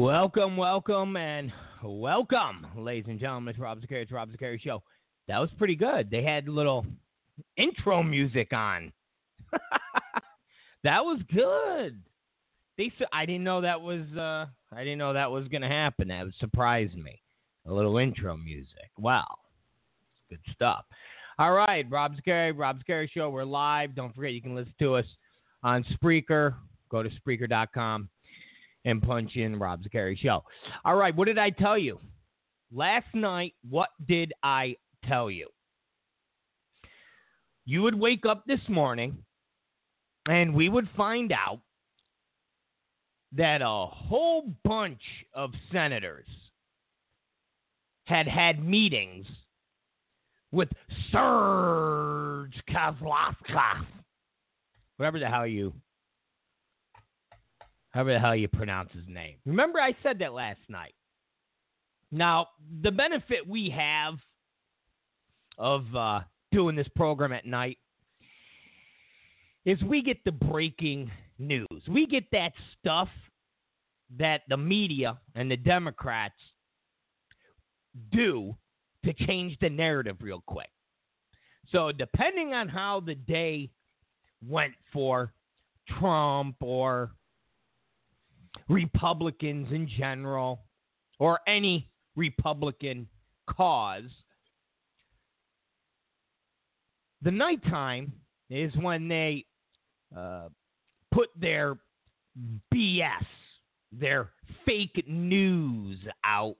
[0.00, 1.52] Welcome, welcome, and
[1.84, 3.50] welcome, ladies and gentlemen.
[3.50, 3.80] It's Rob.
[3.86, 4.82] It's Rob Zicari Show.
[5.28, 6.10] That was pretty good.
[6.10, 6.86] They had a little
[7.58, 8.94] intro music on.
[10.84, 12.00] that was good.
[12.78, 14.00] They, I didn't know that was.
[14.16, 16.08] Uh, I didn't know that was going to happen.
[16.08, 17.20] That surprised me.
[17.66, 18.88] A little intro music.
[18.96, 19.28] Wow,
[20.30, 20.86] good stuff.
[21.38, 23.28] All right, Rob Zicari, Rob Zicari Show.
[23.28, 23.94] We're live.
[23.94, 25.06] Don't forget you can listen to us
[25.62, 26.54] on Spreaker.
[26.88, 28.08] Go to Spreaker.com
[28.84, 30.42] and punch in Rob Zicari Show.
[30.84, 31.98] All right, what did I tell you?
[32.72, 35.48] Last night, what did I tell you?
[37.64, 39.18] You would wake up this morning
[40.28, 41.60] and we would find out
[43.32, 45.02] that a whole bunch
[45.34, 46.26] of senators
[48.04, 49.26] had had meetings
[50.52, 50.68] with
[51.12, 53.86] Serge Kozlovskov,
[54.96, 55.72] whatever the hell you
[57.90, 59.36] however the hell you pronounce his name.
[59.44, 60.94] Remember, I said that last night.
[62.12, 62.48] Now,
[62.82, 64.14] the benefit we have
[65.58, 66.20] of uh,
[66.52, 67.78] doing this program at night
[69.64, 71.66] is we get the breaking news.
[71.88, 73.08] We get that stuff
[74.18, 76.34] that the media and the Democrats
[78.10, 78.56] do
[79.04, 80.70] to change the narrative real quick.
[81.70, 83.70] So, depending on how the day
[84.46, 85.32] went for
[85.98, 87.12] Trump or
[88.68, 90.62] Republicans in general
[91.18, 93.08] or any Republican
[93.48, 94.10] cause.
[97.22, 98.12] The nighttime
[98.48, 99.44] is when they
[100.16, 100.48] uh,
[101.12, 101.76] put their
[102.74, 103.26] BS,
[103.92, 104.30] their
[104.64, 106.56] fake news out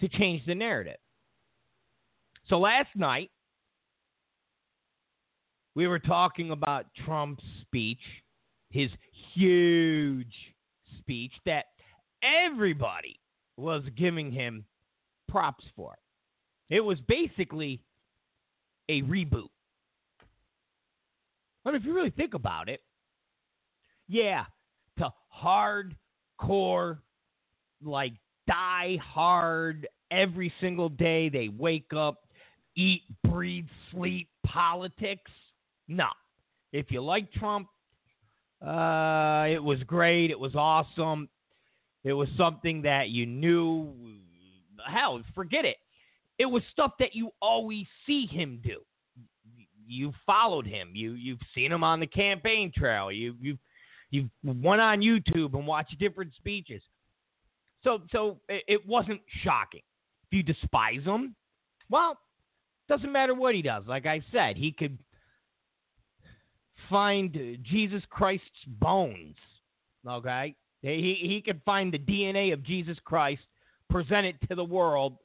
[0.00, 0.98] to change the narrative.
[2.48, 3.30] So last night,
[5.74, 8.00] we were talking about Trump's speech,
[8.70, 8.90] his
[9.34, 10.32] huge
[10.98, 11.66] speech that
[12.22, 13.18] everybody
[13.56, 14.64] was giving him
[15.28, 15.94] props for.
[16.70, 17.80] It was basically
[18.88, 19.48] a reboot.
[21.64, 22.80] But if you really think about it,
[24.08, 24.44] yeah,
[24.98, 26.98] to hardcore,
[27.82, 28.12] like
[28.46, 32.28] die hard every single day, they wake up,
[32.76, 35.30] eat, breathe, sleep politics.
[35.88, 36.08] No.
[36.72, 37.68] If you like Trump,
[38.64, 40.30] uh, it was great.
[40.30, 41.28] It was awesome.
[42.04, 43.92] It was something that you knew.
[44.88, 45.76] Hell, forget it.
[46.38, 48.80] It was stuff that you always see him do.
[49.86, 50.90] You followed him.
[50.94, 53.10] You you've seen him on the campaign trail.
[53.10, 53.58] You you
[54.10, 56.82] you've went on YouTube and watched different speeches.
[57.82, 59.82] So so it, it wasn't shocking.
[60.30, 61.34] If you despise him,
[61.88, 62.18] well,
[62.88, 63.84] doesn't matter what he does.
[63.86, 64.98] Like I said, he could
[66.88, 69.36] find Jesus Christ's bones.
[70.08, 70.54] Okay?
[70.82, 73.42] He, he could find the DNA of Jesus Christ,
[73.90, 75.16] present it to the world,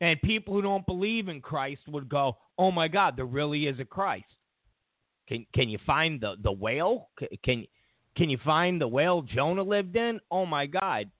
[0.00, 3.80] and people who don't believe in Christ would go, "Oh my God, there really is
[3.80, 4.26] a Christ."
[5.28, 7.08] Can can you find the the whale?
[7.42, 7.66] Can
[8.16, 10.20] can you find the whale Jonah lived in?
[10.30, 11.10] Oh my God,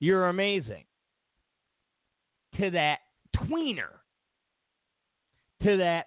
[0.00, 0.84] you're amazing.
[2.58, 3.00] To that
[3.36, 3.90] tweener,
[5.62, 6.06] to that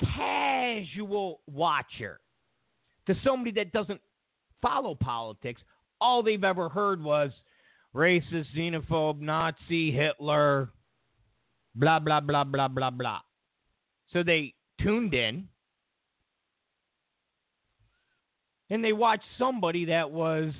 [0.00, 2.20] casual watcher,
[3.06, 4.00] to somebody that doesn't
[4.62, 5.60] follow politics,
[6.00, 7.30] all they've ever heard was
[7.94, 10.70] racist, xenophobe, Nazi, Hitler,
[11.74, 13.20] blah, blah, blah, blah, blah, blah.
[14.12, 15.48] So they tuned in
[18.70, 20.52] and they watched somebody that was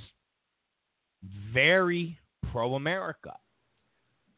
[1.52, 2.18] very
[2.50, 3.36] pro America.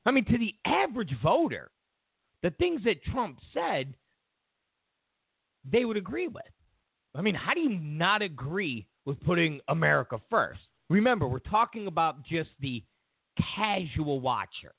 [0.04, 1.70] I mean, to the average voter,
[2.42, 3.94] the things that Trump said
[5.70, 6.42] they would agree with.
[7.14, 10.60] I mean, how do you not agree with putting America first?
[10.88, 12.82] Remember, we're talking about just the
[13.56, 14.74] casual watcher.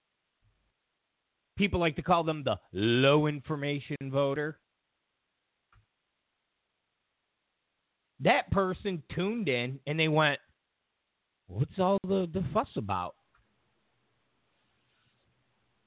[1.57, 4.57] People like to call them the low information voter.
[8.19, 10.39] That person tuned in and they went,
[11.47, 13.15] What's all the, the fuss about?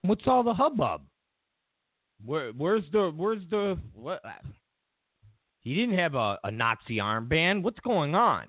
[0.02, 1.02] What's all the hubbub?
[2.24, 4.22] Where, where's the where's the what
[5.66, 7.64] he didn't have a, a Nazi armband.
[7.64, 8.46] What's going on?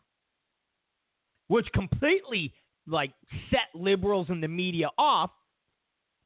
[1.47, 2.53] Which completely
[2.85, 3.11] like
[3.49, 5.31] set liberals in the media off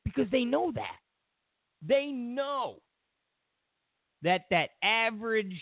[0.03, 0.97] because they know that.
[1.81, 2.79] They know
[4.21, 5.61] that that average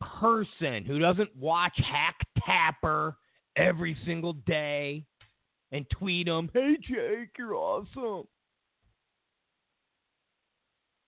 [0.00, 3.18] person who doesn't watch Hack Tapper
[3.56, 5.04] every single day
[5.70, 8.26] and tweet them, "Hey Jake, you're awesome."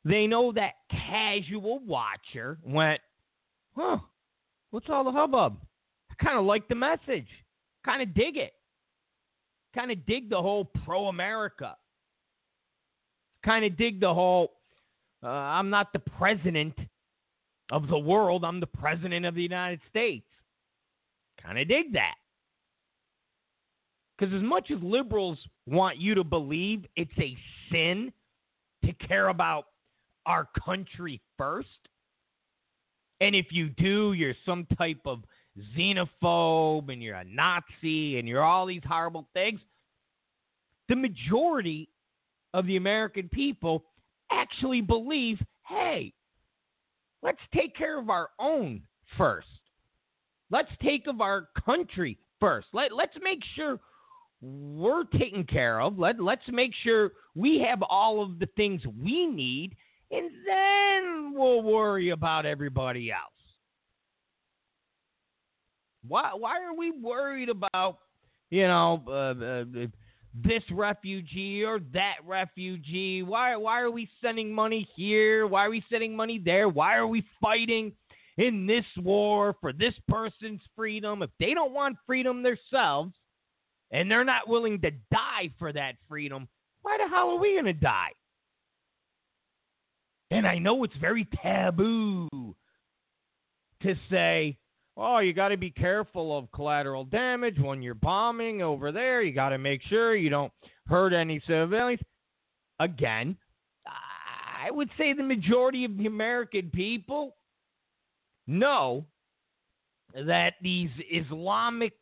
[0.04, 3.00] They know that casual watcher went,
[3.76, 3.98] huh,
[4.70, 5.58] what's all the hubbub?
[6.10, 7.28] I kind of like the message.
[7.84, 8.52] Kind of dig it.
[9.74, 11.76] kind of dig the whole pro America.
[13.44, 14.52] Kind of dig the whole
[15.24, 16.74] uh, I'm not the president
[17.72, 20.26] of the world, I'm the president of the United States.
[21.42, 22.14] Kind of dig that.
[24.18, 27.36] Because as much as liberals want you to believe it's a
[27.72, 28.12] sin
[28.84, 29.64] to care about
[30.26, 31.68] our country first,
[33.20, 35.20] and if you do, you're some type of
[35.76, 39.60] xenophobe and you're a Nazi and you're all these horrible things,
[40.88, 41.88] the majority
[42.52, 43.84] of the American people
[44.30, 45.38] actually believe
[45.68, 46.12] hey,
[47.22, 48.82] let's take care of our own
[49.16, 49.48] first.
[50.50, 52.68] Let's take of our country first.
[52.72, 53.80] Let, let's make sure
[54.42, 55.98] we're taken care of.
[55.98, 59.74] Let, let's make sure we have all of the things we need,
[60.10, 63.20] and then we'll worry about everybody else.
[66.06, 67.98] Why, why are we worried about,
[68.50, 69.86] you know, uh, uh,
[70.34, 73.22] this refugee or that refugee?
[73.22, 75.46] Why, why are we sending money here?
[75.46, 76.68] Why are we sending money there?
[76.68, 77.92] Why are we fighting
[78.36, 81.22] in this war for this person's freedom?
[81.22, 83.14] If they don't want freedom themselves
[83.90, 86.48] and they're not willing to die for that freedom,
[86.82, 88.10] why the hell are we going to die?
[90.34, 92.28] And I know it's very taboo
[93.82, 94.58] to say,
[94.96, 99.22] oh, you got to be careful of collateral damage when you're bombing over there.
[99.22, 100.52] You got to make sure you don't
[100.88, 102.00] hurt any civilians.
[102.80, 103.36] Again,
[103.86, 107.36] I would say the majority of the American people
[108.48, 109.04] know
[110.14, 111.92] that these Islamic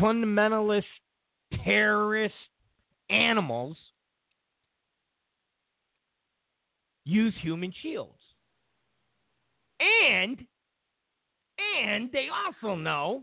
[0.00, 0.84] fundamentalist
[1.62, 2.34] terrorist
[3.10, 3.76] animals
[7.08, 8.12] use human shields.
[9.80, 10.44] And
[11.82, 13.22] and they also know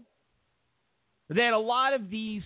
[1.29, 2.41] that a lot of these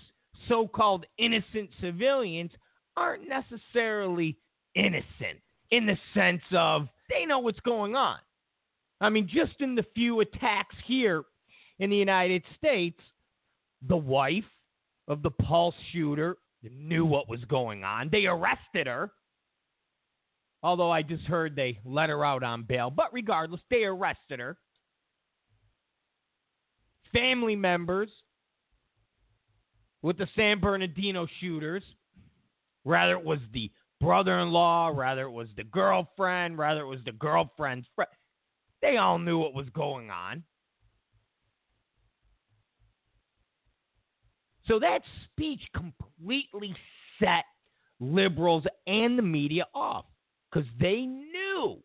[0.48, 2.52] so called innocent civilians
[2.96, 4.38] aren't necessarily
[4.76, 5.40] innocent
[5.72, 8.18] in the sense of they know what's going on.
[9.02, 11.24] I mean, just in the few attacks here
[11.80, 13.00] in the United States,
[13.88, 14.44] the wife
[15.08, 18.10] of the pulse shooter knew what was going on.
[18.12, 19.12] They arrested her.
[20.62, 22.90] Although I just heard they let her out on bail.
[22.90, 24.58] But regardless, they arrested her
[27.14, 28.10] family members
[30.02, 31.84] with the San Bernardino shooters,
[32.86, 37.04] rather it was the brother in law, rather it was the girlfriend, rather it was
[37.06, 38.10] the girlfriend's friend,
[38.82, 40.44] they all knew what was going on.
[44.68, 46.76] So that speech completely
[47.20, 47.44] set
[48.00, 50.06] liberals and the media off
[50.52, 51.82] because they knew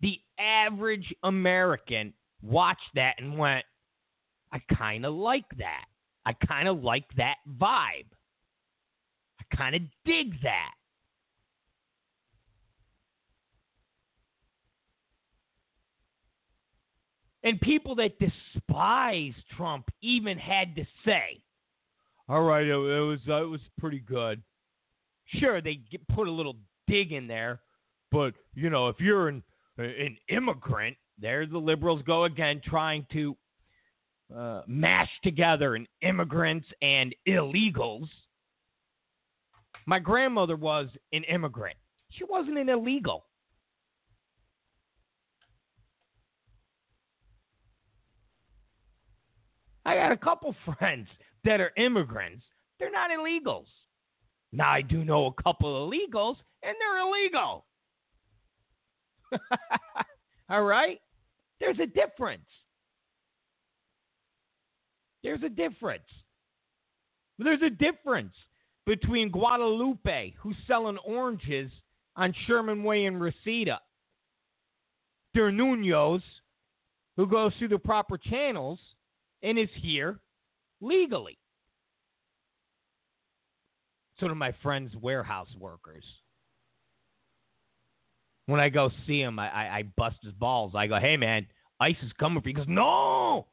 [0.00, 3.64] the average American watched that and went,
[4.52, 5.86] I kind of like that.
[6.26, 8.06] I kind of like that vibe.
[9.40, 10.70] I kind of dig that.
[17.42, 21.42] And people that despise Trump even had to say,
[22.26, 24.42] "All right, it, was uh, it was pretty good."
[25.26, 25.80] Sure, they
[26.14, 26.56] put a little
[26.86, 27.60] dig in there,
[28.14, 29.42] but you know, if you're an
[29.76, 33.36] an immigrant, there the liberals go again, trying to
[34.34, 38.06] uh, mashed together in immigrants and illegals.
[39.86, 41.76] My grandmother was an immigrant.
[42.12, 43.24] She wasn't an illegal.
[49.84, 51.08] I got a couple friends
[51.42, 52.44] that are immigrants.
[52.78, 53.66] They're not illegals.
[54.52, 57.64] Now, I do know a couple illegals, and they're illegal.
[60.50, 60.98] All right?
[61.60, 62.46] There's a difference.
[65.22, 66.02] There's a difference.
[67.38, 68.34] There's a difference
[68.86, 71.70] between Guadalupe, who's selling oranges
[72.16, 73.80] on Sherman Way in Reseda,
[75.34, 76.22] Der Nuno's,
[77.16, 78.78] who goes through the proper channels
[79.42, 80.20] and is here
[80.80, 81.38] legally.
[84.20, 86.04] So do my friends' warehouse workers.
[88.46, 90.72] When I go see him, I, I, I bust his balls.
[90.74, 91.46] I go, hey, man,
[91.80, 92.54] ICE is coming for you.
[92.54, 93.46] He goes, no,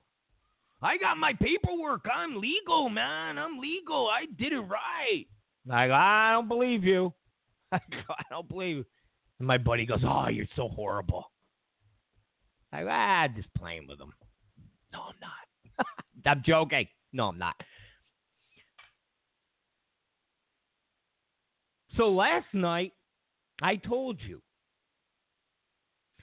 [0.82, 2.06] I got my paperwork.
[2.14, 3.38] I'm legal, man.
[3.38, 4.10] I'm legal.
[4.10, 5.26] I did it right.
[5.72, 7.14] I go, I don't believe you.
[7.72, 8.86] I go, I don't believe you.
[9.40, 11.32] And my buddy goes, Oh, you're so horrible.
[12.74, 14.14] I go, ah, just playing with him.
[14.92, 15.86] No, I'm not.
[16.26, 16.88] I'm joking.
[17.14, 17.56] No, I'm not.
[21.98, 22.94] So last night,
[23.62, 24.42] I told you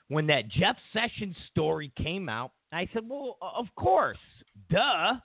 [0.09, 4.19] when that Jeff Sessions story came out, I said, Well, of course.
[4.71, 5.15] Duh.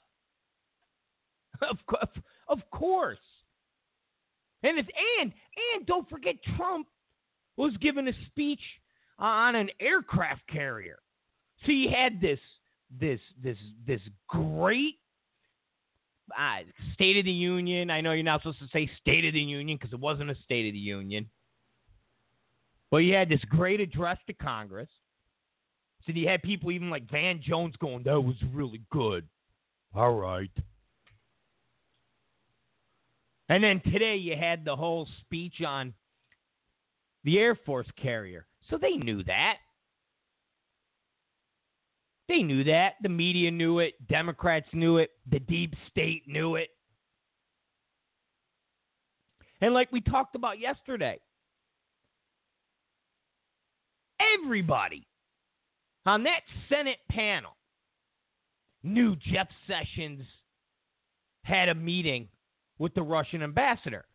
[1.62, 1.78] Of,
[2.50, 3.20] of course.
[4.63, 4.90] And it's,
[5.22, 5.32] and
[5.75, 6.88] and don't forget Trump
[7.56, 8.60] was giving a speech
[9.18, 10.98] on an aircraft carrier.
[11.66, 12.40] So you had this
[13.00, 14.96] this this this great
[16.38, 16.63] uh,
[16.94, 17.90] State of the Union.
[17.90, 20.36] I know you're not supposed to say State of the Union because it wasn't a
[20.44, 21.30] State of the Union.
[22.93, 24.88] But you had this great address to Congress.
[26.05, 29.27] So you had people even like Van Jones going, that was really good.
[29.95, 30.51] All right.
[33.50, 35.95] And then today you had the whole speech on
[37.23, 38.45] the Air Force carrier.
[38.69, 39.55] So they knew that.
[42.29, 42.93] They knew that.
[43.01, 43.95] The media knew it.
[44.07, 45.09] Democrats knew it.
[45.31, 46.69] The deep state knew it.
[49.62, 51.19] And like we talked about yesterday,
[54.39, 55.08] everybody
[56.06, 57.56] on that Senate panel
[58.84, 60.24] knew Jeff Sessions
[61.44, 62.27] had a meeting
[62.80, 64.06] with the Russian ambassador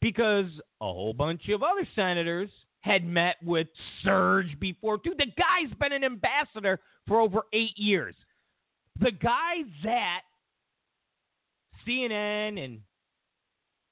[0.00, 0.46] because
[0.80, 3.66] a whole bunch of other senators had met with
[4.04, 5.14] Serge before, too.
[5.18, 8.14] The guy's been an ambassador for over eight years.
[9.00, 10.20] The guy that
[11.86, 12.80] CNN and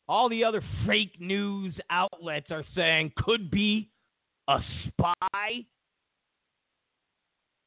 [0.09, 3.90] all the other fake news outlets are saying could be
[4.48, 5.66] a spy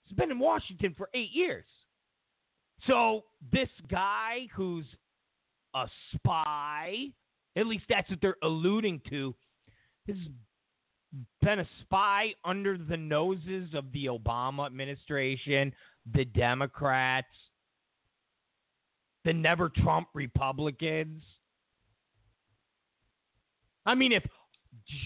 [0.09, 1.65] He's been in Washington for eight years.
[2.87, 4.85] So this guy who's
[5.75, 7.07] a spy,
[7.55, 9.35] at least that's what they're alluding to,
[10.07, 10.17] has
[11.41, 15.71] been a spy under the noses of the Obama administration,
[16.11, 17.27] the Democrats,
[19.25, 21.23] the never Trump Republicans.
[23.85, 24.23] I mean, if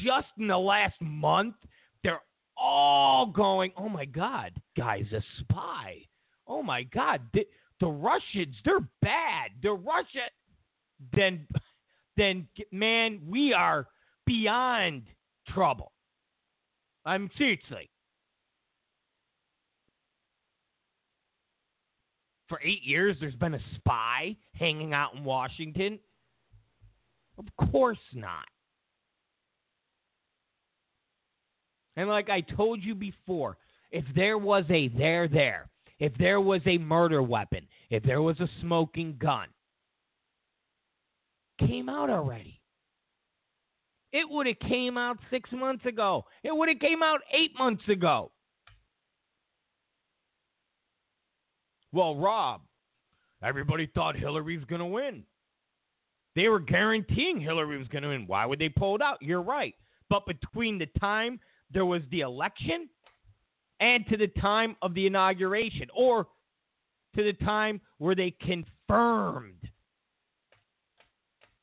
[0.03, 1.55] just in the last month
[2.03, 2.21] they're
[2.57, 5.97] all going, oh my God, guy's a spy.
[6.47, 7.47] Oh my God, the,
[7.79, 9.51] the Russians, they're bad.
[9.61, 10.27] The Russia,
[11.15, 11.47] then,
[12.17, 13.87] then, man, we are
[14.25, 15.03] beyond
[15.49, 15.91] trouble.
[17.05, 17.89] I'm seriously.
[22.49, 25.97] For eight years, there's been a spy hanging out in Washington?
[27.37, 28.45] Of course not.
[31.95, 33.57] And like I told you before,
[33.91, 35.69] if there was a there there,
[35.99, 39.47] if there was a murder weapon, if there was a smoking gun,
[41.59, 42.59] came out already.
[44.11, 46.25] It would have came out six months ago.
[46.43, 48.31] It would have came out eight months ago.
[51.91, 52.61] Well, Rob,
[53.43, 55.23] everybody thought Hillary's going to win.
[56.35, 58.25] They were guaranteeing Hillary was going to win.
[58.25, 59.19] Why would they pull it out?
[59.21, 59.75] You're right.
[60.09, 61.39] But between the time
[61.73, 62.89] there was the election
[63.79, 66.27] and to the time of the inauguration, or
[67.15, 69.69] to the time where they confirmed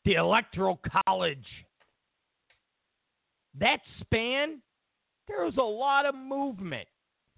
[0.04, 1.46] the Electoral College
[3.58, 4.60] that span,
[5.28, 6.86] there was a lot of movement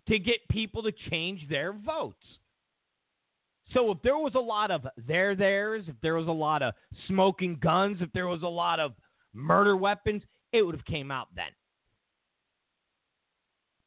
[0.08, 2.24] to get people to change their votes.
[3.72, 6.74] So if there was a lot of there theirs, if there was a lot of
[7.06, 8.92] smoking guns, if there was a lot of
[9.32, 11.46] murder weapons, it would have came out then.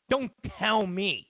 [0.10, 1.28] Don't tell me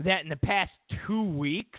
[0.00, 0.72] that in the past
[1.06, 1.78] two weeks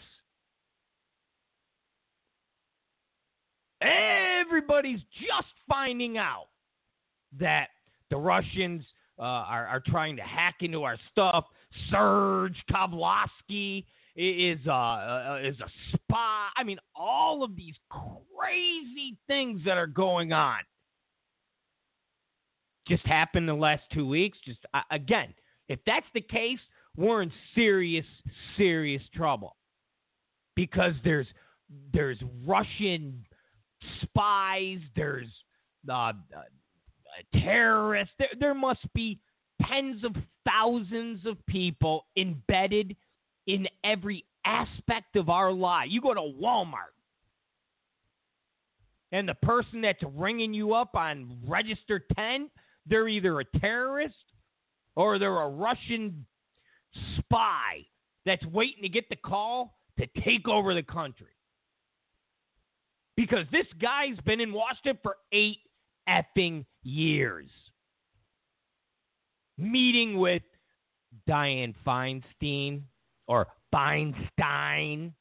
[3.81, 6.47] everybody's just finding out
[7.39, 7.67] that
[8.09, 8.83] the Russians
[9.19, 11.45] uh, are, are, trying to hack into our stuff.
[11.89, 16.47] Serge Kavlovsky is uh, uh, is a spy.
[16.55, 20.59] I mean, all of these crazy things that are going on
[22.87, 24.37] just happened the last two weeks.
[24.45, 25.33] Just uh, again,
[25.69, 26.59] if that's the case,
[26.95, 28.05] we're in serious,
[28.57, 29.55] serious trouble
[30.55, 31.27] because there's
[31.93, 33.25] there's Russian
[34.01, 35.27] spies, there's
[35.89, 36.13] uh, uh,
[37.39, 38.13] terrorists.
[38.19, 39.19] There, there must be
[39.67, 42.95] tens of thousands of people embedded
[43.47, 45.87] in every aspect of our life.
[45.89, 46.93] You go to Walmart,
[49.11, 52.49] and the person that's ringing you up on register 10,
[52.85, 54.15] they're either a terrorist
[54.95, 56.25] or they're a Russian
[57.17, 57.85] spy
[58.25, 61.27] that's waiting to get the call to take over the country
[63.15, 65.59] because this guy's been in Washington for eight
[66.09, 67.49] effing years.
[69.57, 70.41] Meeting with
[71.29, 72.81] Dianne Feinstein
[73.27, 75.11] or Feinstein,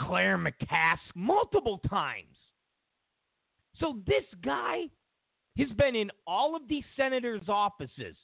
[0.00, 2.36] Claire McCask multiple times.
[3.78, 4.84] So this guy
[5.58, 8.16] has been in all of these senators' offices,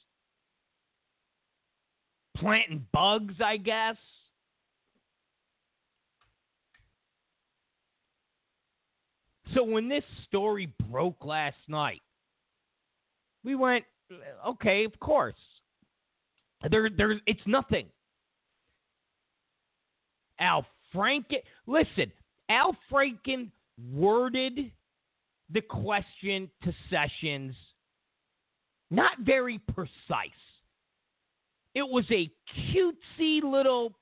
[2.37, 3.95] planting bugs, I guess.
[9.53, 12.01] So when this story broke last night,
[13.43, 13.83] we went,
[14.47, 15.35] okay, of course.
[16.69, 17.87] There, there, it's nothing.
[20.39, 22.11] Al Franken, listen,
[22.49, 23.49] Al Franken
[23.93, 24.71] worded
[25.53, 27.55] the question to Sessions
[28.89, 30.29] not very precise.
[31.73, 33.93] It was a cutesy little.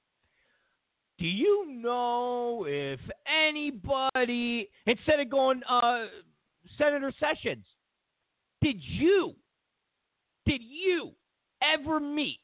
[1.20, 6.06] Do you know if anybody, instead of going, uh,
[6.78, 7.66] Senator Sessions,
[8.62, 9.36] did you,
[10.46, 11.12] did you
[11.62, 12.40] ever meet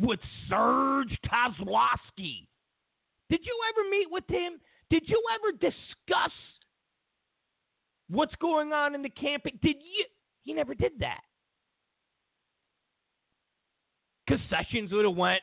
[0.00, 2.46] with Serge Kozlowski?
[3.30, 4.54] Did you ever meet with him?
[4.90, 6.32] Did you ever discuss
[8.08, 9.58] what's going on in the campaign?
[9.62, 10.04] Did you?
[10.42, 11.20] He never did that.
[14.26, 15.40] Because Sessions would have went.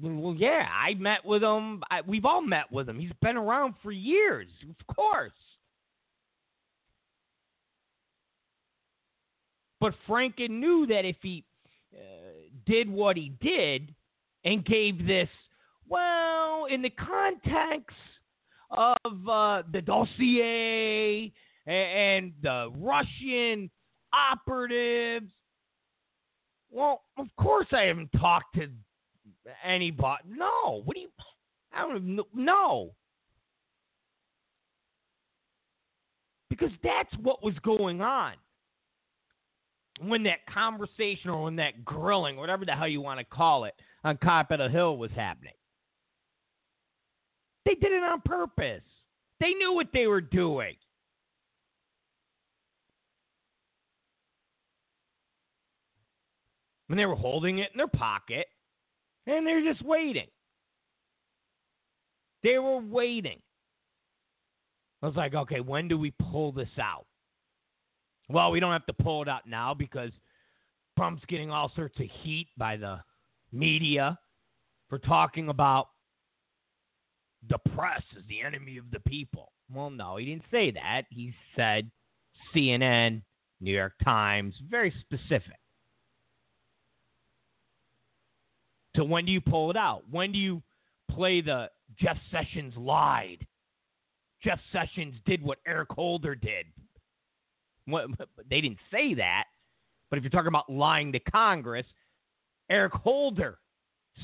[0.00, 1.82] Well, yeah, I met with him.
[1.90, 3.00] I, we've all met with him.
[3.00, 5.32] He's been around for years, of course.
[9.80, 11.44] But Franken knew that if he
[11.94, 11.98] uh,
[12.66, 13.94] did what he did
[14.44, 15.28] and gave this,
[15.88, 17.96] well, in the context
[18.70, 21.32] of uh, the dossier
[21.66, 23.70] and, the Russian
[24.12, 25.30] operatives,
[26.70, 28.68] well, of course I haven't talked to
[29.64, 30.22] anybody.
[30.28, 31.08] No, what do you?
[31.72, 32.94] I don't know.
[36.48, 38.34] Because that's what was going on
[40.00, 43.74] when that conversation or when that grilling, whatever the hell you want to call it,
[44.04, 45.52] on Capitol Hill was happening.
[47.66, 48.84] They did it on purpose.
[49.40, 50.76] They knew what they were doing.
[56.86, 58.46] When they were holding it in their pocket
[59.26, 60.28] and they're just waiting.
[62.44, 63.40] They were waiting.
[65.02, 67.06] I was like, okay, when do we pull this out?
[68.28, 70.12] Well, we don't have to pull it out now because
[70.96, 73.00] Trump's getting all sorts of heat by the
[73.52, 74.16] media
[74.88, 75.88] for talking about
[77.48, 79.52] the press is the enemy of the people.
[79.72, 81.02] Well, no, he didn't say that.
[81.10, 81.90] He said
[82.54, 83.22] CNN,
[83.60, 85.58] New York Times, very specific.
[88.96, 90.04] So when do you pull it out?
[90.10, 90.62] When do you
[91.10, 93.46] play the Jeff Sessions lied?
[94.42, 96.66] Jeff Sessions did what Eric Holder did.
[97.86, 99.44] They didn't say that,
[100.10, 101.86] but if you're talking about lying to Congress,
[102.70, 103.58] Eric Holder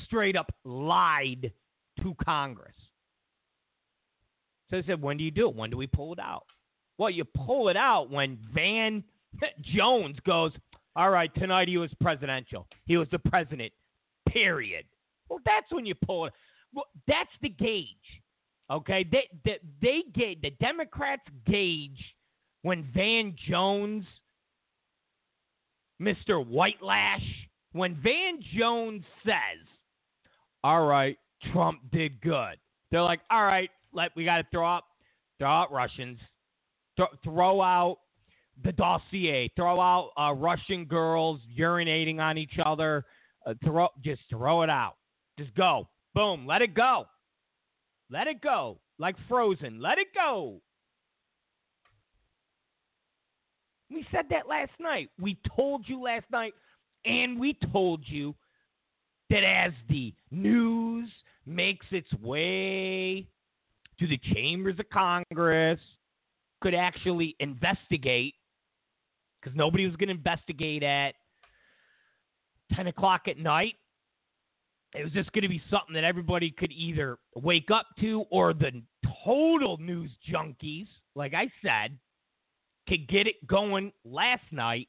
[0.05, 1.51] straight up lied
[2.01, 2.75] to Congress.
[4.69, 5.55] So they said, when do you do it?
[5.55, 6.45] When do we pull it out?
[6.97, 9.03] Well, you pull it out when Van
[9.61, 10.51] Jones goes,
[10.95, 12.67] all right, tonight he was presidential.
[12.85, 13.73] He was the president,
[14.29, 14.85] period.
[15.29, 16.33] Well, that's when you pull it.
[16.73, 17.87] Well, that's the gauge.
[18.71, 21.99] Okay, they they, they gauge the Democrats gauge
[22.61, 24.05] when Van Jones,
[26.01, 26.45] Mr.
[26.45, 27.23] Whitelash,
[27.73, 29.67] when Van Jones says,
[30.63, 31.17] "All right,
[31.51, 32.57] Trump did good,"
[32.89, 34.83] they're like, "All right, let we got to throw out
[35.39, 36.19] throw out Russians,
[36.97, 37.97] th- throw out
[38.63, 43.05] the dossier, throw out uh, Russian girls urinating on each other,
[43.45, 44.95] uh, throw just throw it out,
[45.37, 47.05] just go, boom, let it go,
[48.09, 50.61] let it go, like Frozen, let it go."
[53.89, 55.09] We said that last night.
[55.19, 56.53] We told you last night,
[57.05, 58.33] and we told you
[59.29, 61.09] that as the news
[61.45, 63.27] makes its way
[63.99, 65.79] to the chambers of Congress,
[66.61, 68.35] could actually investigate,
[69.41, 71.15] because nobody was going to investigate at
[72.73, 73.75] 10 o'clock at night.
[74.95, 78.53] It was just going to be something that everybody could either wake up to or
[78.53, 78.81] the
[79.25, 81.97] total news junkies, like I said,
[82.87, 84.87] could get it going last night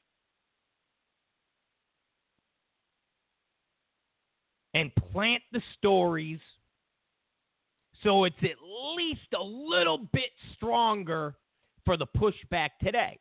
[4.74, 6.40] and plant the stories
[8.04, 8.56] so it's at
[8.96, 11.34] least a little bit stronger
[11.84, 13.18] for the pushback today.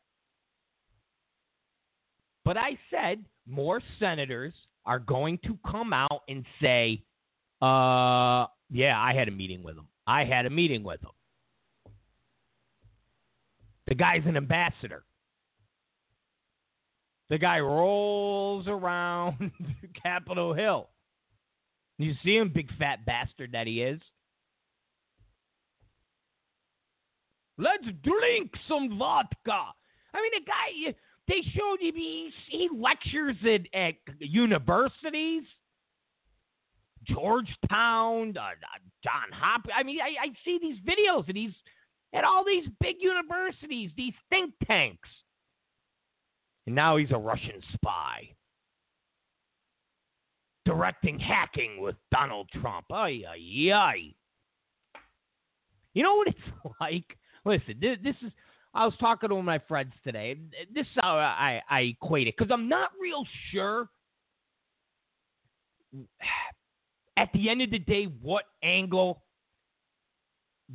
[2.45, 4.53] But I said more senators
[4.85, 7.01] are going to come out and say,
[7.61, 9.87] uh, yeah, I had a meeting with him.
[10.05, 11.93] I had a meeting with him.
[13.87, 15.03] The guy's an ambassador.
[17.29, 19.51] The guy rolls around
[20.03, 20.89] Capitol Hill.
[21.97, 24.01] You see him, big fat bastard that he is.
[27.57, 29.73] Let's drink some vodka.
[30.13, 30.95] I mean, the guy,
[31.27, 35.43] they showed him, he, he lectures at, at universities.
[37.07, 39.73] Georgetown, uh, uh, John Hopkins.
[39.77, 41.51] I mean, I, I see these videos and he's
[42.13, 45.09] at all these big universities, these think tanks.
[46.65, 48.29] And now he's a Russian spy.
[50.65, 52.85] Directing hacking with Donald Trump.
[52.91, 54.13] Ay, ay, ay.
[55.93, 56.37] You know what it's
[56.81, 57.17] like?
[57.45, 58.31] Listen, this, this is.
[58.75, 60.35] I was talking to my friends today.
[60.73, 63.87] This is how I, I equate it because I'm not real sure
[67.17, 69.21] at the end of the day what angle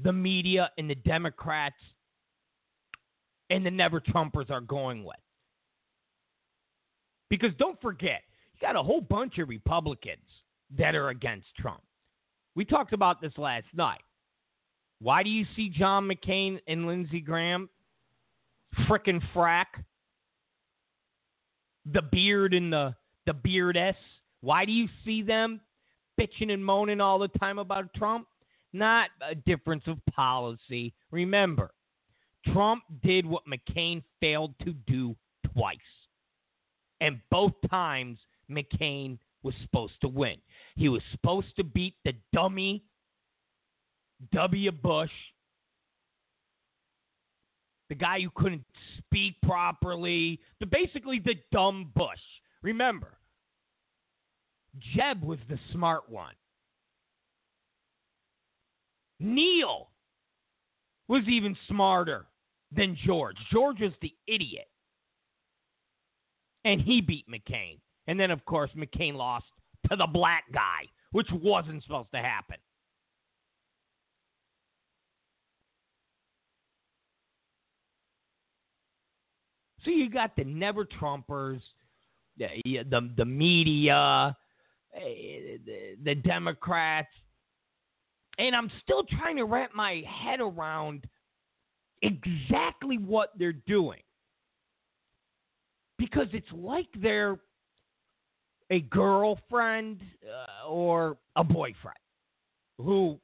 [0.02, 1.74] the media and the Democrats
[3.50, 5.16] and the never Trumpers are going with.
[7.30, 8.22] Because don't forget,
[8.54, 10.18] you got a whole bunch of Republicans
[10.76, 11.82] that are against Trump.
[12.54, 14.00] We talked about this last night.
[15.00, 17.68] Why do you see John McCain and Lindsey Graham
[18.88, 19.66] frickin' frack?
[21.86, 22.94] The beard and the
[23.26, 23.96] the beardess.
[24.40, 25.60] Why do you see them
[26.18, 28.26] bitching and moaning all the time about Trump?
[28.72, 30.94] Not a difference of policy.
[31.10, 31.70] Remember,
[32.52, 35.16] Trump did what McCain failed to do
[35.52, 35.76] twice.
[37.00, 38.18] And both times,
[38.50, 40.36] McCain was supposed to win.
[40.76, 42.84] He was supposed to beat the dummy
[44.32, 44.72] W.
[44.72, 45.10] Bush,
[47.88, 48.64] the guy who couldn't
[48.98, 52.18] speak properly, the basically the dumb Bush.
[52.62, 53.18] Remember,
[54.94, 56.34] Jeb was the smart one.
[59.20, 59.88] Neil
[61.08, 62.26] was even smarter
[62.74, 63.36] than George.
[63.50, 64.68] George was the idiot.
[66.64, 67.78] And he beat McCain.
[68.06, 69.46] And then, of course, McCain lost
[69.90, 72.56] to the black guy, which wasn't supposed to happen.
[79.84, 81.60] So you got the never Trumpers,
[82.36, 84.36] the, the, the media,
[84.94, 85.58] eh,
[86.02, 87.08] the, Democrats,
[88.38, 91.06] and I'm still trying to wrap my head around
[92.02, 94.00] exactly what they're doing.
[95.98, 97.38] Because it's like they're
[98.70, 101.98] a girlfriend uh, or a boyfriend
[102.78, 103.18] who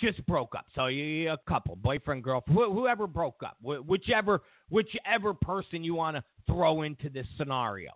[0.00, 0.66] just broke up.
[0.74, 5.94] So you a couple, boyfriend, girlfriend, wh- whoever broke up, wh- whichever whichever person you
[5.94, 7.90] want to throw into this scenario.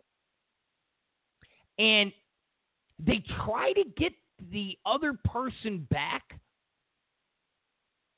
[1.79, 2.13] And
[2.99, 4.13] they try to get
[4.51, 6.23] the other person back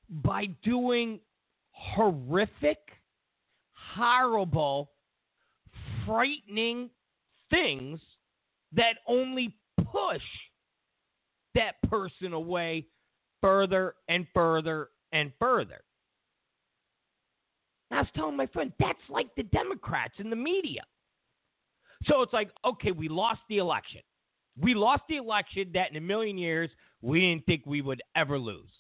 [0.09, 1.21] by doing
[1.71, 2.79] horrific,
[3.73, 4.91] horrible,
[6.07, 6.91] frightening
[7.51, 8.01] things
[8.73, 10.23] that only push
[11.55, 12.87] that person away
[13.45, 15.83] further and further and further.
[17.91, 20.81] I was telling my friend, that's like the Democrats in the media.
[22.07, 24.01] So it's like, okay, we lost the election.
[24.59, 26.71] We lost the election that in a million years
[27.03, 28.71] we didn't think we would ever lose.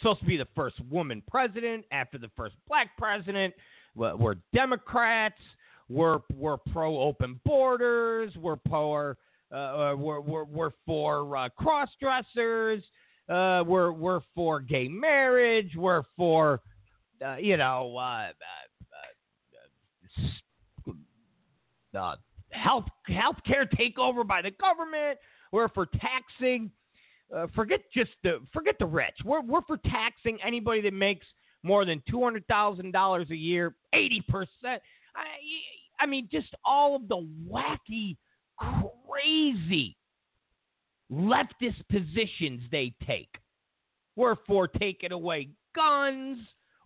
[0.00, 3.54] Supposed to be the first woman president after the first black president.
[3.94, 5.40] We're Democrats.
[5.88, 8.32] We're we're pro open borders.
[8.36, 9.14] We're pro.
[9.54, 12.82] Uh, uh, we're, we're we're for uh, cross dressers.
[13.28, 15.70] Uh, we're we're for gay marriage.
[15.76, 16.60] We're for
[17.24, 18.30] uh, you know uh,
[21.96, 22.16] uh,
[22.50, 25.18] health health care takeover by the government.
[25.52, 26.72] We're for taxing.
[27.54, 29.14] Forget just the forget the rich.
[29.24, 31.26] We're we're for taxing anybody that makes
[31.62, 34.82] more than two hundred thousand dollars a year, eighty percent.
[35.14, 35.22] I
[36.00, 38.16] I mean, just all of the wacky,
[38.58, 39.96] crazy
[41.10, 43.34] leftist positions they take.
[44.16, 46.38] We're for taking away guns,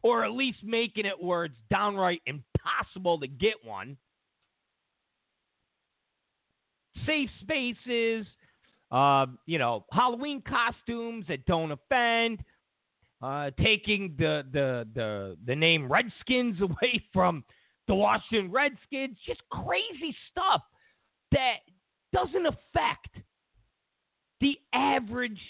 [0.03, 3.97] or at least making it where it's downright impossible to get one
[7.07, 8.27] safe spaces,
[8.91, 12.41] uh, you know, Halloween costumes that don't offend,
[13.23, 17.45] uh, taking the, the the the name Redskins away from
[17.89, 20.63] the Washington Redskins, just crazy stuff
[21.33, 21.59] that
[22.13, 23.09] doesn't affect
[24.41, 25.41] the average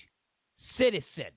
[0.77, 1.33] citizen.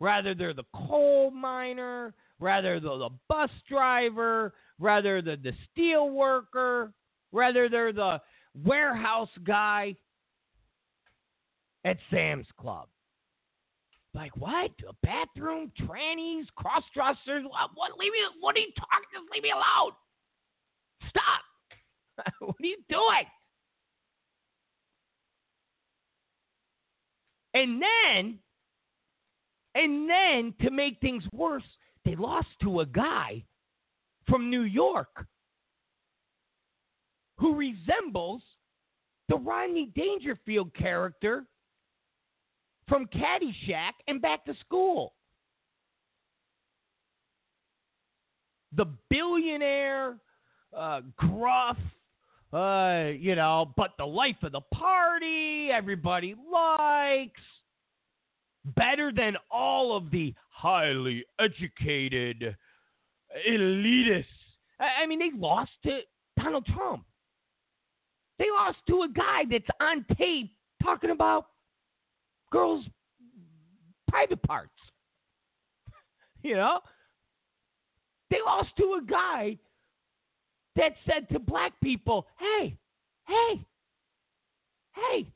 [0.00, 6.92] Rather, they're the coal miner, rather, they're the bus driver, rather, they're the steel worker,
[7.32, 8.20] rather, they're the
[8.64, 9.94] warehouse guy
[11.84, 12.88] at Sam's Club.
[14.14, 14.70] Like what?
[14.88, 17.44] A bathroom, trannies, cross dressers.
[17.44, 17.70] What?
[17.74, 17.98] What?
[17.98, 18.18] Leave me.
[18.40, 19.10] What are you talking?
[19.12, 19.92] Just leave me alone.
[21.10, 21.42] Stop.
[22.40, 23.26] what are you doing?
[27.54, 28.38] And then,
[29.74, 31.62] and then to make things worse,
[32.04, 33.44] they lost to a guy
[34.28, 35.26] from New York
[37.38, 38.42] who resembles
[39.28, 41.44] the Rodney Dangerfield character
[42.88, 45.14] from Caddyshack and Back to School.
[48.76, 50.16] The billionaire,
[50.76, 51.78] uh, gruff,
[52.54, 57.40] uh, you know, but the life of the party, everybody likes.
[58.76, 62.56] Better than all of the highly educated
[63.48, 64.24] elitists.
[64.80, 66.00] I mean, they lost to
[66.38, 67.04] Donald Trump.
[68.38, 70.50] They lost to a guy that's on tape
[70.82, 71.46] talking about
[72.50, 72.86] girls'
[74.08, 74.70] private parts.
[76.42, 76.80] You know?
[78.30, 79.56] They lost to a guy
[80.76, 82.76] that said to black people, hey,
[83.26, 83.64] hey,
[84.94, 85.32] hey,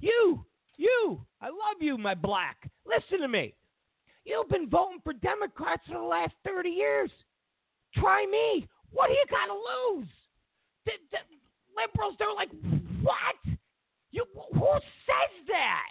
[0.00, 0.44] you,
[0.76, 2.70] you, I love you, my black.
[2.86, 3.54] Listen to me.
[4.24, 7.10] You've been voting for Democrats for the last 30 years.
[7.94, 8.68] Try me.
[8.90, 10.08] What do you got to lose?
[10.86, 11.18] The, the
[11.76, 12.50] liberals, they're like,
[13.02, 13.58] what?
[14.10, 14.72] You, who
[15.06, 15.88] says that?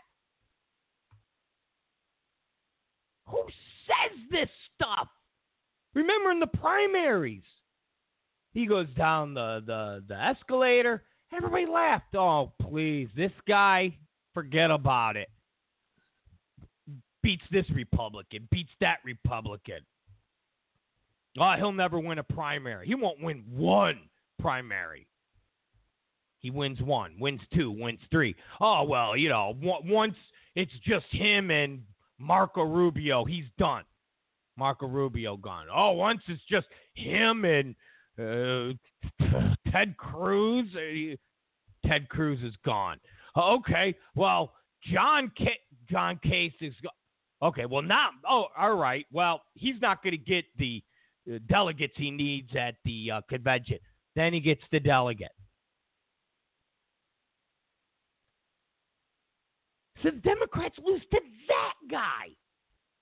[3.27, 3.43] Who
[3.87, 5.07] says this stuff?
[5.93, 7.43] Remember in the primaries,
[8.57, 11.03] he goes down the, the, the escalator.
[11.31, 12.15] Everybody laughed.
[12.15, 13.95] Oh, please, this guy,
[14.33, 15.29] forget about it.
[17.21, 19.81] Beats this Republican, beats that Republican.
[21.39, 22.87] Oh, he'll never win a primary.
[22.87, 23.99] He won't win one
[24.39, 25.05] primary.
[26.39, 28.35] He wins one, wins two, wins three.
[28.59, 30.15] Oh, well, you know, once
[30.55, 31.83] it's just him and
[32.17, 33.83] Marco Rubio, he's done.
[34.57, 35.67] Marco Rubio gone.
[35.71, 36.65] Oh, once it's just
[36.95, 37.75] him and
[38.19, 38.73] uh,
[39.71, 40.67] Ted Cruz.
[40.75, 41.15] Uh,
[41.87, 42.99] Ted Cruz is gone.
[43.37, 44.53] Okay, well,
[44.91, 46.91] John K- John Kasich is gone.
[47.49, 49.05] Okay, well now, oh, all right.
[49.11, 50.83] Well, he's not going to get the
[51.31, 53.77] uh, delegates he needs at the uh, convention.
[54.15, 55.31] Then he gets the delegate.
[60.03, 62.35] So the Democrats lose to that guy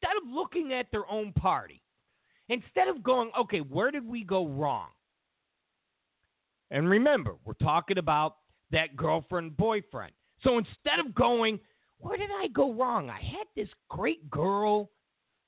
[0.02, 1.82] instead of looking at their own party,
[2.50, 4.90] instead of going, okay, where did we go wrong?
[6.72, 8.38] And remember, we're talking about
[8.72, 10.14] that girlfriend boyfriend.
[10.42, 11.60] So instead of going,
[12.00, 13.10] where did I go wrong?
[13.10, 14.90] I had this great girl,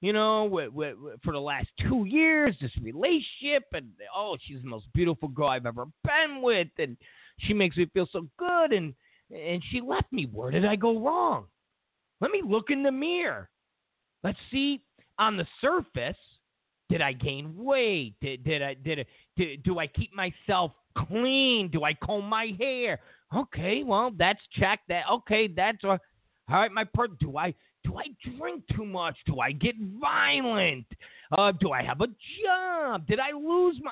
[0.01, 4.69] you know, w- w- for the last two years, this relationship, and oh, she's the
[4.69, 6.95] most beautiful girl I've ever been with, and
[7.39, 8.93] she makes me feel so good, and
[9.29, 10.25] and she left me.
[10.31, 11.47] Where did I go wrong?
[12.21, 13.49] Let me look in the mirror.
[14.23, 14.81] Let's see
[15.19, 16.17] on the surface.
[16.89, 18.15] Did I gain weight?
[18.21, 21.69] Did, did I did, did do I keep myself clean?
[21.69, 22.99] Do I comb my hair?
[23.35, 24.87] Okay, well that's checked.
[24.87, 25.97] That okay, that's all
[26.49, 26.71] right.
[26.71, 28.05] My per do I do I
[28.37, 29.17] drink too much?
[29.25, 30.85] Do I get violent?
[31.37, 33.05] Uh, do I have a job?
[33.07, 33.91] Did I lose my?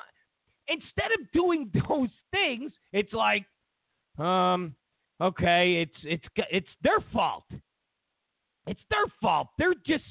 [0.68, 3.44] Instead of doing those things, it's like,
[4.18, 4.74] um,
[5.20, 7.44] okay, it's it's it's their fault.
[8.66, 9.48] It's their fault.
[9.58, 10.04] They're just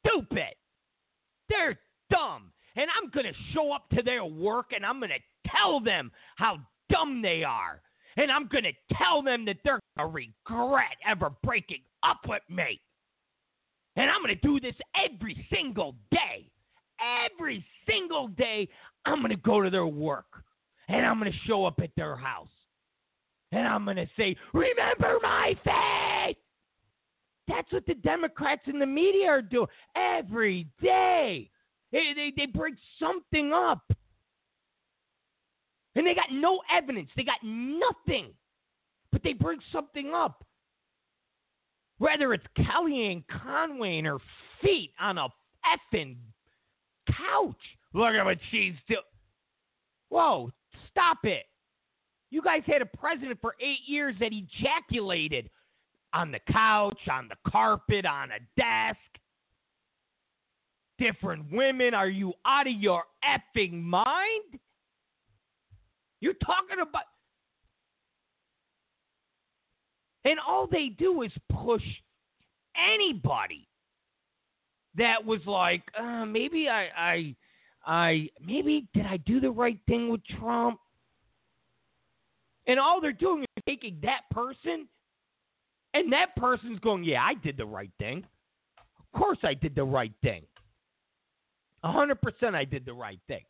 [0.00, 0.54] stupid.
[1.48, 1.78] They're
[2.14, 2.50] dumb.
[2.76, 6.10] And I'm going to show up to their work and I'm going to tell them
[6.36, 6.58] how
[6.90, 7.80] dumb they are.
[8.16, 12.42] And I'm going to tell them that they're going to regret ever breaking up with
[12.48, 12.80] me.
[13.96, 16.50] And I'm going to do this every single day.
[17.32, 18.68] Every single day,
[19.04, 20.26] I'm going to go to their work.
[20.88, 22.48] And I'm going to show up at their house.
[23.52, 26.36] And I'm going to say, Remember my face!
[27.46, 31.50] That's what the Democrats and the media are doing every day.
[31.94, 33.84] They, they, they bring something up.
[35.94, 37.08] And they got no evidence.
[37.16, 38.32] They got nothing.
[39.12, 40.44] But they bring something up.
[41.98, 44.18] Whether it's Kellyanne Conway and her
[44.60, 45.28] feet on a
[45.64, 46.16] effing
[47.06, 47.54] couch.
[47.92, 49.00] Look at what she's doing.
[50.08, 50.50] Whoa,
[50.90, 51.44] stop it.
[52.30, 55.48] You guys had a president for eight years that ejaculated
[56.12, 58.98] on the couch, on the carpet, on a desk.
[60.98, 61.94] Different women.
[61.94, 64.60] Are you out of your effing mind?
[66.20, 67.02] You're talking about.
[70.24, 71.32] And all they do is
[71.64, 71.82] push
[72.76, 73.68] anybody
[74.96, 77.36] that was like, uh, maybe I, I,
[77.84, 80.78] I, maybe did I do the right thing with Trump?
[82.66, 84.88] And all they're doing is taking that person
[85.94, 88.24] and that person's going, yeah, I did the right thing.
[88.78, 90.42] Of course I did the right thing.
[91.84, 93.42] 100% I did the right thing.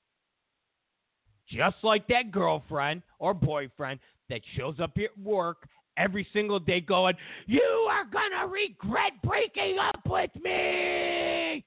[1.48, 7.14] Just like that girlfriend or boyfriend that shows up at work every single day going,
[7.46, 11.64] You are going to regret breaking up with me.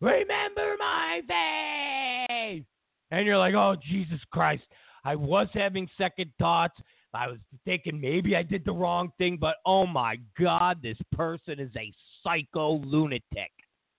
[0.00, 2.64] Remember my face.
[3.10, 4.62] And you're like, Oh, Jesus Christ.
[5.04, 6.80] I was having second thoughts,
[7.14, 11.60] I was thinking maybe I did the wrong thing, but oh my God, this person
[11.60, 13.50] is a psycho lunatic.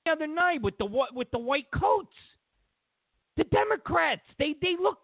[0.06, 2.16] The other night with the with the white coats,
[3.38, 5.00] the Democrats, they they look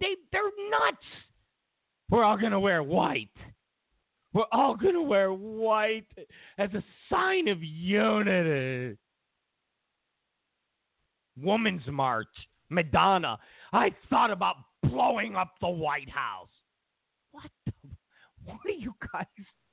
[0.00, 1.04] they they're nuts.
[2.10, 3.28] We're all gonna wear white.
[4.32, 6.06] We're all gonna wear white
[6.58, 8.96] as a sign of unity.
[11.36, 12.28] Woman's March,
[12.68, 13.38] Madonna.
[13.72, 16.48] I thought about blowing up the White House.
[17.32, 17.72] What the,
[18.44, 19.26] what are you guys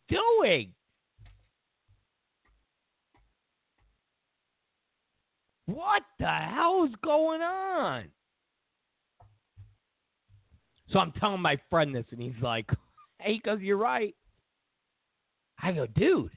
[0.10, 0.74] doing?
[5.68, 8.06] What the hell is going on?
[10.90, 12.70] So I'm telling my friend this, and he's like,
[13.20, 14.16] "Hey, because you're right."
[15.62, 16.32] I go, "Dude,"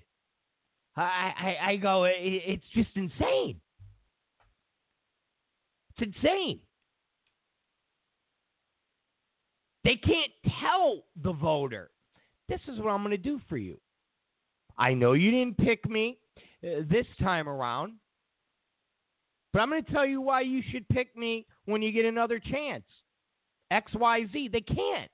[0.97, 3.61] I I, I go, "It's just insane.
[5.97, 6.61] It's insane."
[9.85, 11.91] They can't tell the voter,
[12.49, 13.79] this is what I'm going to do for you.
[14.77, 16.19] I know you didn't pick me
[16.65, 17.95] uh, this time around,
[19.53, 22.39] but I'm going to tell you why you should pick me when you get another
[22.39, 22.85] chance.
[23.71, 24.49] X, Y, Z.
[24.53, 25.11] They can't.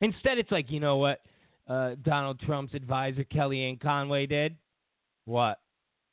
[0.00, 1.20] Instead, it's like, you know what
[1.68, 4.56] uh, Donald Trump's advisor, Kellyanne Conway, did?
[5.26, 5.58] What?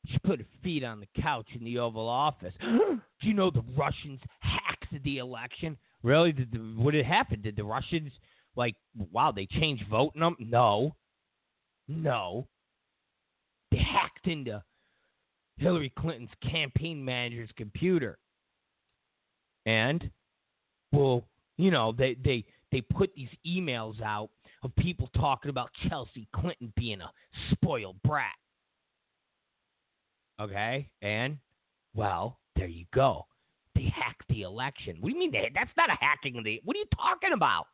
[0.08, 2.54] She put her feet on the couch in the Oval Office.
[2.62, 5.78] Do you know the Russians hacked the election?
[6.04, 6.32] Really?
[6.32, 7.42] Did the, what did happen?
[7.42, 8.12] Did the Russians
[8.56, 8.76] like?
[9.12, 10.38] Wow, they changed voting them?
[10.40, 10.96] No,
[11.88, 12.48] no.
[13.72, 14.64] They hacked into
[15.60, 18.18] Hillary Clinton's campaign manager's computer,
[19.66, 20.10] and
[20.92, 21.26] well,
[21.58, 24.30] you know, they they they put these emails out
[24.64, 27.12] of people talking about Chelsea Clinton being a
[27.52, 28.32] spoiled brat.
[30.42, 31.38] Okay, and
[31.94, 33.26] well, there you go.
[33.76, 34.98] They hacked the election.
[35.00, 35.52] What do you mean they?
[35.54, 36.62] That's not a hacking of the.
[36.64, 37.66] What are you talking about?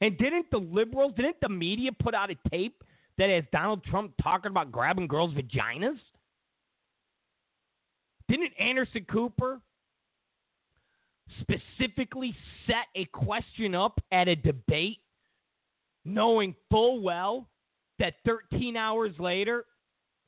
[0.00, 2.82] And didn't the liberals, didn't the media put out a tape
[3.20, 5.98] that has Donald Trump talking about grabbing girls' vaginas?
[8.28, 9.60] Didn't Anderson Cooper
[11.38, 12.34] specifically
[12.66, 15.00] set a question up at a debate,
[16.06, 17.46] knowing full well
[17.98, 19.66] that 13 hours later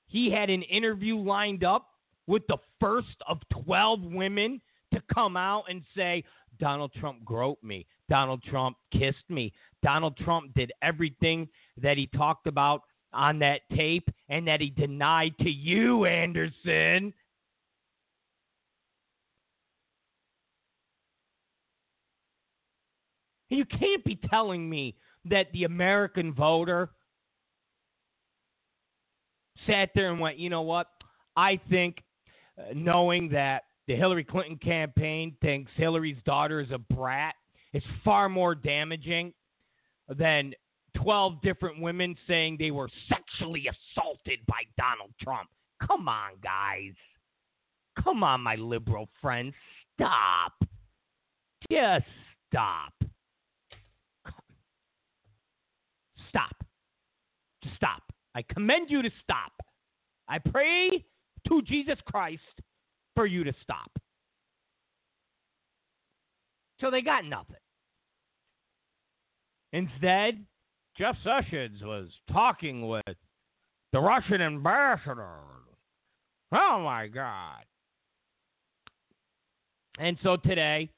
[0.06, 1.88] he had an interview lined up
[2.26, 4.60] with the first of 12 women
[4.92, 6.22] to come out and say,
[6.60, 7.86] Donald Trump groped me.
[8.10, 9.50] Donald Trump kissed me.
[9.82, 15.34] Donald Trump did everything that he talked about on that tape and that he denied
[15.40, 17.12] to you, Anderson.
[23.50, 26.90] You can't be telling me that the American voter
[29.66, 30.86] sat there and went, you know what?
[31.36, 32.02] I think
[32.58, 37.34] uh, knowing that the Hillary Clinton campaign thinks Hillary's daughter is a brat
[37.72, 39.32] is far more damaging
[40.08, 40.52] than
[40.94, 45.48] 12 different women saying they were sexually assaulted by Donald Trump.
[45.86, 46.92] Come on, guys.
[48.02, 49.54] Come on, my liberal friends.
[49.94, 50.52] Stop.
[51.70, 52.06] Just
[52.50, 52.92] stop.
[56.28, 56.64] Stop.
[57.62, 58.02] Just stop.
[58.34, 59.52] I commend you to stop.
[60.28, 61.04] I pray
[61.48, 62.40] to Jesus Christ
[63.14, 63.90] for you to stop.
[66.80, 67.56] So they got nothing.
[69.72, 70.44] Instead,
[70.96, 73.16] Jeff Sessions was talking with
[73.92, 75.40] the Russian ambassador.
[76.52, 77.64] Oh my God.
[79.98, 80.90] And so today,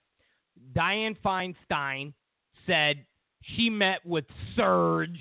[0.75, 2.13] Dianne Feinstein
[2.67, 3.05] said
[3.43, 4.25] she met with
[4.57, 5.19] Serge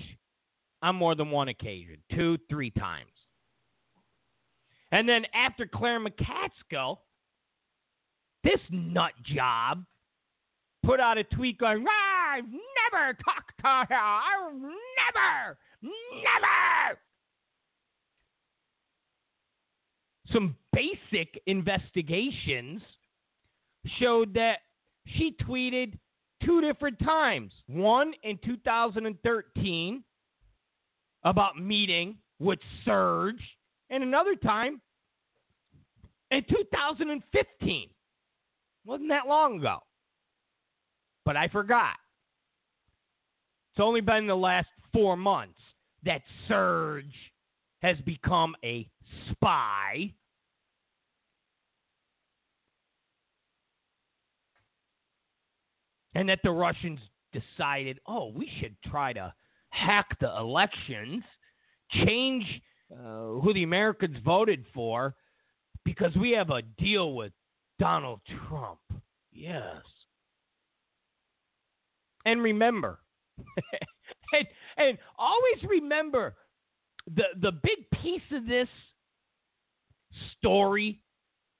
[0.82, 3.10] on more than one occasion, two, three times.
[4.92, 6.98] And then after Claire McCaskill,
[8.44, 9.84] this nut job
[10.84, 11.84] put out a tweet going,
[12.34, 13.96] I've never talked to her.
[13.96, 17.00] I've never, never.
[20.32, 22.82] Some basic investigations
[24.00, 24.60] showed that
[25.06, 26.00] she tweeted
[26.44, 27.52] two different times.
[27.68, 30.04] One in 2013
[31.24, 33.42] about meeting with Serge,
[33.92, 34.82] and another time
[36.32, 37.90] in 2015.
[38.86, 39.78] Wasn't that long ago.
[41.26, 41.94] But I forgot.
[43.74, 45.58] It's only been the last four months
[46.04, 47.06] that Serge
[47.82, 48.88] has become a
[49.32, 50.14] spy.
[56.14, 57.00] And that the Russians
[57.32, 59.34] decided, oh, we should try to
[59.70, 61.24] hack the elections,
[62.06, 62.46] change
[62.94, 65.16] uh, who the Americans voted for,
[65.84, 67.32] because we have a deal with
[67.80, 68.78] Donald Trump.
[69.32, 69.82] Yes.
[72.24, 73.00] And remember,
[74.34, 76.36] and, and always remember
[77.16, 78.68] the the big piece of this
[80.38, 81.02] story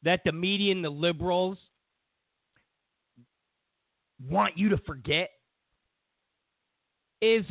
[0.04, 1.58] that the media and the liberals
[4.30, 5.30] want you to forget
[7.22, 7.46] is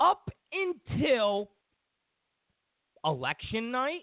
[0.00, 1.50] up until
[3.04, 4.02] election night,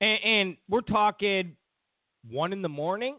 [0.00, 1.56] and, and we're talking
[2.30, 3.16] one in the morning,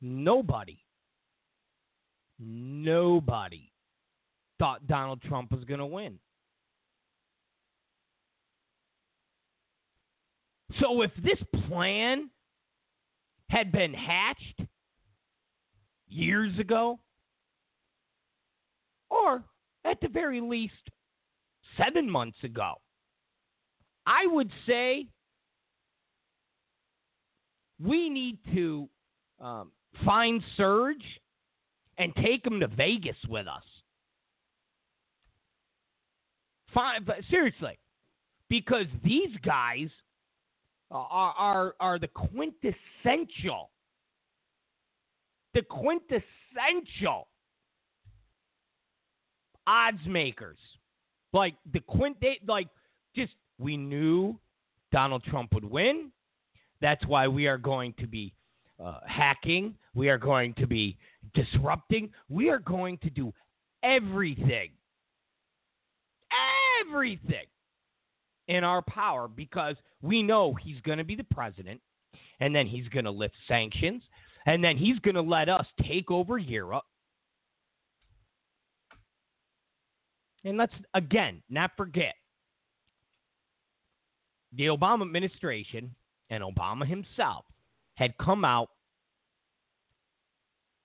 [0.00, 0.81] nobody,
[2.42, 3.70] nobody
[4.58, 6.18] thought Donald Trump was going to win.
[10.80, 11.38] So if this
[11.68, 12.30] plan
[13.50, 14.62] had been hatched
[16.08, 16.98] years ago,
[19.10, 19.44] or
[19.84, 20.72] at the very least
[21.76, 22.74] seven months ago,
[24.06, 25.06] I would say
[27.80, 28.88] we need to
[29.40, 29.72] um,
[30.04, 31.04] find Serge
[32.02, 33.62] and take him to Vegas with us.
[36.74, 37.78] But seriously,
[38.48, 39.88] because these guys
[40.90, 43.70] are are are the quintessential,
[45.54, 47.28] the quintessential
[49.66, 50.58] odds makers.
[51.32, 52.68] Like the quint, they, like
[53.14, 54.38] just we knew
[54.90, 56.10] Donald Trump would win.
[56.80, 58.34] That's why we are going to be
[58.82, 59.74] uh, hacking.
[59.94, 60.96] We are going to be
[61.34, 62.10] disrupting.
[62.28, 63.32] We are going to do
[63.82, 64.70] everything,
[66.80, 67.46] everything
[68.48, 71.80] in our power because we know he's going to be the president
[72.40, 74.02] and then he's going to lift sanctions
[74.46, 76.84] and then he's going to let us take over Europe.
[80.44, 82.14] And let's, again, not forget
[84.54, 85.94] the Obama administration
[86.30, 87.44] and Obama himself
[87.94, 88.68] had come out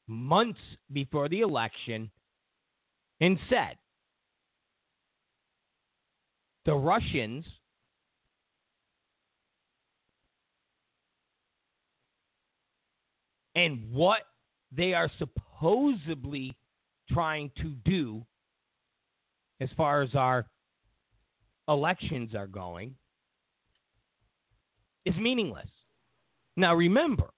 [0.07, 0.59] months
[0.91, 2.09] before the election
[3.19, 3.77] and said
[6.65, 7.45] the Russians
[13.55, 14.21] and what
[14.71, 16.55] they are supposedly
[17.09, 18.25] trying to do
[19.59, 20.45] as far as our
[21.67, 22.95] elections are going
[25.05, 25.69] is meaningless.
[26.55, 27.29] Now, remember,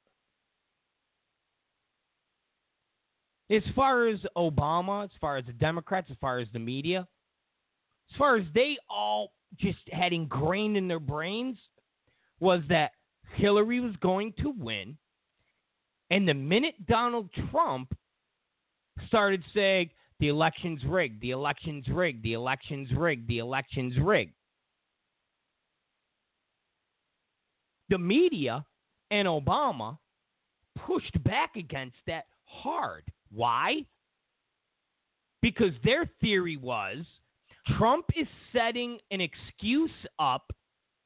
[3.50, 7.08] as far as Obama, as far as the Democrats, as far as the media,
[8.12, 11.58] as far as they all just had ingrained in their brains
[12.40, 12.92] was that
[13.36, 14.98] Hillary was going to win.
[16.10, 17.96] And the minute Donald Trump
[19.08, 19.90] started saying,
[20.20, 24.34] the election's rigged, the election's rigged, the election's rigged, the election's rigged,
[27.90, 28.66] the media
[29.12, 29.98] and Obama
[30.86, 33.04] pushed back against that hard.
[33.32, 33.86] Why?
[35.42, 37.06] Because their theory was
[37.78, 40.52] Trump is setting an excuse up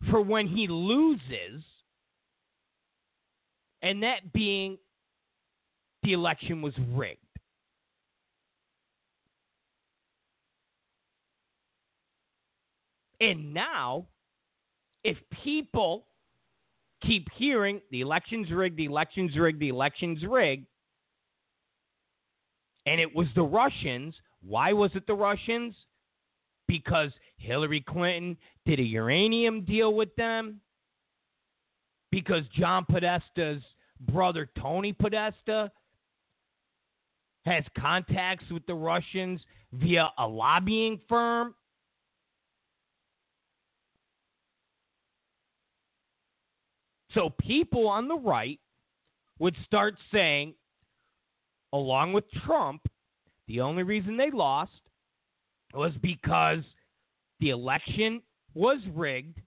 [0.09, 1.63] for when he loses,
[3.81, 4.77] and that being
[6.03, 7.19] the election was rigged.
[13.19, 14.07] And now,
[15.03, 16.05] if people
[17.01, 20.65] keep hearing the election's rigged, the election's rigged, the election's rigged,
[22.85, 25.75] and it was the Russians, why was it the Russians?
[26.67, 30.59] because Hillary Clinton did a uranium deal with them,
[32.11, 33.63] because John Podesta's
[33.99, 35.71] brother Tony Podesta
[37.45, 39.41] has contacts with the Russians
[39.73, 41.53] via a lobbying firm.
[47.13, 48.59] So people on the right
[49.37, 50.55] would start saying,
[51.73, 52.87] along with Trump,
[53.47, 54.71] the only reason they lost
[55.73, 56.63] was because
[57.39, 58.21] the election
[58.53, 59.39] was rigged,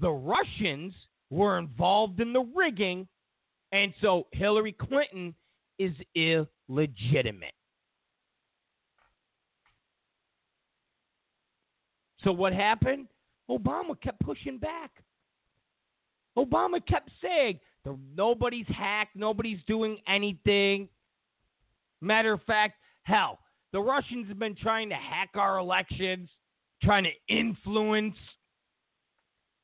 [0.00, 0.92] the Russians
[1.30, 3.06] were involved in the rigging,
[3.72, 5.34] and so Hillary Clinton
[5.78, 7.54] is illegitimate.
[12.24, 13.06] So what happened?
[13.48, 14.90] Obama kept pushing back.
[16.36, 17.60] Obama kept saying,
[18.14, 20.88] nobody's hacked, nobody's doing anything.
[22.00, 22.74] Matter of fact,
[23.04, 23.38] hell,
[23.72, 26.28] the Russians have been trying to hack our elections,
[26.82, 28.16] trying to influence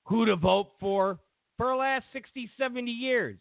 [0.04, 1.18] who to vote for
[1.56, 3.38] for the last 60, 70 years.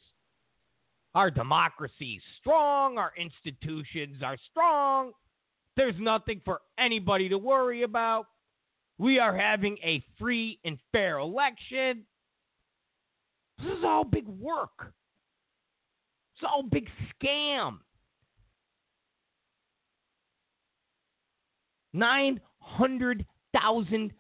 [1.13, 5.11] Our democracy is strong, our institutions are strong.
[5.77, 8.27] There's nothing for anybody to worry about.
[8.97, 12.05] We are having a free and fair election.
[13.57, 14.93] This is all big work.
[16.35, 16.89] It's all big
[17.21, 17.79] scam.
[21.95, 24.11] 900,000%.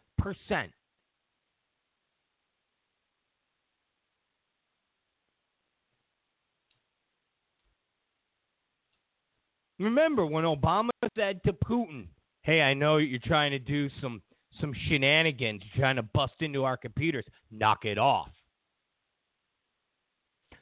[9.77, 12.07] Remember when Obama said to Putin,
[12.43, 14.21] "Hey, I know you're trying to do some
[14.61, 17.25] some shenanigans, you're trying to bust into our computers.
[17.51, 18.31] Knock it off.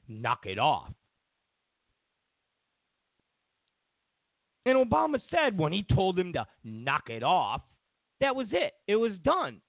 [0.07, 0.91] Knock it off."
[4.65, 7.61] And Obama said when he told him to knock it off,
[8.21, 8.73] that was it.
[8.87, 9.59] It was done.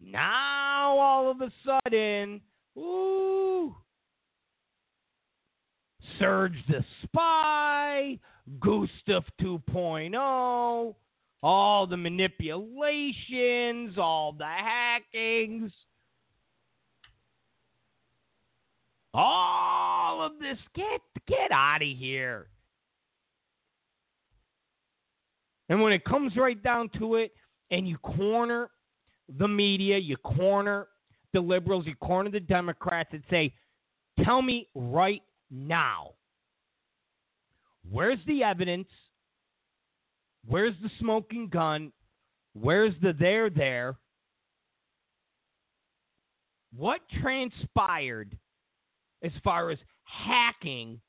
[0.00, 2.40] Now all of a sudden,
[2.78, 3.74] ooh,
[6.18, 8.18] Serge the Spy,
[8.60, 10.94] Gustav 2.0,
[11.42, 15.72] all the manipulations, all the hackings,
[19.12, 20.58] all of this.
[20.74, 22.48] Get get out of here.
[25.68, 27.32] And when it comes right down to it,
[27.70, 28.70] and you corner
[29.38, 30.88] the media, you corner
[31.32, 33.52] the liberals, you corner the Democrats, and say,
[34.22, 36.10] tell me right now.
[37.90, 38.88] Where's the evidence?
[40.46, 41.92] Where's the smoking gun?
[42.52, 43.96] Where's the there there?
[46.76, 48.36] What transpired
[49.22, 51.00] as far as hacking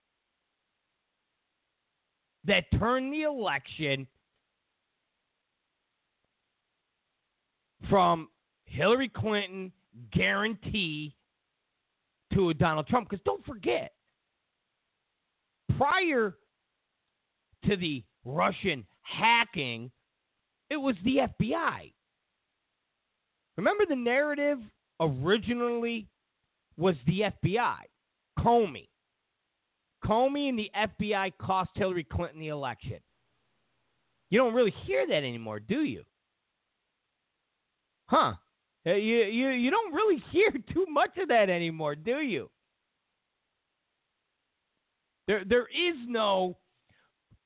[2.45, 4.07] that turned the election
[7.89, 8.29] from
[8.65, 9.71] Hillary Clinton
[10.11, 11.15] guarantee
[12.33, 13.09] to a Donald Trump?
[13.09, 13.93] Because don't forget,
[15.77, 16.35] prior
[17.65, 19.91] to the Russian hacking,
[20.69, 21.93] it was the FBI.
[23.57, 24.59] Remember the narrative
[24.99, 26.07] originally
[26.77, 27.77] was the FBI,
[28.39, 28.89] Comey.
[30.03, 32.99] Comey and the FBI cost Hillary Clinton the election.
[34.29, 36.03] You don't really hear that anymore, do you?
[38.07, 38.33] Huh?
[38.87, 42.49] Uh, you you you don't really hear too much of that anymore, do you?
[45.27, 46.57] There, there is no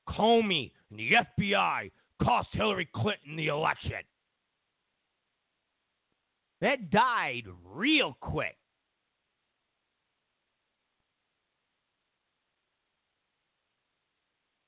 [0.08, 1.90] Comey and the FBI
[2.22, 3.92] cost Hillary Clinton the election.
[6.60, 8.56] That died real quick.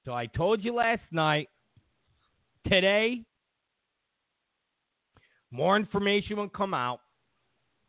[0.05, 1.49] So I told you last night,
[2.67, 3.23] today,
[5.53, 7.01] more information will come out.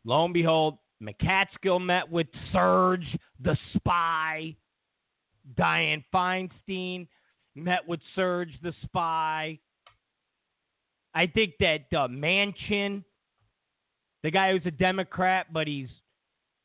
[0.04, 3.06] Lo and behold, McCaskill met with Serge
[3.42, 4.54] the spy.
[5.58, 7.08] Dianne Feinstein
[7.54, 9.58] met with Serge the spy.
[11.14, 13.04] I think that uh, Manchin,
[14.22, 15.88] the guy who's a Democrat, but he's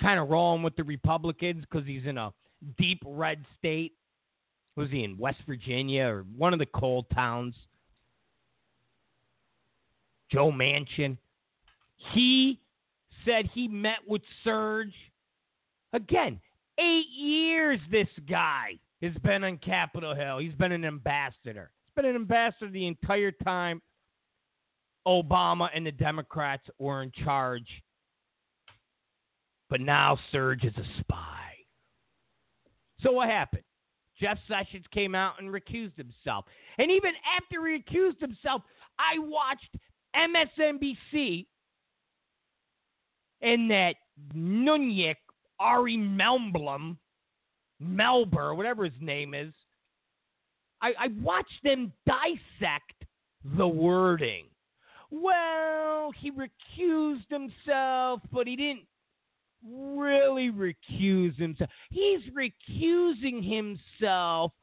[0.01, 2.31] kind of rolling with the Republicans because he's in a
[2.77, 3.93] deep red state.
[4.75, 7.55] Was he in West Virginia or one of the coal towns?
[10.31, 11.17] Joe Manchin.
[12.13, 12.59] He
[13.25, 14.93] said he met with Serge.
[15.93, 16.39] Again,
[16.79, 20.37] Eight years this guy has been on Capitol Hill.
[20.37, 21.71] He's been an ambassador.
[21.85, 23.81] He's been an ambassador the entire time
[25.05, 27.67] Obama and the Democrats were in charge.
[29.69, 31.51] But now Serge is a spy.
[33.01, 33.63] So what happened?
[34.19, 36.45] Jeff Sessions came out and recused himself.
[36.77, 38.61] And even after he recused himself,
[38.97, 39.75] I watched
[40.15, 41.45] MSNBC
[43.41, 43.95] and that
[44.33, 45.15] Nunez
[45.59, 46.97] Ari Melblum,
[47.81, 49.53] Melber, whatever his name is.
[50.81, 53.05] I, I watched them dissect
[53.57, 54.45] the wording.
[55.11, 58.85] Well, he recused himself, but he didn't
[59.67, 61.69] really recuse himself.
[61.89, 64.53] He's recusing himself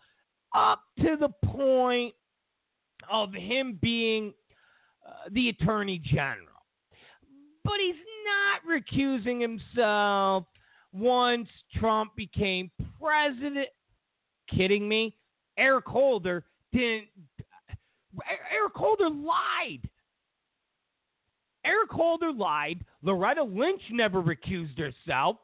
[0.55, 2.14] up to the point
[3.11, 4.32] of him being
[5.07, 6.48] uh, the attorney general.
[7.64, 7.94] But he's
[8.24, 10.44] not recusing himself
[10.92, 11.48] once
[11.78, 13.68] Trump became president.
[14.48, 15.16] Kidding me?
[15.59, 17.09] Eric Holder didn't.
[18.52, 19.88] Eric Holder lied.
[21.64, 22.84] Eric Holder lied.
[23.02, 25.36] Loretta Lynch never recused herself.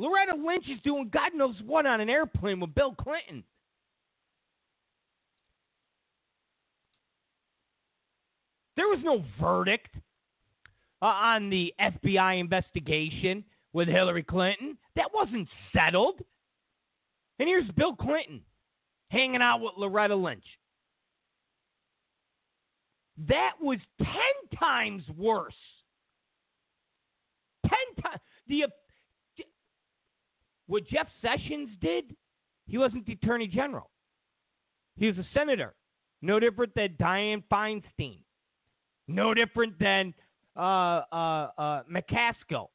[0.00, 3.44] Loretta Lynch is doing God knows what on an airplane with Bill Clinton.
[8.76, 9.94] There was no verdict
[11.02, 13.44] uh, on the FBI investigation
[13.74, 14.78] with Hillary Clinton.
[14.96, 15.46] That wasn't
[15.76, 16.22] settled.
[17.38, 18.40] And here's Bill Clinton
[19.10, 20.46] hanging out with Loretta Lynch.
[23.28, 24.08] That was 10
[24.58, 25.52] times worse.
[27.66, 28.20] 10 times.
[28.48, 28.64] The,
[30.70, 32.14] what Jeff Sessions did,
[32.66, 33.90] he wasn't the attorney general.
[34.94, 35.74] He was a senator.
[36.22, 38.20] No different than Dianne Feinstein.
[39.08, 40.14] No different than
[40.56, 42.68] uh, uh, uh, McCaskill.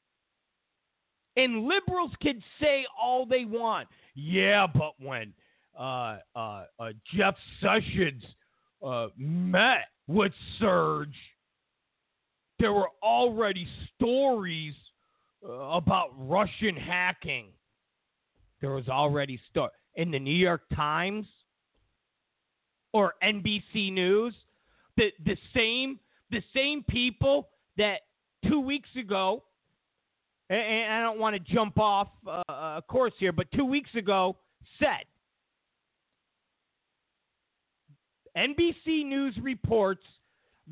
[1.37, 3.87] And liberals can say all they want.
[4.13, 5.33] Yeah, but when
[5.79, 8.23] uh, uh, uh, Jeff Sessions
[9.17, 11.15] met with Serge,
[12.59, 13.65] there were already
[13.95, 14.73] stories
[15.41, 17.47] about Russian hacking.
[18.65, 21.27] There was already story in the New York Times
[22.93, 24.33] or NBC News.
[24.97, 25.99] The the same
[26.31, 27.99] the same people that
[28.49, 29.43] two weeks ago,
[30.49, 34.35] and I don't want to jump off uh, a course here, but two weeks ago
[34.79, 35.05] said
[38.35, 40.01] NBC News reports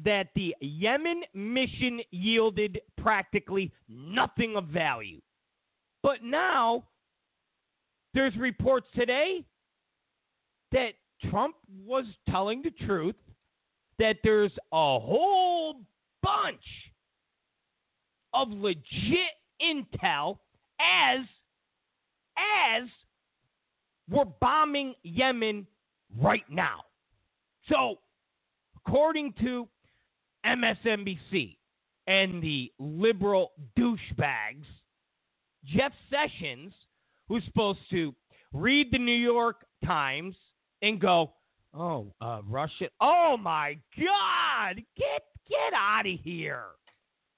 [0.03, 5.21] that the Yemen mission yielded practically nothing of value.
[6.01, 6.85] But now
[8.13, 9.43] there's reports today
[10.71, 10.93] that
[11.29, 11.55] Trump
[11.85, 13.15] was telling the truth
[13.99, 15.81] that there's a whole
[16.21, 16.63] bunch
[18.33, 18.83] of legit
[19.61, 20.37] intel
[20.79, 21.25] as
[22.37, 22.89] as
[24.09, 25.65] we're bombing Yemen
[26.19, 26.81] right now.
[27.69, 27.99] So,
[28.85, 29.67] according to
[30.45, 31.57] MSNBC
[32.07, 34.65] and the liberal douchebags,
[35.65, 36.73] Jeff Sessions,
[37.33, 38.13] who's supposed to
[38.53, 40.35] read the New York Times
[40.83, 41.33] and go,
[41.73, 42.89] "Oh, uh, Russia!
[43.01, 44.75] Oh my God!
[44.95, 46.65] Get get out of here!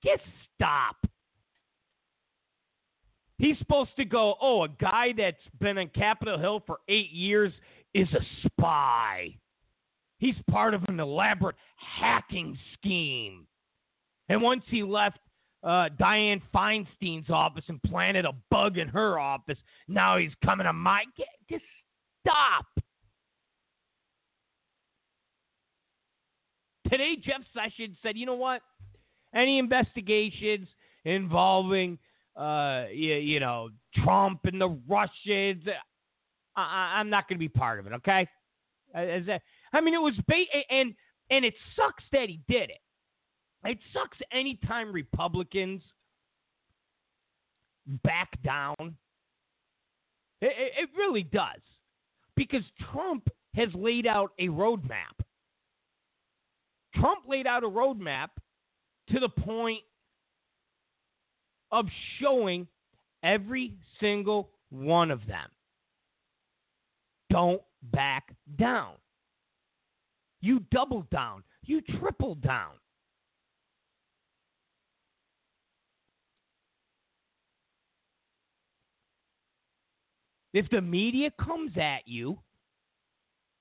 [0.03, 0.19] Get
[0.53, 0.97] stop!"
[3.37, 7.53] He's supposed to go, "Oh, a guy that's been on Capitol Hill for eight years
[7.93, 9.37] is a spy."
[10.17, 13.47] He's part of an elaborate hacking scheme.
[14.27, 15.19] And once he left
[15.65, 19.57] uh, Dianne Feinstein's office and planted a bug in her office,
[19.87, 21.03] now he's coming to my.
[21.17, 21.63] Get, Just
[22.21, 22.65] stop.
[26.89, 28.61] Today, Jeff Sessions said, you know what?
[29.33, 30.67] Any investigations
[31.03, 31.97] involving,
[32.37, 33.69] uh, you, you know,
[34.03, 35.63] Trump and the Russians,
[36.55, 38.27] I, am not going to be part of it, okay?
[38.93, 40.93] I mean, it was bait, and
[41.31, 42.79] and it sucks that he did it.
[43.65, 45.81] It sucks anytime Republicans
[48.03, 48.75] back down.
[50.41, 51.61] It, it, it really does,
[52.35, 55.23] because Trump has laid out a roadmap.
[56.95, 58.29] Trump laid out a roadmap
[59.09, 59.81] to the point
[61.71, 61.85] of
[62.19, 62.67] showing
[63.23, 65.49] every single one of them.
[67.29, 67.61] Don't
[67.91, 68.93] back down.
[70.41, 71.43] You double down.
[71.63, 72.71] You triple down.
[80.55, 82.39] If the media comes at you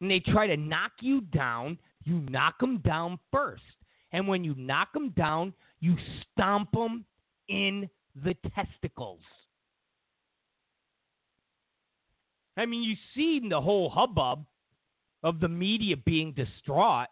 [0.00, 3.64] and they try to knock you down, you knock them down first.
[4.12, 7.04] And when you knock them down, you stomp them
[7.48, 7.90] in
[8.22, 9.22] the testicles.
[12.56, 14.46] I mean, you see the whole hubbub
[15.24, 17.08] of the media being distraught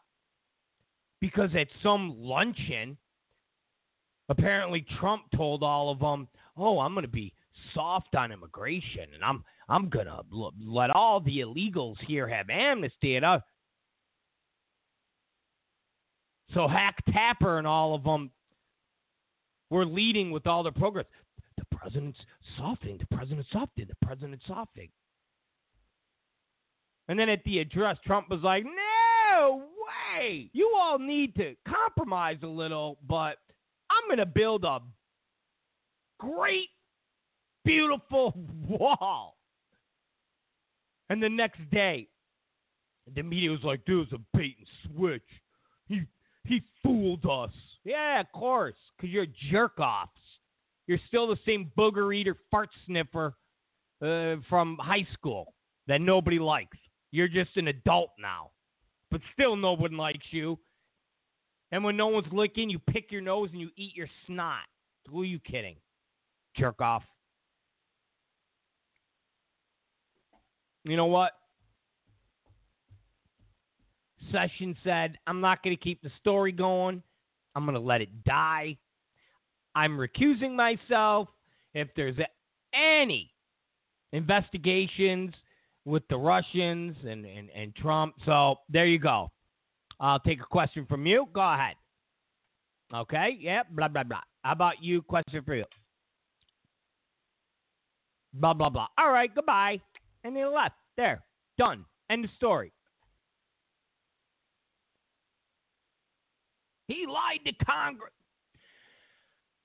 [1.20, 2.96] because at some luncheon,
[4.28, 7.34] apparently Trump told all of them, "Oh, I'm going to be
[7.74, 10.22] soft on immigration, and I'm I'm to
[10.61, 13.40] let all the illegals here have amnesty." And I,
[16.55, 18.30] so Hack Tapper and all of them
[19.70, 21.07] were leading with all their progress.
[21.57, 22.18] The president's
[22.59, 22.98] softening.
[22.98, 23.88] The president's softening.
[23.88, 24.90] The president's softening.
[27.09, 29.62] And then at the address, Trump was like, no
[30.16, 30.50] way.
[30.53, 33.38] You all need to compromise a little, but
[33.90, 34.80] I'm to build a
[36.20, 36.68] great,
[37.64, 38.34] beautiful
[38.68, 39.36] wall.
[41.10, 42.08] And the next day,
[43.14, 45.22] the media was like, dude, it's a bait and switch.
[45.88, 46.02] He,
[46.44, 47.50] he fooled us.
[47.84, 50.12] Yeah, of course, because you're jerk offs.
[50.86, 53.34] You're still the same booger eater, fart sniffer
[54.02, 55.54] uh, from high school
[55.86, 56.76] that nobody likes.
[57.10, 58.50] You're just an adult now.
[59.10, 60.58] But still, no one likes you.
[61.70, 64.64] And when no one's licking, you pick your nose and you eat your snot.
[65.10, 65.76] Who are you kidding?
[66.56, 67.02] Jerk off.
[70.84, 71.32] You know what?
[74.30, 77.02] Session said, I'm not going to keep the story going.
[77.54, 78.78] I'm going to let it die.
[79.74, 81.28] I'm recusing myself.
[81.74, 82.16] If there's
[82.74, 83.32] any
[84.12, 85.34] investigations
[85.84, 88.14] with the Russians and, and, and Trump.
[88.26, 89.30] So there you go.
[90.00, 91.26] I'll take a question from you.
[91.32, 91.76] Go ahead.
[92.94, 93.36] Okay.
[93.40, 93.62] Yeah.
[93.70, 94.20] Blah, blah, blah.
[94.42, 95.02] How about you?
[95.02, 95.64] Question for you.
[98.34, 98.86] Blah, blah, blah.
[98.98, 99.80] All right, goodbye.
[100.24, 100.74] And they left.
[100.96, 101.22] There.
[101.58, 101.84] Done.
[102.10, 102.72] End of story.
[106.88, 108.12] He lied to Congress.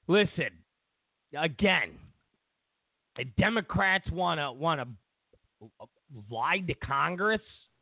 [0.07, 0.51] Listen,
[1.37, 1.91] again,
[3.17, 5.87] the Democrats want to want to
[6.31, 7.41] lie to Congress.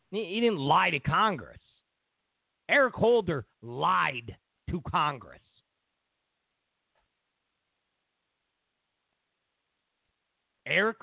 [0.09, 1.59] He didn't lie to Congress.
[2.69, 4.35] Eric Holder lied
[4.71, 5.39] to Congress.
[10.65, 10.97] Eric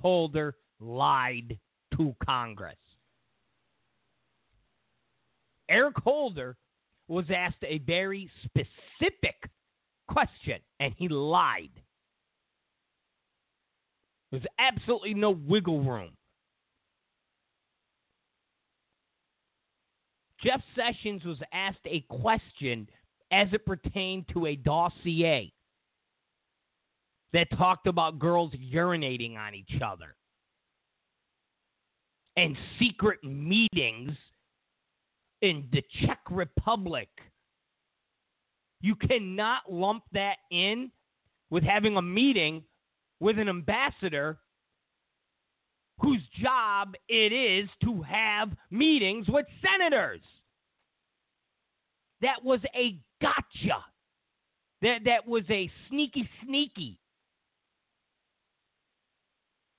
[0.00, 1.58] Holder lied
[1.96, 2.76] to Congress.
[5.68, 6.56] Eric Holder
[7.08, 9.50] was asked a very specific
[10.08, 11.70] question, and he lied.
[14.30, 16.10] There's absolutely no wiggle room.
[20.42, 22.88] Jeff Sessions was asked a question
[23.32, 25.52] as it pertained to a dossier
[27.32, 30.14] that talked about girls urinating on each other
[32.38, 34.12] and secret meetings
[35.42, 37.08] in the Czech Republic.
[38.80, 40.92] You cannot lump that in
[41.50, 42.62] with having a meeting
[43.18, 44.38] with an ambassador
[46.00, 50.20] whose job it is to have meetings with senators.
[52.22, 53.84] That was a gotcha.
[54.82, 57.00] That that was a sneaky sneaky.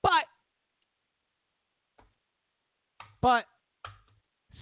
[0.04, 0.26] But
[3.22, 3.46] but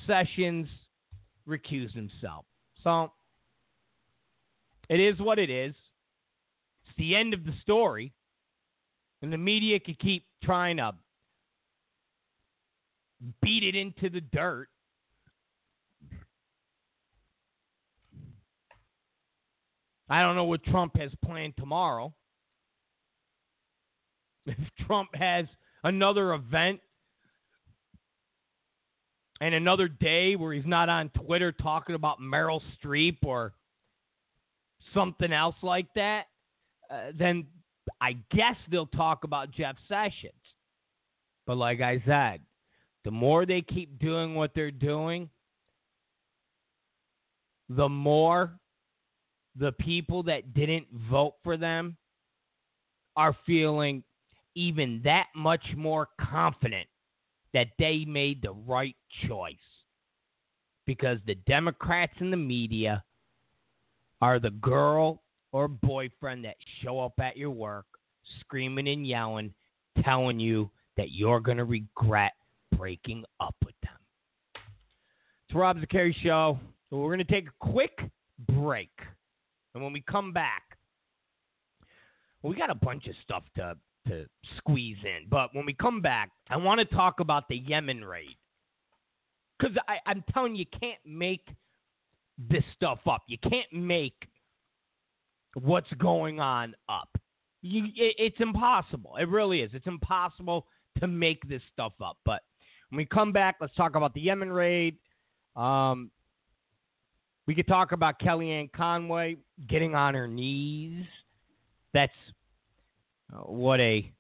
[0.05, 0.67] Sessions
[1.47, 2.45] recused himself.
[2.83, 3.11] So
[4.89, 5.75] it is what it is.
[6.85, 8.13] It's the end of the story.
[9.21, 10.93] And the media could keep trying to
[13.41, 14.67] beat it into the dirt.
[20.09, 22.13] I don't know what Trump has planned tomorrow.
[24.49, 24.55] If
[24.85, 25.45] Trump has
[25.83, 26.79] another event
[29.41, 33.53] and another day where he's not on Twitter talking about Meryl Streep or
[34.93, 36.25] something else like that,
[36.89, 37.45] uh, then
[38.01, 40.33] I guess they'll talk about Jeff Sessions.
[41.45, 42.41] But like I said,
[43.05, 45.29] the more they keep doing what they're doing,
[47.69, 48.57] the more
[49.55, 51.97] the people that didn't vote for them
[53.15, 54.03] are feeling
[54.55, 56.87] even that much more confident
[57.53, 58.95] that they made the right
[59.27, 59.55] choice.
[60.85, 63.03] Because the Democrats and the media
[64.21, 65.21] are the girl
[65.51, 67.85] or boyfriend that show up at your work
[68.39, 69.53] screaming and yelling,
[70.03, 72.33] telling you that you're going to regret
[72.75, 73.93] breaking up with them.
[75.47, 76.59] It's Rob Zicari Show.
[76.91, 77.99] We're going to take a quick
[78.49, 78.91] break.
[79.73, 80.63] And when we come back,
[82.43, 83.75] we got a bunch of stuff to
[84.07, 84.25] to
[84.57, 85.27] squeeze in.
[85.29, 88.37] But when we come back, I want to talk about the Yemen raid.
[89.57, 91.47] Because I'm telling you, you can't make
[92.37, 93.23] this stuff up.
[93.27, 94.27] You can't make
[95.55, 97.09] what's going on up.
[97.61, 99.15] You, it, it's impossible.
[99.19, 99.71] It really is.
[99.73, 100.67] It's impossible
[100.99, 102.17] to make this stuff up.
[102.23, 102.43] But
[102.89, 104.95] when we come back, let's talk about the Yemen raid.
[105.55, 106.11] Um,
[107.47, 109.37] we could talk about Kellyanne Conway
[109.67, 111.05] getting on her knees.
[111.93, 112.13] That's
[113.31, 114.11] what a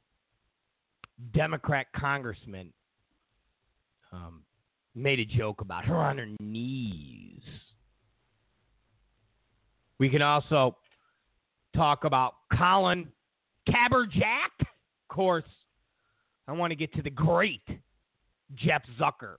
[1.33, 2.71] Democrat congressman
[4.11, 4.43] um,
[4.95, 7.41] made a joke about her on her knees.
[9.99, 10.77] We can also
[11.75, 13.07] talk about Colin
[13.67, 14.53] Caberjack.
[14.59, 15.43] Of course,
[16.47, 17.67] I want to get to the great
[18.55, 19.35] Jeff Zucker,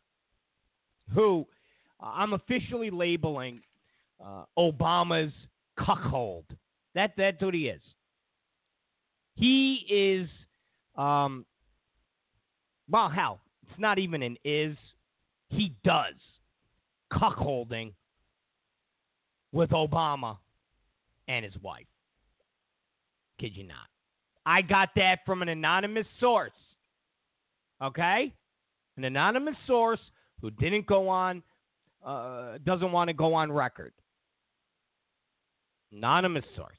[1.14, 1.46] who
[2.02, 3.60] uh, I'm officially labeling
[4.24, 5.32] uh, Obama's
[5.78, 6.44] cuckold.
[6.94, 7.80] That, that's what he is.
[9.38, 10.28] He is,
[10.96, 11.46] um,
[12.90, 14.76] well, hell, it's not even an is.
[15.48, 16.14] He does
[17.12, 17.92] cuckolding
[19.52, 20.38] with Obama
[21.28, 21.86] and his wife.
[23.40, 23.86] Kid you not.
[24.44, 26.50] I got that from an anonymous source.
[27.80, 28.34] Okay?
[28.96, 30.00] An anonymous source
[30.40, 31.44] who didn't go on,
[32.04, 33.92] uh, doesn't want to go on record.
[35.92, 36.76] Anonymous source.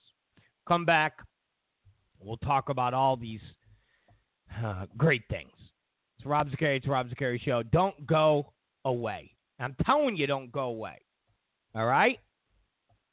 [0.67, 1.13] Come back.
[2.21, 3.41] We'll talk about all these
[4.63, 5.51] uh, great things.
[6.17, 6.77] It's Rob Zicari.
[6.77, 7.63] It's Rob Zicari Show.
[7.63, 8.51] Don't go
[8.85, 9.31] away.
[9.59, 10.97] I'm telling you, don't go away.
[11.75, 12.19] All right?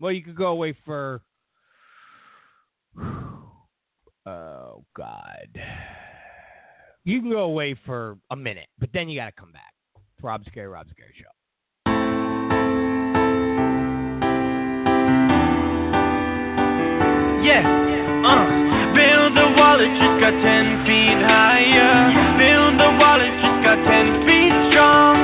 [0.00, 1.22] Well, you could go away for.
[4.28, 5.46] Oh, God.
[7.04, 9.72] You can go away for a minute, but then you got to come back.
[9.94, 11.26] It's Rob Zicari, Rob Zicari Show.
[17.44, 17.62] Yeah,
[18.26, 18.65] uh,
[19.66, 21.98] wall that just got ten feet higher.
[22.38, 25.18] Build a wall that just got ten feet strong.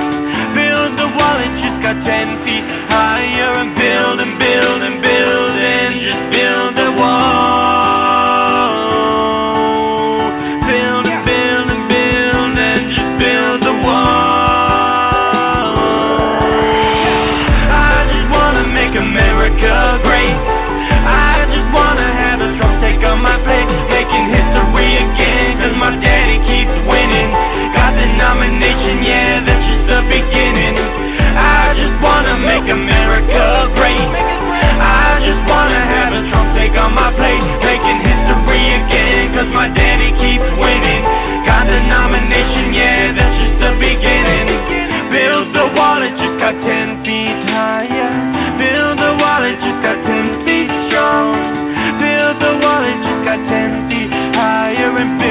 [0.59, 3.53] Build a wall that just got ten feet higher.
[3.63, 7.92] And build and build and build and just build a wall.
[25.83, 27.31] my daddy keeps winning.
[27.75, 30.79] Got the nomination, yeah, that's just the beginning.
[30.79, 34.11] I just wanna make America great.
[34.79, 39.67] I just wanna have a Trump take on my plate, making history again, cause my
[39.75, 41.03] daddy keeps winning.
[41.51, 44.55] Got the nomination, yeah, that's just the beginning.
[45.11, 48.15] Build the wall, it just got 10 feet higher.
[48.55, 51.35] Build the wall, it just got 10 feet strong.
[51.99, 55.22] Build the wall, it just got 10 feet higher and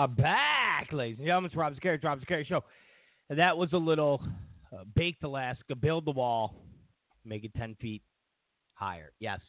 [0.00, 1.50] are back, ladies and gentlemen.
[1.50, 2.64] It's Rob Zicari, Rob Zicari Show.
[3.28, 4.22] And that was a little
[4.72, 6.54] uh, baked Alaska, build the wall,
[7.26, 8.00] make it 10 feet
[8.72, 9.12] higher.
[9.20, 9.40] Yes,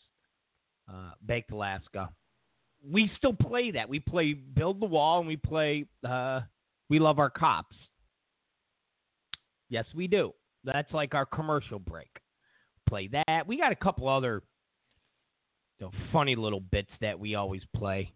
[0.91, 2.09] uh, baked Alaska.
[2.85, 3.87] We still play that.
[3.87, 6.41] We play build the wall, and we play uh,
[6.89, 7.77] we love our cops.
[9.69, 10.33] Yes, we do.
[10.65, 12.09] That's like our commercial break.
[12.89, 13.47] Play that.
[13.47, 14.43] We got a couple other
[15.79, 18.11] you know, funny little bits that we always play,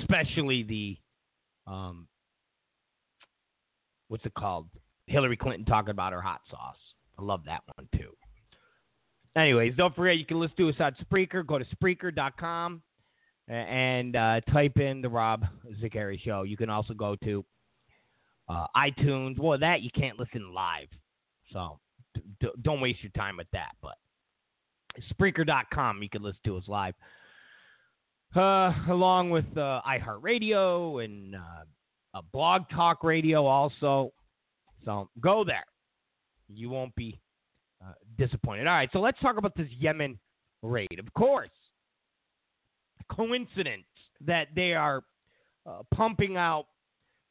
[0.00, 0.96] especially the
[1.66, 2.08] um,
[4.08, 4.68] what's it called?
[5.06, 6.76] Hillary Clinton talking about her hot sauce.
[7.18, 8.10] I love that one too.
[9.36, 11.46] Anyways, don't forget you can listen to us on Spreaker.
[11.46, 12.82] Go to Spreaker.com
[13.48, 15.44] and uh, type in the Rob
[15.82, 16.42] Zicari Show.
[16.42, 17.44] You can also go to
[18.48, 19.38] uh, iTunes.
[19.38, 20.88] Well, that you can't listen live,
[21.52, 21.78] so
[22.40, 23.74] d- don't waste your time with that.
[23.80, 23.94] But
[25.14, 26.94] Spreaker.com, you can listen to us live,
[28.36, 34.12] uh, along with uh, iHeartRadio and uh, Blog Talk Radio also.
[34.84, 35.64] So go there.
[36.48, 37.20] You won't be
[37.82, 38.66] uh, disappointed.
[38.66, 40.18] All right, so let's talk about this Yemen
[40.62, 40.98] raid.
[40.98, 41.50] Of course,
[43.10, 43.84] coincidence
[44.24, 45.02] that they are
[45.66, 46.66] uh, pumping out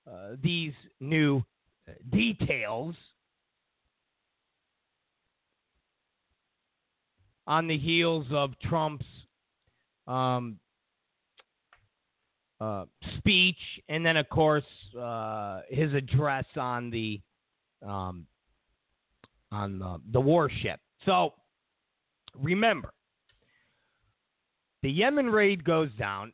[0.09, 1.43] uh, these new
[1.87, 2.95] uh, details
[7.47, 9.05] on the heels of Trump's
[10.07, 10.57] um,
[12.61, 12.85] uh,
[13.17, 13.57] speech,
[13.89, 14.63] and then of course
[14.99, 17.19] uh, his address on the
[17.85, 18.27] um,
[19.51, 20.79] on the, the warship.
[21.05, 21.33] So
[22.39, 22.93] remember,
[24.83, 26.31] the Yemen raid goes down,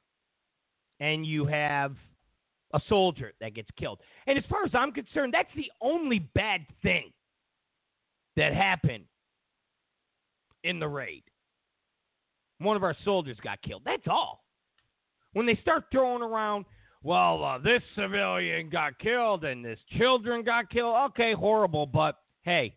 [1.00, 1.96] and you have
[2.74, 4.00] a soldier that gets killed.
[4.28, 7.12] And as far as I'm concerned, that's the only bad thing
[8.36, 9.06] that happened
[10.66, 11.24] in the raid.
[12.60, 13.84] One of our soldiers got killed.
[13.86, 14.44] That's all.
[15.34, 16.66] When they start throwing around,
[17.04, 20.96] well, uh, this civilian got killed and this children got killed.
[21.10, 22.76] Okay, horrible, but hey,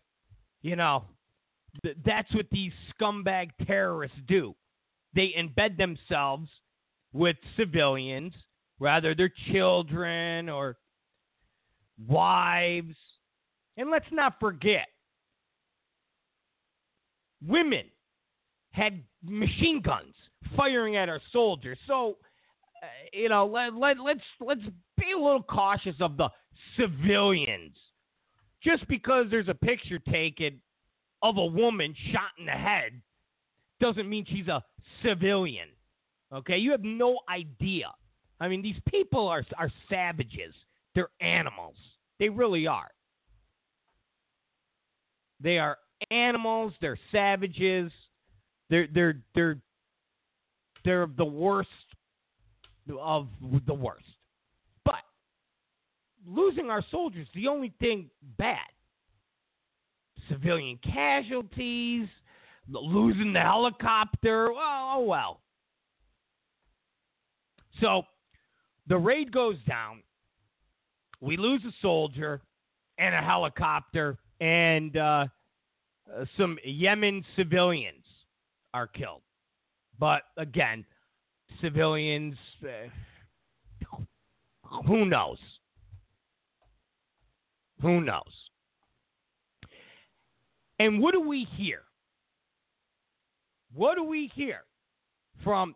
[0.61, 1.05] you know,
[1.83, 4.55] th- that's what these scumbag terrorists do.
[5.15, 6.49] They embed themselves
[7.13, 8.33] with civilians,
[8.79, 10.77] rather their children or
[12.07, 12.95] wives.
[13.77, 14.87] And let's not forget,
[17.45, 17.85] women
[18.71, 20.13] had machine guns
[20.55, 21.77] firing at our soldiers.
[21.87, 22.17] So,
[22.81, 24.61] Uh, you know, let, let, let's let's
[24.97, 26.29] be a little cautious of the
[26.77, 27.75] civilians.
[28.63, 30.61] Just because there's a picture taken
[31.21, 33.01] of a woman shot in the head
[33.79, 34.63] doesn't mean she's a
[35.03, 35.67] civilian.
[36.33, 37.91] Okay, you have no idea.
[38.39, 40.53] I mean, these people are are savages.
[40.95, 41.75] They're animals.
[42.19, 42.89] They really are.
[45.39, 45.77] They are
[46.09, 46.73] animals.
[46.81, 47.91] They're savages.
[48.69, 49.57] They're they're they're
[50.83, 51.69] they're the worst
[52.99, 53.27] of
[53.67, 54.05] the worst.
[54.85, 54.95] But
[56.25, 58.57] losing our soldiers, the only thing bad.
[60.29, 62.07] Civilian casualties,
[62.69, 64.51] losing the helicopter.
[64.51, 65.41] Well, oh well.
[67.79, 68.03] So
[68.87, 70.03] the raid goes down.
[71.19, 72.41] We lose a soldier
[72.97, 75.25] and a helicopter, and uh,
[76.37, 78.05] some Yemen civilians
[78.73, 79.21] are killed.
[79.99, 80.85] But again,
[81.59, 83.97] civilians, uh,
[84.87, 85.39] who knows?
[87.81, 88.49] Who knows?
[90.79, 91.81] And what do we hear?
[93.73, 94.61] What do we hear
[95.43, 95.75] from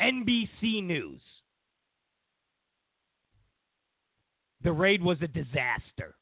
[0.00, 1.20] NBC News?
[4.62, 6.16] The raid was a disaster.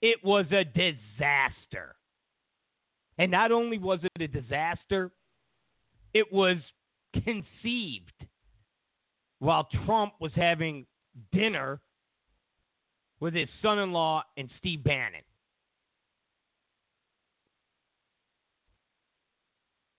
[0.00, 1.96] It was a disaster.
[3.18, 5.10] And not only was it a disaster,
[6.14, 6.56] it was
[7.24, 8.12] conceived
[9.38, 10.86] while Trump was having
[11.32, 11.80] dinner
[13.20, 15.22] with his son in law and Steve Bannon.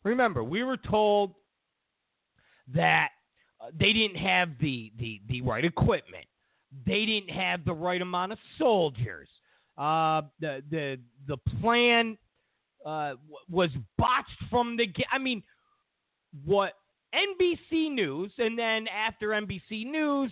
[0.04, 1.34] Remember, we were told
[2.74, 3.10] that
[3.60, 6.26] uh, they didn't have the, the, the right equipment.
[6.86, 9.28] They didn't have the right amount of soldiers.
[9.78, 10.98] Uh, the the
[11.28, 12.18] the plan
[12.86, 13.14] uh,
[13.50, 14.88] was botched from the.
[15.12, 15.44] I mean,
[16.46, 16.74] what
[17.14, 20.32] NBC News and then after NBC News,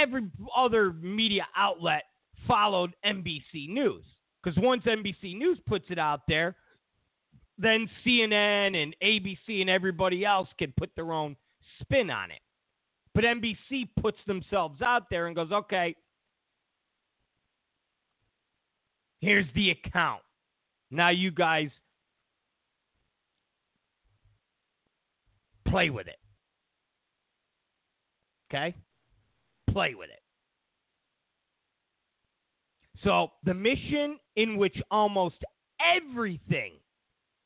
[0.00, 2.04] every other media outlet
[2.46, 4.04] followed NBC News
[4.42, 6.56] because once NBC News puts it out there,
[7.58, 11.36] then CNN and ABC and everybody else can put their own
[11.80, 12.40] spin on it.
[13.14, 15.96] But NBC puts themselves out there and goes, okay,
[19.20, 20.22] here's the account.
[20.90, 21.70] Now you guys
[25.70, 26.18] play with it.
[28.50, 28.74] Okay?
[29.70, 30.22] play with it.
[33.04, 35.36] So, the mission in which almost
[35.96, 36.72] everything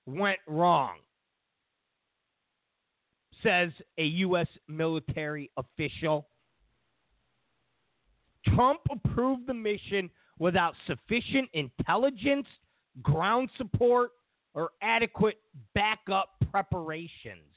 [0.07, 0.97] went wrong,
[3.43, 4.47] says a U.S.
[4.67, 6.27] military official.
[8.55, 10.09] Trump approved the mission
[10.39, 12.47] without sufficient intelligence,
[13.03, 14.13] ground support,
[14.55, 15.37] or adequate
[15.75, 17.52] backup preparations.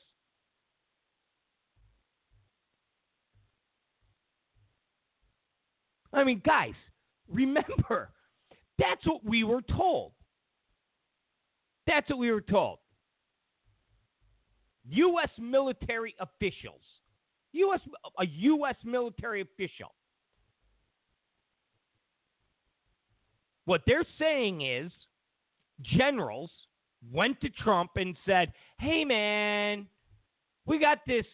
[6.15, 6.73] I mean, guys,
[7.31, 8.09] remember,
[8.79, 10.13] that's what we were told.
[11.85, 12.79] That's what we were told.
[14.89, 15.29] U.S.
[15.39, 16.81] military officials,
[17.53, 17.79] U.S.
[18.19, 18.75] a U.S.
[18.83, 19.93] military official.
[23.65, 24.91] What they're saying is
[25.81, 26.51] generals
[27.11, 29.87] went to Trump and said, "Hey man,
[30.65, 31.25] we got this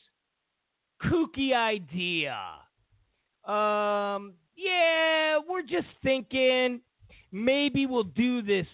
[1.03, 2.37] kooky idea.
[3.45, 4.33] Um,
[4.63, 6.81] yeah, we're just thinking
[7.31, 8.67] maybe we'll do this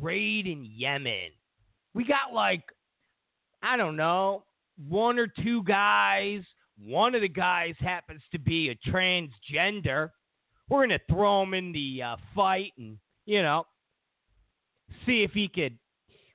[0.00, 1.30] raid in Yemen.
[1.94, 2.62] We got like,
[3.62, 4.44] I don't know,
[4.88, 6.42] one or two guys.
[6.82, 10.10] One of the guys happens to be a transgender.
[10.68, 13.64] We're going to throw him in the uh, fight and, you know,
[15.04, 15.76] see if he could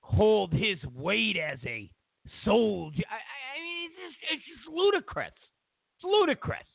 [0.01, 1.89] hold his weight as a
[2.43, 3.03] soldier.
[3.09, 5.31] I, I mean, it's just, it's just ludicrous.
[5.95, 6.67] It's ludicrous.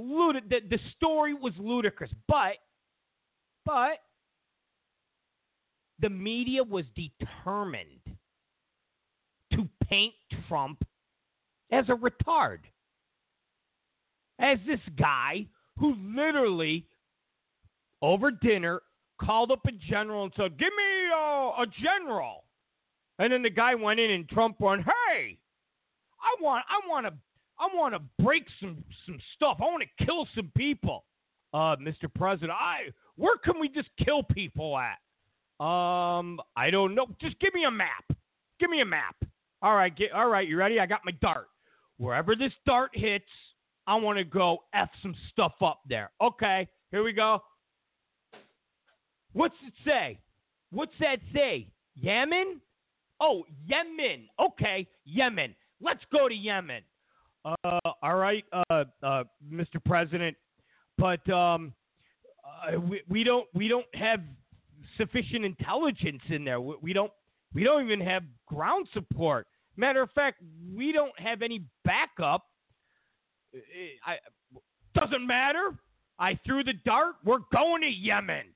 [0.00, 2.56] Ludi- the, the story was ludicrous, but
[3.64, 3.98] but
[6.00, 8.00] the media was determined
[9.52, 10.14] to paint
[10.48, 10.82] Trump
[11.70, 12.58] as a retard.
[14.38, 15.46] As this guy
[15.78, 16.86] who literally,
[18.00, 18.80] over dinner,
[19.20, 22.44] called up a general and said, Give me uh, a general.
[23.18, 25.38] And then the guy went in and Trump went, Hey,
[26.22, 27.12] I want I want to
[27.60, 29.58] I want to break some some stuff.
[29.60, 31.04] I want to kill some people.
[31.52, 32.12] Uh, Mr.
[32.14, 34.98] President, I where can we just kill people at?
[35.64, 37.06] Um, I don't know.
[37.20, 38.04] Just give me a map.
[38.58, 39.16] Give me a map.
[39.62, 40.48] All right, get, all right.
[40.48, 40.80] You ready?
[40.80, 41.48] I got my dart.
[41.98, 43.26] Wherever this dart hits,
[43.86, 46.10] I want to go f some stuff up there.
[46.22, 47.42] Okay, here we go.
[49.32, 50.18] What's it say?
[50.70, 51.68] What's that say?
[51.94, 52.60] Yemen?
[53.20, 54.28] Oh, Yemen.
[54.40, 55.54] Okay, Yemen.
[55.80, 56.82] Let's go to Yemen.
[57.44, 59.82] Uh, all right, uh, uh, Mr.
[59.84, 60.36] President,
[60.98, 61.72] but um,
[62.44, 64.20] uh, we, we don't we don't have
[64.98, 66.60] sufficient intelligence in there.
[66.60, 67.12] We, we don't
[67.54, 69.46] we don't even have ground support.
[69.76, 70.42] Matter of fact,
[70.74, 72.44] we don't have any backup.
[74.04, 74.16] I,
[74.94, 75.70] doesn't matter.
[76.18, 77.14] I threw the dart.
[77.24, 78.46] We're going to Yemen.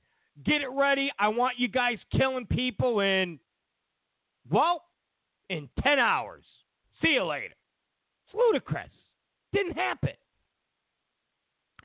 [0.45, 1.11] Get it ready.
[1.17, 3.39] I want you guys killing people in,
[4.49, 4.83] well,
[5.49, 6.43] in 10 hours.
[7.01, 7.55] See you later.
[8.35, 8.89] Ludicrous.
[9.53, 10.11] Didn't happen.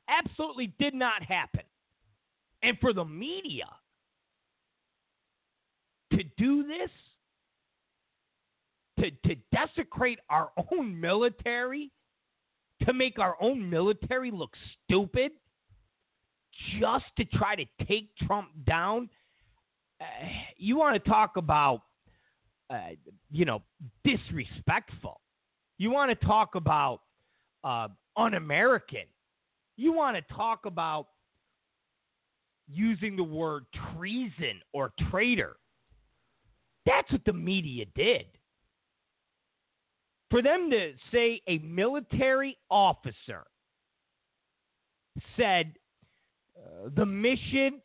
[0.09, 1.63] Absolutely did not happen.
[2.63, 3.67] And for the media
[6.13, 6.91] to do this,
[8.99, 11.91] to, to desecrate our own military,
[12.83, 14.51] to make our own military look
[14.85, 15.33] stupid,
[16.81, 19.09] just to try to take Trump down,
[20.01, 20.05] uh,
[20.57, 21.83] you want to talk about,
[22.69, 22.91] uh,
[23.31, 23.63] you know,
[24.05, 25.21] disrespectful.
[25.81, 27.01] You want to talk about
[27.65, 29.07] uh, un American.
[29.79, 31.07] You want to talk about
[32.69, 33.65] using the word
[33.97, 35.57] treason or traitor.
[36.85, 38.27] That's what the media did.
[40.31, 43.45] For them to say a military officer
[45.35, 45.73] said
[46.59, 47.81] uh, the mission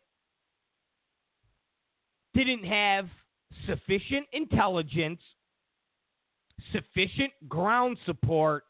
[2.33, 3.07] didn't have
[3.65, 5.21] sufficient intelligence,
[6.71, 8.63] sufficient ground support,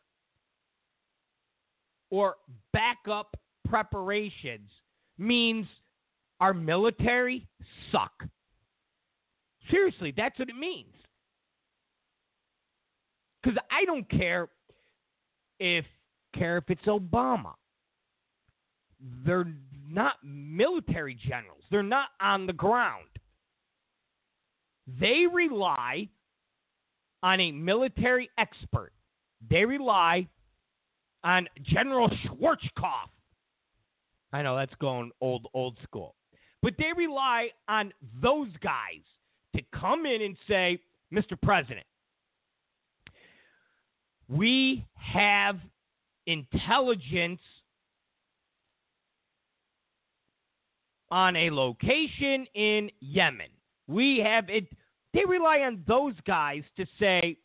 [2.11, 2.35] or
[2.71, 3.35] backup
[3.67, 4.69] preparations
[5.17, 5.65] means
[6.39, 7.47] our military
[7.91, 8.13] suck.
[9.71, 10.93] Seriously, that's what it means.
[13.41, 14.49] Because I don't care
[15.59, 15.85] if
[16.35, 17.53] care if it's Obama.
[19.25, 19.47] They're
[19.89, 21.63] not military generals.
[21.71, 23.05] They're not on the ground.
[24.99, 26.09] They rely
[27.25, 28.91] on a military expert.
[29.49, 30.27] They rely
[31.23, 33.09] on General Schwarzkopf.
[34.31, 36.13] I know that's going old old school.
[36.61, 39.01] But they rely on those guys
[39.55, 40.79] to come in and say,
[41.11, 41.39] Mr.
[41.41, 41.85] President,
[44.29, 45.57] we have
[46.27, 47.41] intelligence
[51.09, 53.49] on a location in Yemen.
[53.87, 54.67] We have it.
[55.15, 57.37] They rely on those guys to say,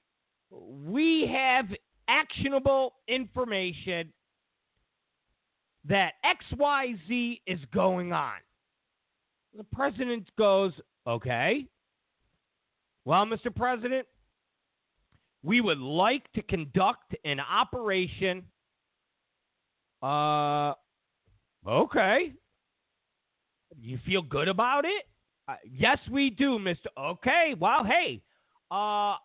[0.51, 1.67] we have
[2.09, 4.13] actionable information
[5.85, 8.39] that XYZ is going on.
[9.57, 10.73] The president goes,
[11.07, 11.65] okay.
[13.05, 13.55] Well, Mr.
[13.55, 14.05] President,
[15.45, 18.43] we would like to conduct an operation.
[20.03, 20.73] Uh,
[21.69, 22.33] okay.
[23.81, 25.05] You feel good about it?
[25.51, 26.87] Uh, yes, we do, Mr.
[26.97, 27.55] Okay.
[27.59, 28.23] Well, hey,
[28.71, 29.19] uh, I,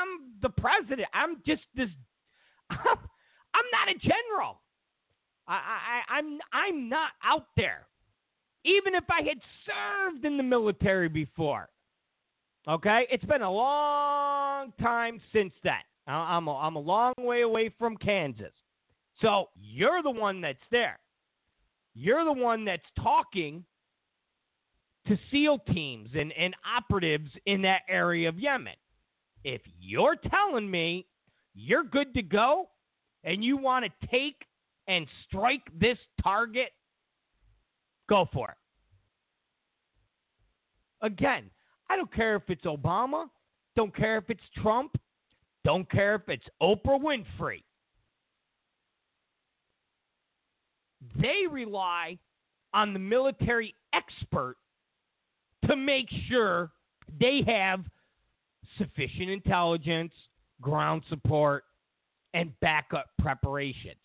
[0.00, 1.06] am the president.
[1.12, 1.88] I'm just this.
[2.70, 4.60] I'm, I'm not a general.
[5.46, 7.86] I, I, I'm I'm not out there.
[8.64, 11.68] Even if I had served in the military before.
[12.66, 15.82] Okay, it's been a long time since that.
[16.06, 18.52] I'm a, I'm a long way away from Kansas.
[19.20, 21.00] So you're the one that's there.
[21.94, 23.64] You're the one that's talking
[25.08, 28.74] to SEAL teams and, and operatives in that area of Yemen.
[29.44, 31.06] If you're telling me
[31.54, 32.68] you're good to go
[33.24, 34.36] and you want to take
[34.88, 36.70] and strike this target,
[38.08, 38.56] go for it.
[41.04, 41.50] Again,
[41.90, 43.26] I don't care if it's Obama,
[43.74, 44.96] don't care if it's Trump,
[45.64, 47.62] don't care if it's Oprah Winfrey.
[51.20, 52.18] They rely
[52.72, 54.56] on the military expert
[55.72, 56.70] to make sure
[57.20, 57.80] they have
[58.78, 60.12] sufficient intelligence,
[60.60, 61.64] ground support,
[62.34, 63.96] and backup preparations.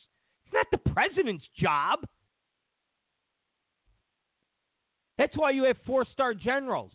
[0.45, 1.99] It's not the president's job.
[5.17, 6.91] That's why you have four star generals.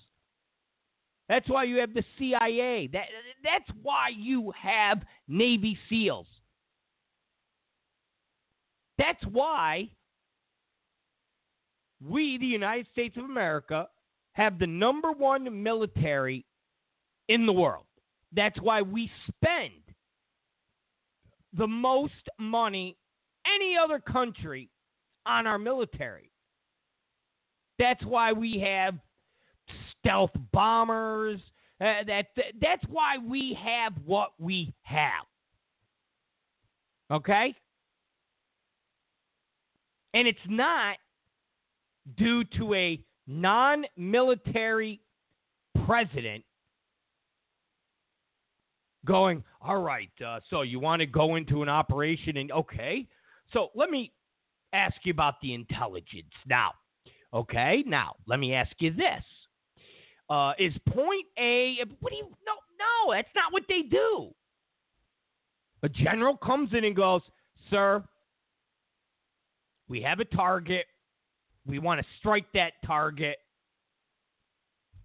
[1.28, 2.88] That's why you have the CIA.
[2.92, 3.06] That,
[3.42, 6.26] that's why you have Navy SEALs.
[8.98, 9.88] That's why
[12.06, 13.88] we, the United States of America,
[14.34, 16.44] have the number one military
[17.28, 17.84] in the world.
[18.34, 19.72] That's why we spend
[21.52, 22.96] the most money
[23.46, 24.70] any other country
[25.26, 26.30] on our military.
[27.78, 28.94] That's why we have
[29.98, 31.40] stealth bombers.
[31.80, 32.26] Uh, that
[32.60, 35.26] that's why we have what we have.
[37.10, 37.54] Okay?
[40.14, 40.96] And it's not
[42.16, 45.00] due to a non military
[45.86, 46.44] president
[49.04, 53.06] going, all right, uh, so you want to go into an operation and okay.
[53.52, 54.12] So let me
[54.72, 56.72] ask you about the intelligence now.
[57.34, 59.24] Okay, now let me ask you this.
[60.30, 64.32] Uh, is point A, what do you, no, no, that's not what they do.
[65.82, 67.22] A general comes in and goes,
[67.68, 68.02] sir,
[69.88, 70.86] we have a target.
[71.66, 73.36] We want to strike that target.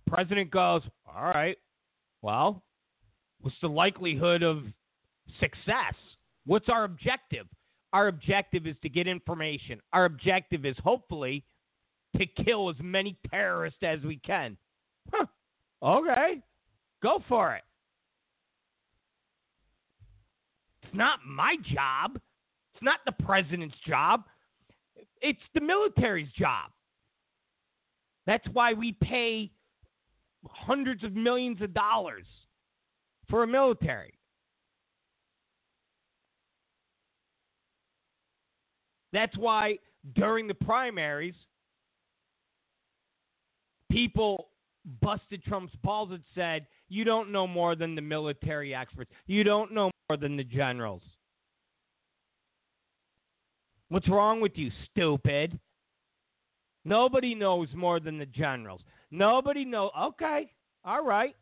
[0.08, 1.58] President goes, All right,
[2.22, 2.64] well,
[3.42, 4.64] what's the likelihood of
[5.40, 5.94] success?
[6.46, 7.46] What's our objective?
[7.94, 9.80] Our objective is to get information.
[9.94, 11.44] Our objective is hopefully
[12.18, 14.58] to kill as many terrorists as we can.
[15.14, 15.26] Huh.
[15.82, 16.42] Okay.
[17.02, 17.64] Go for it.
[20.84, 22.20] It's not my job.
[22.74, 24.24] It's not the president's job.
[25.22, 26.72] It's the military's job.
[28.26, 29.52] That's why we pay
[30.46, 32.26] hundreds of millions of dollars
[33.30, 34.14] for a military.
[39.14, 39.80] That's why
[40.16, 41.34] during the primaries,
[43.90, 44.50] people
[45.02, 49.12] busted Trump's balls and said, You don't know more than the military experts.
[49.26, 51.02] You don't know more than the generals.
[53.90, 55.58] What's wrong with you, stupid?
[56.84, 58.82] Nobody knows more than the generals.
[59.12, 59.92] Nobody knows.
[60.00, 60.52] Okay,
[60.84, 61.36] all right.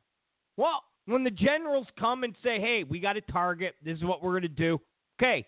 [0.57, 4.23] Well, when the generals come and say, hey, we got a target, this is what
[4.23, 4.79] we're going to do,
[5.19, 5.45] okay,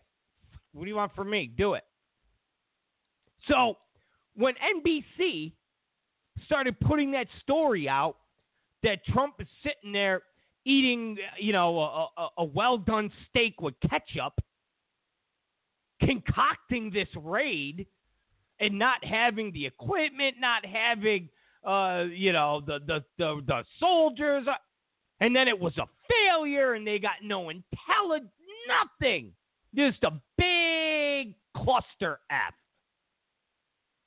[0.73, 1.51] what do you want from me?
[1.57, 1.83] Do it.
[3.47, 3.77] So
[4.35, 5.53] when NBC
[6.45, 8.17] started putting that story out
[8.83, 10.21] that Trump is sitting there
[10.65, 14.33] eating, you know, a, a, a well done steak with ketchup
[16.07, 17.85] concocting this raid
[18.59, 21.29] and not having the equipment, not having
[21.65, 24.53] uh, you know the, the the the soldiers, uh,
[25.19, 28.31] and then it was a failure, and they got no intelligence,
[28.67, 29.31] nothing,
[29.75, 32.53] just a big cluster F.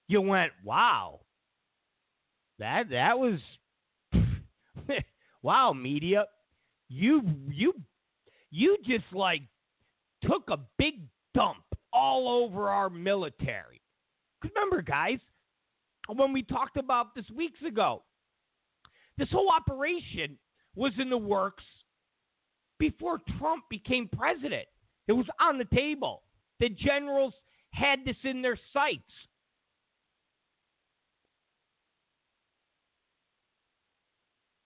[0.08, 1.20] You went, wow,
[2.58, 3.38] that that was,
[5.42, 6.24] wow, media,
[6.88, 7.74] you you
[8.50, 9.42] you just like
[10.22, 10.94] took a big
[11.34, 11.62] dump
[11.92, 13.80] all over our military.
[14.42, 15.18] Remember, guys,
[16.08, 18.02] when we talked about this weeks ago,
[19.18, 20.38] this whole operation
[20.74, 21.64] was in the works
[22.78, 24.66] before Trump became president.
[25.08, 26.22] It was on the table.
[26.58, 27.34] The generals
[27.72, 29.02] had this in their sights.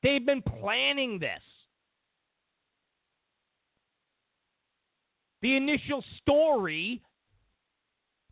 [0.03, 1.41] They've been planning this.
[5.41, 7.03] The initial story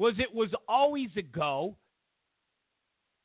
[0.03, 1.77] was it was always a go,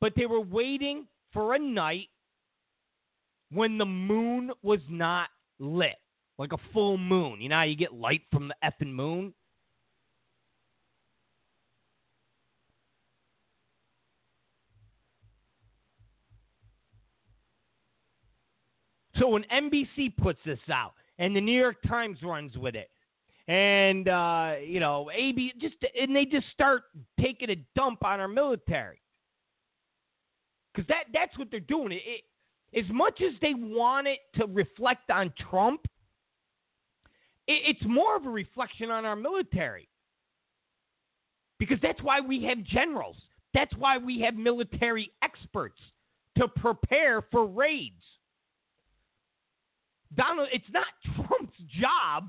[0.00, 2.06] but they were waiting for a night
[3.50, 5.28] when the moon was not
[5.58, 5.96] lit,
[6.38, 7.40] like a full moon.
[7.40, 9.34] You know how you get light from the effing moon?
[19.18, 22.88] So when NBC puts this out and the New York Times runs with it,
[23.48, 26.82] and uh, you know, AB just and they just start
[27.18, 29.00] taking a dump on our military
[30.72, 31.92] because that that's what they're doing.
[31.92, 35.80] It, it, as much as they want it to reflect on Trump,
[37.46, 39.88] it, it's more of a reflection on our military
[41.58, 43.16] because that's why we have generals.
[43.54, 45.80] That's why we have military experts
[46.36, 48.04] to prepare for raids.
[50.14, 50.84] Donald, it's not
[51.14, 52.28] Trump's job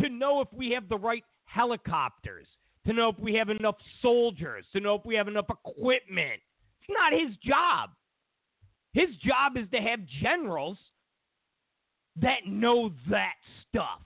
[0.00, 2.46] to know if we have the right helicopters,
[2.86, 6.40] to know if we have enough soldiers, to know if we have enough equipment.
[6.80, 7.90] It's not his job.
[8.92, 10.78] His job is to have generals
[12.20, 13.34] that know that
[13.68, 14.00] stuff.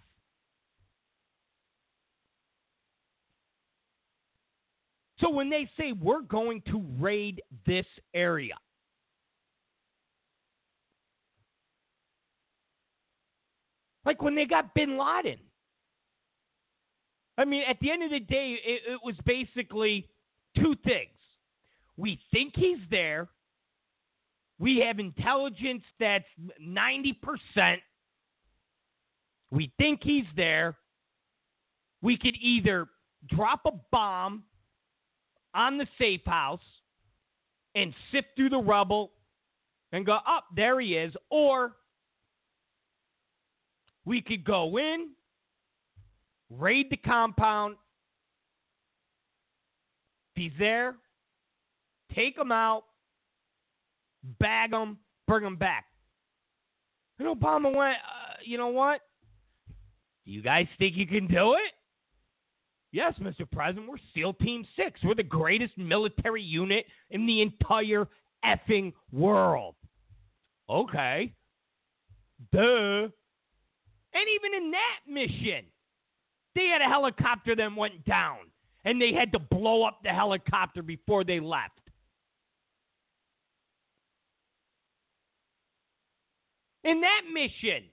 [5.18, 8.54] So when they say we're going to raid this area,
[14.06, 15.40] Like when they got bin Laden.
[17.38, 20.08] I mean, at the end of the day, it, it was basically
[20.56, 21.10] two things.
[21.96, 23.28] We think he's there.
[24.58, 26.24] We have intelligence that's
[26.62, 27.76] 90%.
[29.50, 30.76] We think he's there.
[32.02, 32.86] We could either
[33.28, 34.44] drop a bomb
[35.54, 36.60] on the safe house
[37.74, 39.12] and sift through the rubble
[39.92, 41.76] and go, up, oh, there he is, or
[44.04, 45.10] we could go in,
[46.51, 47.77] raid the compound.
[50.35, 50.94] If he's there,
[52.14, 52.85] take him out,
[54.39, 55.86] bag him, bring him back.
[57.18, 59.01] And Obama went, uh, you know what?
[60.24, 61.73] You guys think you can do it?
[62.93, 63.51] Yes, Mr.
[63.51, 65.01] President, we're SEAL Team 6.
[65.05, 68.09] We're the greatest military unit in the entire
[68.44, 69.74] effing world.
[70.68, 71.32] Okay.
[72.52, 72.60] Duh.
[72.60, 75.66] And even in that mission,
[76.56, 78.38] they had a helicopter that went down,
[78.84, 81.78] and they had to blow up the helicopter before they left.
[86.82, 87.84] In that mission,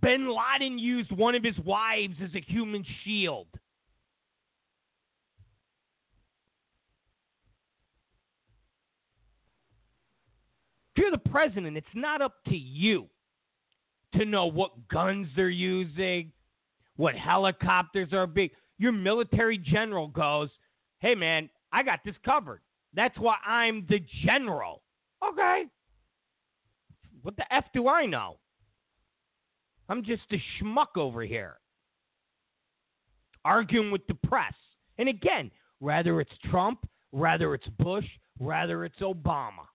[0.00, 3.48] bin Laden used one of his wives as a human shield.
[10.94, 13.10] If you're the president, it's not up to you
[14.18, 16.32] to know what guns they're using,
[16.96, 18.50] what helicopters are big.
[18.78, 20.50] Your military general goes,
[21.00, 22.60] hey, man, I got this covered.
[22.94, 24.82] That's why I'm the general.
[25.26, 25.64] Okay.
[27.22, 28.38] What the F do I know?
[29.88, 31.56] I'm just a schmuck over here.
[33.44, 34.54] Arguing with the press.
[34.98, 38.06] And again, whether it's Trump, whether it's Bush,
[38.38, 39.66] whether it's Obama.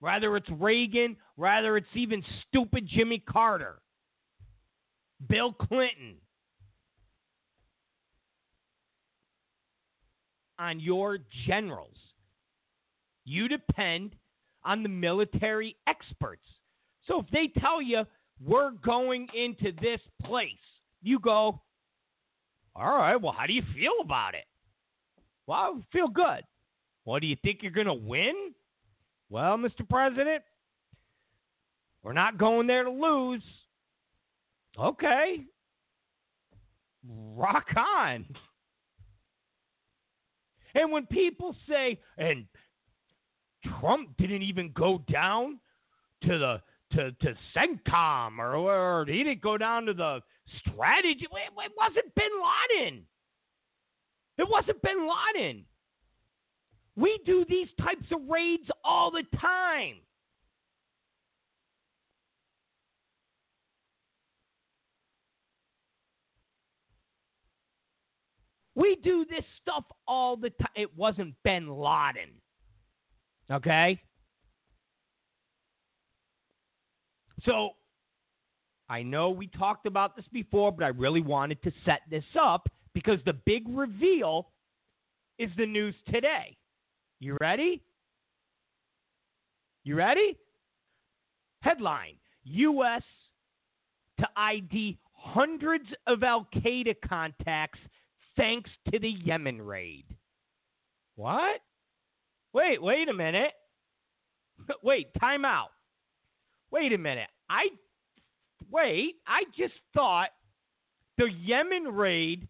[0.00, 3.80] Rather it's Reagan, rather it's even stupid Jimmy Carter,
[5.28, 6.16] Bill Clinton.
[10.58, 11.96] On your generals.
[13.24, 14.14] You depend
[14.64, 16.46] on the military experts.
[17.06, 18.04] So if they tell you
[18.44, 20.52] we're going into this place,
[21.02, 21.60] you go,
[22.74, 24.44] all right, well, how do you feel about it?
[25.46, 26.42] Well, I feel good.
[27.04, 28.52] Well, do you think you're going to win?
[29.28, 29.88] Well, Mr.
[29.88, 30.42] President,
[32.02, 33.42] we're not going there to lose.
[34.78, 35.44] Okay.
[37.34, 38.24] Rock on.
[40.74, 42.44] And when people say, and
[43.80, 45.58] Trump didn't even go down
[46.22, 46.60] to the
[46.92, 50.20] to, to CENTCOM or, or he didn't go down to the
[50.60, 51.26] strategy.
[51.30, 52.30] It, it wasn't Bin
[52.80, 53.02] Laden.
[54.38, 55.64] It wasn't Bin Laden.
[56.96, 59.96] We do these types of raids all the time.
[68.74, 70.68] We do this stuff all the time.
[70.74, 72.30] It wasn't bin Laden.
[73.50, 74.00] Okay?
[77.44, 77.70] So,
[78.88, 82.68] I know we talked about this before, but I really wanted to set this up
[82.92, 84.48] because the big reveal
[85.38, 86.56] is the news today.
[87.18, 87.82] You ready?
[89.84, 90.36] You ready?
[91.62, 93.02] Headline U.S.
[94.18, 97.78] to ID hundreds of Al Qaeda contacts
[98.36, 100.04] thanks to the Yemen raid.
[101.16, 101.60] What?
[102.52, 103.52] Wait, wait a minute.
[104.82, 105.70] Wait, time out.
[106.70, 107.28] Wait a minute.
[107.48, 107.66] I
[108.70, 110.30] wait, I just thought
[111.18, 112.48] the Yemen raid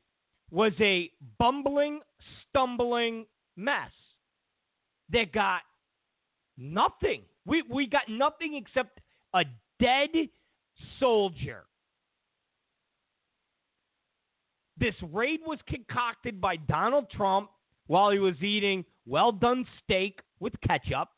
[0.50, 2.00] was a bumbling,
[2.48, 3.26] stumbling
[3.56, 3.90] mess
[5.10, 5.60] that got
[6.56, 7.22] nothing.
[7.44, 9.00] We we got nothing except
[9.34, 9.44] a
[9.80, 10.10] dead
[10.98, 11.64] soldier.
[14.78, 17.50] This raid was concocted by Donald Trump
[17.86, 21.08] while he was eating well done steak with ketchup.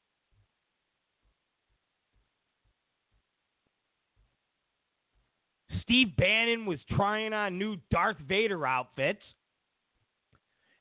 [5.82, 9.23] Steve Bannon was trying on new Darth Vader outfits.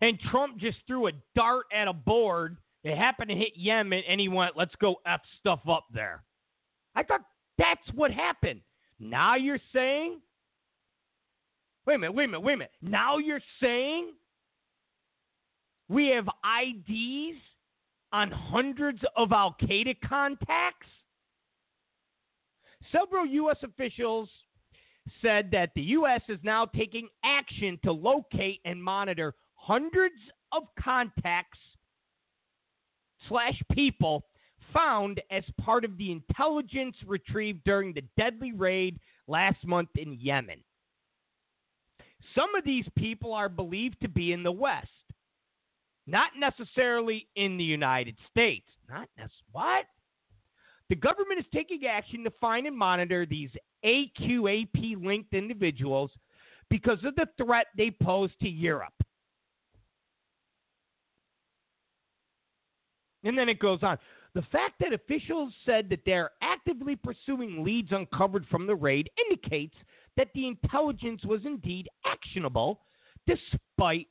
[0.02, 2.58] And Trump just threw a dart at a board.
[2.84, 6.24] It happened to hit Yemen, and he went, let's go F stuff up there.
[6.96, 7.22] I thought
[7.58, 8.62] that's what happened.
[9.00, 10.20] Now you're saying,
[11.86, 12.72] wait a minute, wait a minute, wait a minute.
[12.82, 14.14] Now you're saying
[15.90, 17.40] we have IDs
[18.12, 20.88] on hundreds of Al Qaeda contacts?
[22.92, 23.58] Several U.S.
[23.64, 24.30] officials
[25.22, 26.22] said that the U.S.
[26.30, 30.16] is now taking action to locate and monitor hundreds
[30.52, 31.60] of contacts
[33.28, 34.24] slash people
[34.74, 40.60] found as part of the intelligence retrieved during the deadly raid last month in Yemen.
[42.36, 44.88] Some of these people are believed to be in the West,
[46.06, 48.68] not necessarily in the United States.
[48.90, 49.44] Not necessarily.
[49.52, 49.86] What?
[50.90, 53.50] The government is taking action to find and monitor these
[53.84, 56.12] AQAP linked individuals
[56.70, 58.94] because of the threat they pose to Europe.
[63.28, 63.98] And then it goes on.
[64.36, 69.76] The fact that officials said that they're actively pursuing leads uncovered from the raid indicates
[70.16, 72.80] that the intelligence was indeed actionable,
[73.28, 74.08] despite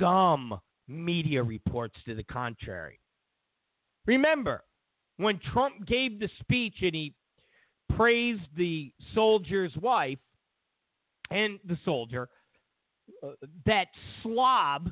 [0.00, 2.98] some media reports to the contrary.
[4.06, 4.64] Remember,
[5.18, 7.14] when Trump gave the speech and he
[7.96, 10.18] praised the soldier's wife
[11.30, 12.30] and the soldier,
[13.22, 13.32] uh,
[13.66, 13.88] that
[14.22, 14.90] slob,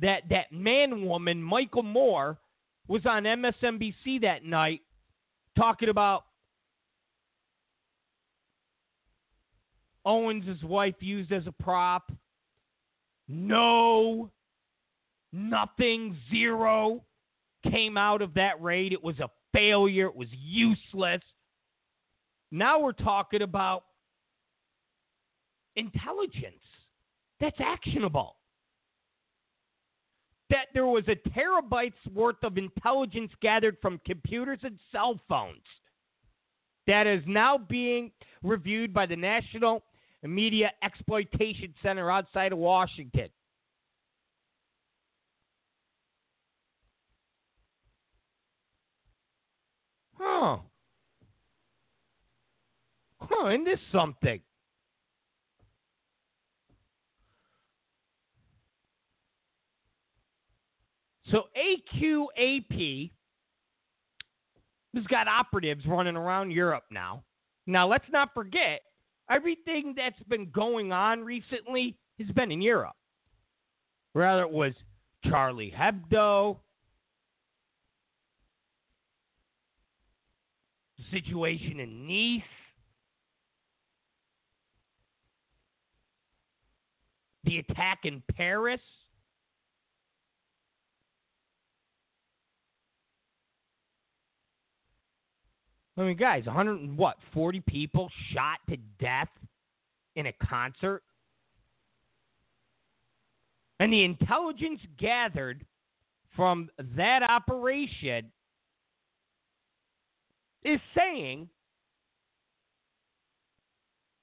[0.00, 2.38] that that man woman, Michael Moore,
[2.86, 4.80] was on MSNBC that night
[5.56, 6.24] talking about
[10.04, 12.10] Owens' wife used as a prop.
[13.28, 14.30] No,
[15.32, 17.04] nothing, zero
[17.70, 18.92] came out of that raid.
[18.92, 20.06] It was a failure.
[20.06, 21.20] It was useless.
[22.50, 23.84] Now we're talking about
[25.76, 26.54] intelligence
[27.40, 28.36] that's actionable.
[30.50, 35.60] That there was a terabyte's worth of intelligence gathered from computers and cell phones
[36.86, 38.10] that is now being
[38.42, 39.82] reviewed by the National
[40.22, 43.28] Media Exploitation Center outside of Washington.
[50.14, 50.58] Huh.
[53.20, 54.40] Huh, isn't this something?
[61.30, 63.10] So AQAP
[64.94, 67.22] has got operatives running around Europe now.
[67.66, 68.80] Now, let's not forget,
[69.30, 72.96] everything that's been going on recently has been in Europe.
[74.14, 74.72] Rather, it was
[75.24, 76.56] Charlie Hebdo,
[80.96, 82.42] the situation in Nice,
[87.44, 88.80] the attack in Paris.
[95.98, 99.28] I mean, guys, 100 what 40 people shot to death
[100.14, 101.02] in a concert,
[103.80, 105.64] and the intelligence gathered
[106.36, 108.30] from that operation
[110.62, 111.48] is saying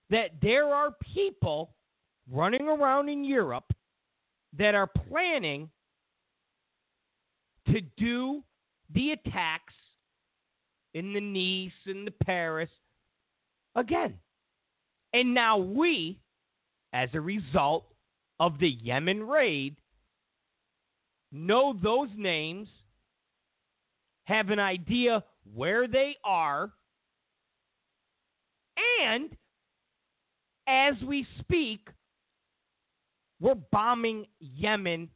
[0.10, 1.73] that there are people
[2.31, 3.73] running around in Europe
[4.57, 5.69] that are planning
[7.68, 8.43] to do
[8.93, 9.73] the attacks
[10.95, 12.69] in the Nice and the Paris
[13.76, 14.15] again.
[15.13, 16.19] And now we,
[16.93, 17.85] as a result
[18.39, 19.76] of the Yemen raid,
[21.31, 22.69] know those names,
[24.23, 25.23] have an idea
[25.53, 26.72] where they are,
[29.03, 29.30] and
[30.67, 31.89] as we speak,
[33.41, 35.09] we're bombing Yemen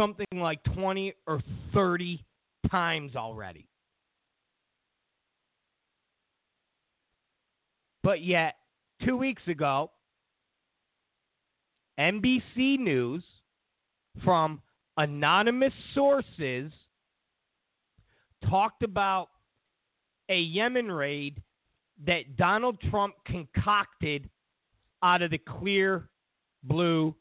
[0.00, 1.42] something like 20 or
[1.74, 2.24] 30
[2.70, 3.68] times already.
[8.02, 8.54] But yet,
[9.04, 9.90] two weeks ago,
[11.98, 13.22] NBC News
[14.24, 14.62] from
[14.96, 16.72] anonymous sources
[18.48, 19.28] talked about
[20.30, 21.42] a Yemen raid
[22.06, 24.30] that Donald Trump concocted
[25.02, 26.08] out of the clear
[26.64, 27.14] blue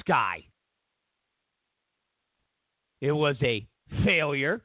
[0.00, 0.44] sky.
[3.02, 3.66] It was a
[4.04, 4.62] failure.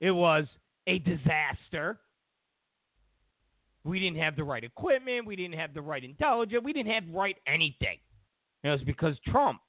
[0.00, 0.44] It was
[0.86, 1.98] a disaster.
[3.84, 5.26] We didn't have the right equipment.
[5.26, 6.62] We didn't have the right intelligence.
[6.62, 7.96] We didn't have right anything.
[8.62, 9.60] It was because Trump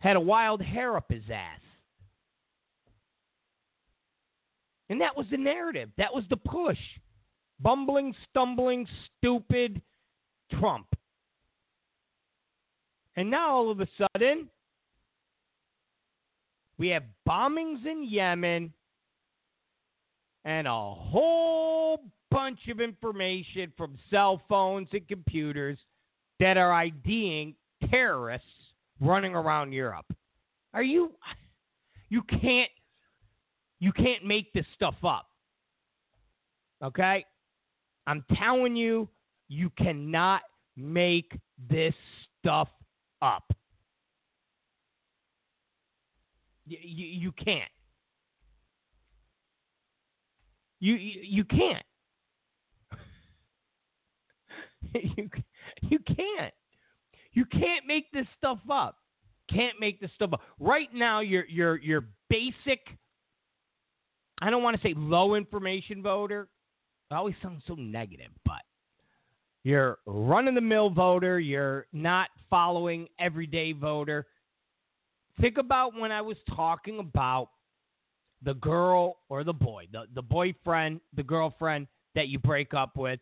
[0.00, 1.60] had a wild hair up his ass.
[4.90, 5.90] And that was the narrative.
[5.96, 6.78] That was the push.
[7.60, 8.84] Bumbling, stumbling,
[9.16, 9.80] stupid
[10.58, 10.88] Trump.
[13.16, 14.48] And now all of a sudden,
[16.78, 18.72] we have bombings in Yemen
[20.44, 25.78] and a whole bunch of information from cell phones and computers
[26.40, 27.54] that are IDing
[27.90, 28.48] terrorists
[29.00, 30.06] running around Europe.
[30.74, 31.12] Are you
[32.08, 32.70] you can't
[33.80, 35.26] you can't make this stuff up.
[36.82, 37.24] Okay?
[38.06, 39.08] I'm telling you,
[39.48, 40.42] you cannot
[40.76, 41.32] make
[41.68, 41.94] this
[42.38, 42.68] stuff
[43.22, 43.44] up.
[46.66, 47.70] You, you, you can't.
[50.80, 51.84] You, you, you can't.
[55.16, 55.30] you,
[55.82, 56.52] you can't.
[57.32, 58.96] You can't make this stuff up.
[59.50, 60.40] Can't make this stuff up.
[60.58, 62.80] Right now, your your your basic.
[64.40, 66.48] I don't want to say low information voter.
[67.10, 68.62] It always sounds so negative, but
[69.64, 71.38] you're run of the mill voter.
[71.38, 74.26] You're not following everyday voter.
[75.40, 77.48] Think about when I was talking about
[78.42, 83.20] the girl or the boy, the, the boyfriend, the girlfriend that you break up with.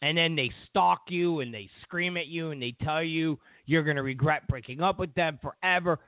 [0.00, 3.82] And then they stalk you and they scream at you and they tell you you're
[3.82, 5.98] going to regret breaking up with them forever.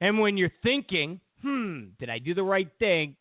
[0.00, 3.16] And when you're thinking, hmm, did I do the right thing?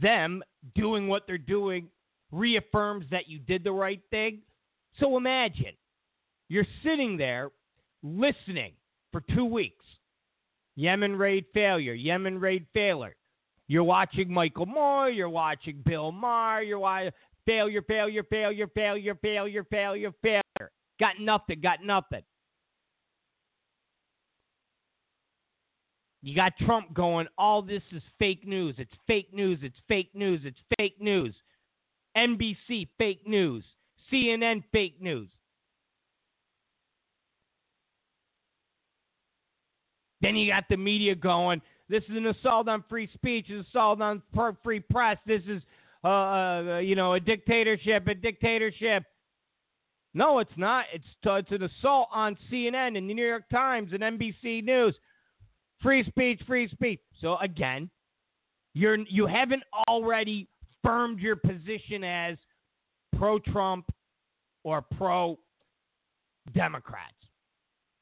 [0.00, 0.42] Them
[0.74, 1.88] doing what they're doing
[2.32, 4.40] reaffirms that you did the right thing.
[4.98, 5.74] So imagine
[6.48, 7.50] you're sitting there
[8.02, 8.72] listening
[9.12, 9.84] for two weeks.
[10.76, 13.14] Yemen raid failure, Yemen raid failure.
[13.66, 17.12] You're watching Michael Moore, you're watching Bill Maher, you're watching
[17.46, 20.70] failure, failure, failure, failure, failure, failure, failure.
[21.00, 22.22] Got nothing, got nothing.
[26.24, 28.76] You got Trump going, all this is fake news.
[28.78, 29.58] It's fake news.
[29.60, 30.40] It's fake news.
[30.44, 31.34] It's fake news.
[32.16, 33.62] NBC, fake news.
[34.10, 35.28] CNN, fake news.
[40.22, 41.60] Then you got the media going,
[41.90, 44.22] this is an assault on free speech, an assault on
[44.62, 45.18] free press.
[45.26, 45.62] This is,
[46.04, 49.02] uh, uh, you know, a dictatorship, a dictatorship.
[50.14, 50.86] No, it's not.
[50.90, 54.94] It's, it's an assault on CNN and the New York Times and NBC News.
[55.84, 57.00] Free speech, free speech.
[57.20, 57.90] So again,
[58.72, 60.48] you're you haven't already
[60.82, 62.38] firmed your position as
[63.18, 63.84] pro Trump
[64.62, 65.38] or pro
[66.54, 67.12] Democrats.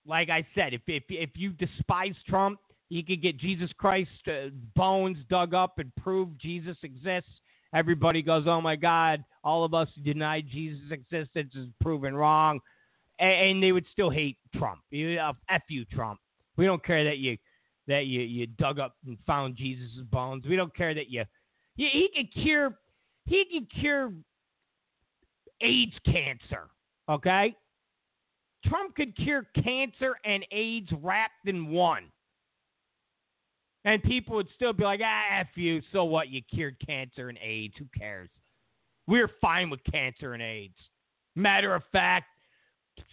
[0.07, 4.51] Like I said, if if if you despise Trump, you could get Jesus Christ uh,
[4.77, 7.33] bones dug up and prove Jesus exists.
[7.75, 12.61] Everybody goes, "Oh my God!" All of us who deny Jesus' existence is proven wrong,
[13.19, 14.83] and, and they would still hate Trump.
[14.91, 16.21] You, uh, F you, Trump.
[16.57, 17.39] We don't care that you
[17.89, 20.45] that you, you dug up and found Jesus' bones.
[20.47, 21.25] We don't care that you,
[21.77, 22.79] you he can cure
[23.25, 24.13] he can cure
[25.61, 26.69] AIDS cancer.
[27.09, 27.55] Okay?
[28.67, 32.05] Trump could cure cancer and AIDS wrapped in one.
[33.85, 35.83] And people would still be like, ah, F you.
[35.93, 36.29] So what?
[36.29, 37.75] You cured cancer and AIDS.
[37.79, 38.31] Who cares?
[39.09, 40.77] We're fine with cancer and AIDS.
[41.35, 42.27] Matter of fact,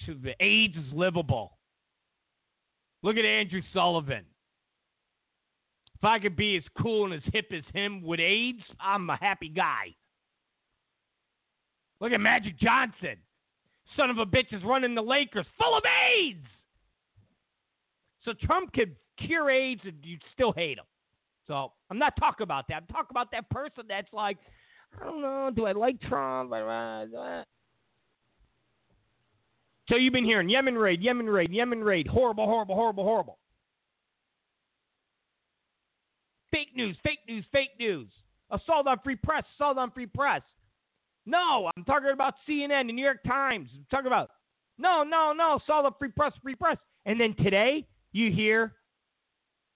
[0.08, 1.58] the AIDS is livable.
[3.02, 4.26] Look at Andrew Sullivan.
[6.00, 9.18] If I could be as cool and as hip as him with AIDS, I'm a
[9.18, 9.94] happy guy.
[12.00, 13.18] Look at Magic Johnson.
[13.98, 16.46] Son of a bitch is running the Lakers full of AIDS.
[18.24, 20.86] So Trump could cure AIDS and you'd still hate him.
[21.48, 22.76] So I'm not talking about that.
[22.76, 24.38] I'm talking about that person that's like,
[25.02, 26.52] I don't know, do I like Trump?
[29.90, 33.40] So you've been hearing Yemen raid, Yemen raid, Yemen raid, horrible, horrible, horrible, horrible.
[36.60, 38.08] Fake news, fake news, fake news.
[38.52, 40.42] Assault on free press, assault on free press.
[41.26, 43.70] No, I'm talking about CNN, the New York Times.
[43.76, 44.32] I'm talking about
[44.78, 46.78] no, no, no, assault on free press, free press.
[47.06, 48.74] And then today you hear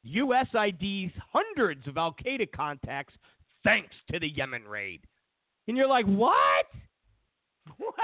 [0.05, 3.14] USID's hundreds of Al Qaeda contacts
[3.64, 5.01] thanks to the Yemen raid.
[5.68, 6.65] And you're like, what?
[7.77, 7.95] What?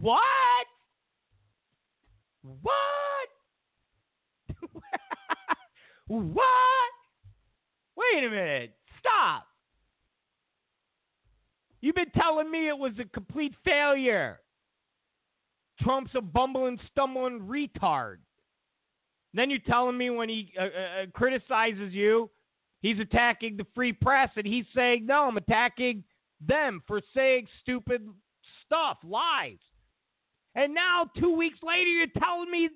[0.00, 0.66] What?
[2.42, 3.28] What?
[6.06, 6.97] what?
[7.98, 8.74] Wait a minute.
[9.00, 9.46] Stop.
[11.80, 14.40] You've been telling me it was a complete failure.
[15.80, 18.18] Trump's a bumbling, stumbling retard.
[19.34, 22.30] Then you're telling me when he uh, uh, uh, criticizes you,
[22.82, 26.02] he's attacking the free press, and he's saying, no, I'm attacking
[26.40, 28.08] them for saying stupid
[28.64, 29.58] stuff, lies.
[30.54, 32.68] And now, two weeks later, you're telling me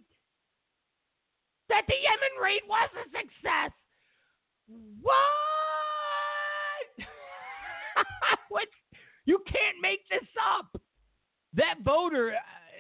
[1.69, 3.73] that the Yemen raid was a success.
[5.01, 5.17] What?
[8.49, 8.69] what?
[9.25, 10.29] You can't make this
[10.59, 10.81] up.
[11.55, 12.39] That voter, uh,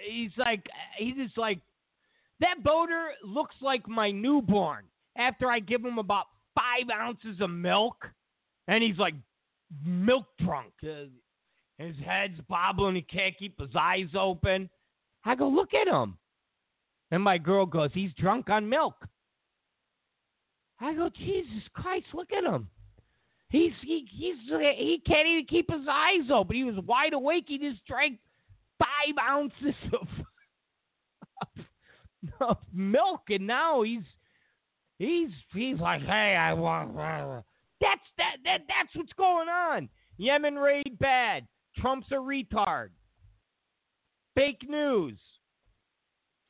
[0.08, 0.66] he's like,
[0.96, 1.60] he's just like,
[2.40, 4.84] that voter looks like my newborn
[5.16, 7.96] after I give him about five ounces of milk,
[8.68, 9.14] and he's like
[9.84, 10.72] milk drunk.
[10.82, 11.04] Uh,
[11.78, 12.94] his head's bobbling.
[12.94, 14.68] He can't keep his eyes open.
[15.24, 16.18] I go, look at him.
[17.10, 19.06] And my girl goes, he's drunk on milk.
[20.82, 22.68] I go, Jesus Christ, look at him.
[23.50, 26.56] He's he he's he can't even keep his eyes open.
[26.56, 27.44] He was wide awake.
[27.48, 28.18] He just drank
[28.78, 30.08] five ounces of,
[32.40, 34.02] of, of milk, and now he's
[34.98, 36.96] he's he's like, hey, I want.
[36.96, 39.90] That's that that that's what's going on.
[40.16, 41.46] Yemen raid bad.
[41.76, 42.88] Trump's a retard.
[44.34, 45.18] Fake news.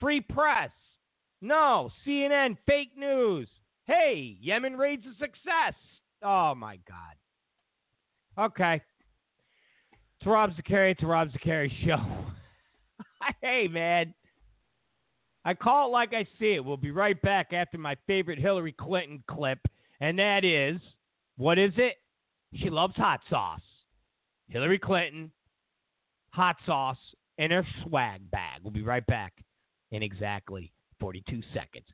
[0.01, 0.71] Free press.
[1.41, 3.49] No, CNN, fake news.
[3.87, 5.75] Hey, Yemen raid's a success.
[6.23, 8.47] Oh my God.
[8.47, 8.81] Okay.
[10.19, 10.93] It's Rob Zicari.
[10.93, 11.99] It's a Rob Zicari show.
[13.41, 14.15] hey, man.
[15.45, 16.65] I call it like I see it.
[16.65, 19.59] We'll be right back after my favorite Hillary Clinton clip,
[20.01, 20.81] and that is
[21.37, 21.97] what is it?
[22.55, 23.61] She loves hot sauce.
[24.49, 25.33] Hillary Clinton,
[26.31, 26.99] hot sauce
[27.39, 28.61] in her swag bag.
[28.63, 29.33] We'll be right back
[29.91, 31.87] in exactly 42 seconds.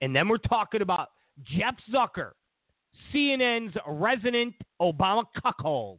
[0.00, 1.08] And then we're talking about
[1.44, 2.32] Jeff Zucker,
[3.12, 5.98] CNN's resident Obama cuckold.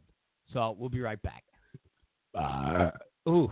[0.52, 1.44] So we'll be right back.
[2.34, 2.90] Uh,
[3.28, 3.50] ooh.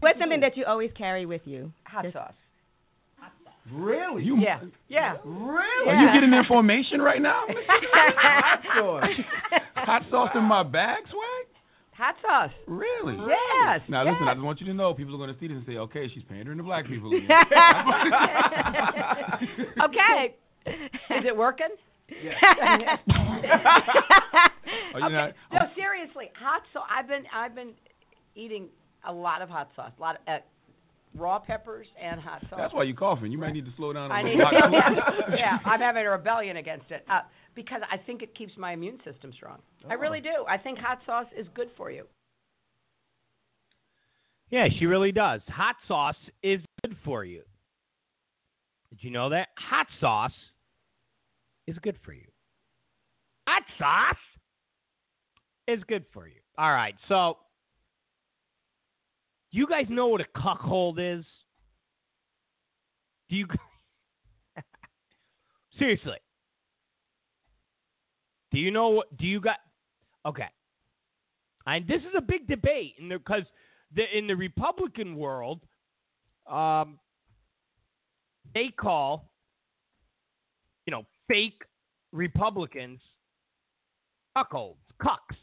[0.00, 1.72] What's something that you always carry with you?
[1.84, 2.32] Hot sauce.
[3.72, 4.24] Really?
[4.24, 4.60] You, Yeah.
[4.88, 5.16] Yeah.
[5.24, 5.62] Really?
[5.86, 5.92] Yeah.
[5.92, 7.44] Are you getting information right now?
[8.16, 9.10] hot sauce.
[9.74, 11.19] Hot sauce in my bag, swag?
[12.00, 12.50] Hot sauce.
[12.66, 13.14] Really?
[13.28, 13.82] Yes.
[13.90, 15.66] Now listen, I just want you to know people are going to see this and
[15.66, 17.10] say, okay, she's pandering to black people.
[19.84, 20.34] Okay.
[20.66, 21.66] Is it working?
[21.72, 22.14] Oh,
[24.98, 25.12] you okay.
[25.12, 26.86] know, no, seriously, hot sauce.
[26.94, 27.70] I've been I've been
[28.34, 28.66] eating
[29.06, 30.38] a lot of hot sauce, a lot of uh,
[31.16, 32.58] raw peppers and hot sauce.
[32.58, 33.32] That's why you're coughing.
[33.32, 34.38] You might need to slow down a I little.
[34.38, 34.70] need, Hot-
[35.30, 37.20] yeah, yeah, I'm having a rebellion against it uh,
[37.54, 39.58] because I think it keeps my immune system strong.
[39.88, 39.98] I oh.
[39.98, 40.44] really do.
[40.48, 42.06] I think hot sauce is good for you.
[44.50, 45.40] Yeah, she really does.
[45.48, 47.42] Hot sauce is good for you.
[48.90, 49.48] Did you know that?
[49.58, 50.32] Hot sauce
[51.66, 52.26] is good for you.
[53.46, 54.16] Hot sauce
[55.68, 56.40] is good for you.
[56.58, 57.38] All right, so
[59.52, 61.24] do you guys know what a cuckold is?
[63.28, 63.46] Do you
[65.78, 66.18] seriously?
[68.52, 69.16] Do you know what?
[69.16, 69.58] Do you got?
[70.26, 70.48] Okay,
[71.66, 73.44] and this is a big debate, and because
[73.94, 75.60] the, in the Republican world,
[76.50, 76.98] um,
[78.54, 79.30] they call,
[80.86, 81.62] you know, fake
[82.12, 83.00] Republicans
[84.36, 85.36] cuckolds, cucks.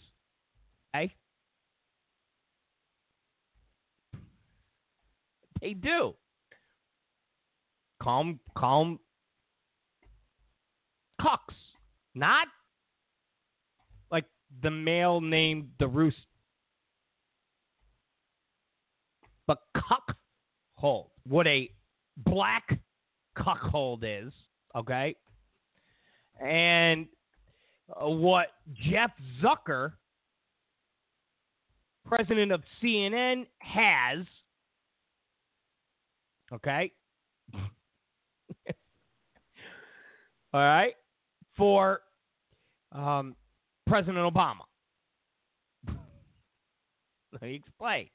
[0.96, 1.14] Okay?
[5.62, 6.14] They do.
[8.02, 9.00] Calm, calm
[11.20, 11.56] cucks.
[12.14, 12.48] Not
[14.62, 16.18] the male named the roost
[19.48, 21.10] but cuckold.
[21.26, 21.72] What a
[22.18, 22.78] black
[23.36, 24.32] cuckold is,
[24.76, 25.16] okay?
[26.40, 27.08] And
[28.00, 29.12] what Jeff
[29.42, 29.94] Zucker,
[32.06, 34.26] president of CNN, has,
[36.54, 36.92] okay?
[40.54, 40.94] All right,
[41.56, 42.02] for
[42.92, 43.36] um,
[43.88, 44.62] President Obama.
[47.32, 48.10] Let me explain.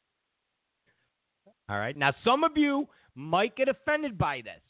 [1.69, 1.97] All right.
[1.97, 4.61] Now, some of you might get offended by this.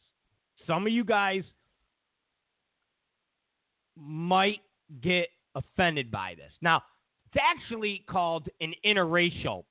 [0.67, 1.43] Some of you guys
[3.97, 4.61] might
[5.01, 6.53] get offended by this.
[6.61, 6.83] Now,
[7.27, 9.65] it's actually called an interracial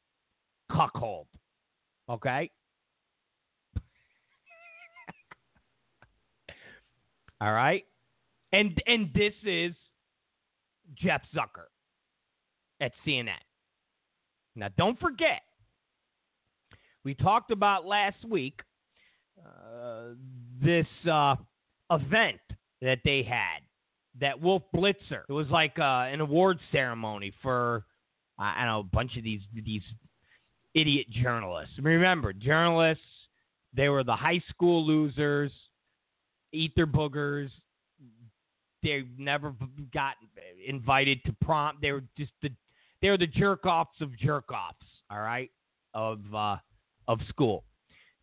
[0.71, 1.27] cuckold.
[2.09, 2.49] Okay?
[7.41, 7.85] All right?
[8.51, 9.73] And and this is
[10.95, 11.67] Jeff Zucker
[12.79, 13.33] at CNN.
[14.55, 15.41] Now, don't forget,
[17.03, 18.61] we talked about last week
[19.39, 20.13] uh,
[20.61, 21.35] this uh,
[21.89, 22.39] event
[22.81, 23.61] that they had,
[24.19, 25.23] that Wolf Blitzer.
[25.29, 27.85] It was like uh, an award ceremony for
[28.37, 29.83] I don't know a bunch of these these
[30.73, 31.73] idiot journalists.
[31.79, 33.03] Remember, journalists
[33.73, 35.51] they were the high school losers,
[36.51, 37.49] eat their boogers.
[38.83, 39.53] They never
[39.93, 40.15] got
[40.65, 41.77] invited to prom.
[41.81, 42.49] They were just the
[43.01, 44.77] they're the jerk offs of jerk offs.
[45.09, 45.51] All right,
[45.93, 46.57] of uh,
[47.07, 47.63] of school.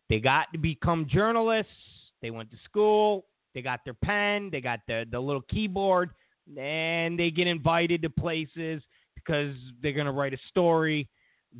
[0.09, 1.71] They got to become journalists.
[2.21, 3.25] They went to school.
[3.53, 4.49] They got their pen.
[4.51, 6.11] They got the the little keyboard,
[6.57, 8.81] and they get invited to places
[9.15, 11.07] because they're gonna write a story,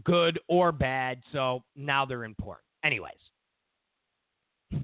[0.04, 1.22] good or bad.
[1.32, 2.66] So now they're important.
[2.84, 3.14] Anyways.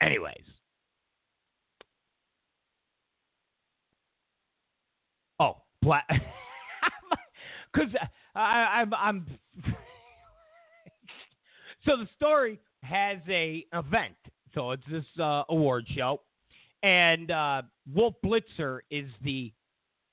[0.00, 0.44] Anyways.
[5.38, 5.56] Oh,
[5.86, 6.08] black.
[7.72, 7.90] Because
[8.34, 9.26] I'm, I'm.
[11.84, 14.14] so the story has a event.
[14.54, 16.20] So it's this uh, award show,
[16.82, 19.52] and uh, Wolf Blitzer is the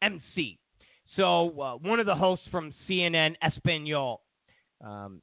[0.02, 0.60] MC.
[1.16, 4.22] So uh, one of the hosts from CNN Espanol
[4.84, 5.22] um,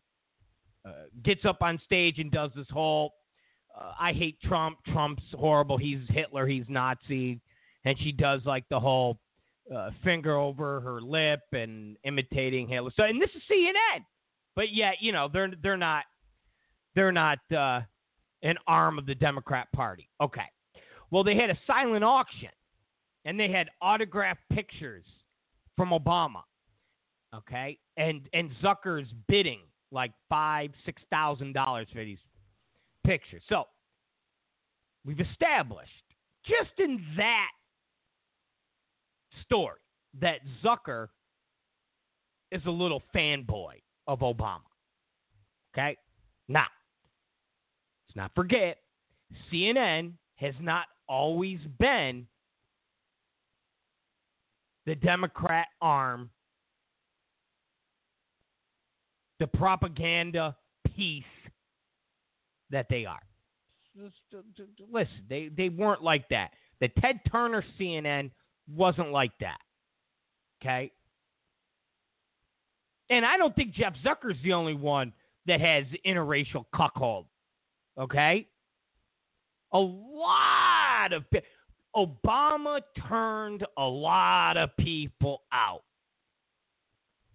[0.86, 3.12] uh, gets up on stage and does this whole
[3.78, 4.78] uh, "I hate Trump.
[4.86, 5.76] Trump's horrible.
[5.76, 6.46] He's Hitler.
[6.46, 7.38] He's Nazi,"
[7.84, 9.18] and she does like the whole
[9.74, 12.90] uh, finger over her lip and imitating Hitler.
[12.96, 14.04] So, and this is CNN,
[14.56, 16.04] but yet you know they're they're not
[16.94, 17.80] they're not uh,
[18.42, 20.08] an arm of the Democrat Party.
[20.20, 20.46] Okay.
[21.10, 22.50] Well, they had a silent auction,
[23.24, 25.04] and they had autographed pictures
[25.76, 26.42] from Obama.
[27.34, 29.60] Okay, and and Zucker's bidding
[29.92, 32.18] like five six thousand dollars for these
[33.06, 33.42] pictures.
[33.48, 33.64] So
[35.04, 35.90] we've established
[36.44, 37.50] just in that
[39.44, 39.78] story
[40.20, 41.08] that Zucker
[42.50, 43.74] is a little fanboy
[44.06, 44.60] of Obama.
[45.72, 45.96] Okay?
[46.48, 46.66] Now,
[48.08, 48.78] let's not forget,
[49.52, 52.26] CNN has not always been
[54.86, 56.30] the Democrat arm,
[59.38, 60.56] the propaganda
[60.96, 61.22] piece
[62.70, 63.20] that they are.
[64.90, 66.50] Listen, they, they weren't like that.
[66.80, 68.30] The Ted Turner CNN
[68.68, 69.58] wasn't like that.
[70.60, 70.92] Okay?
[73.08, 75.12] And I don't think Jeff Zucker's the only one
[75.46, 77.26] that has interracial cuckold.
[77.98, 78.46] Okay?
[79.72, 81.24] A lot of
[81.96, 85.82] Obama turned a lot of people out.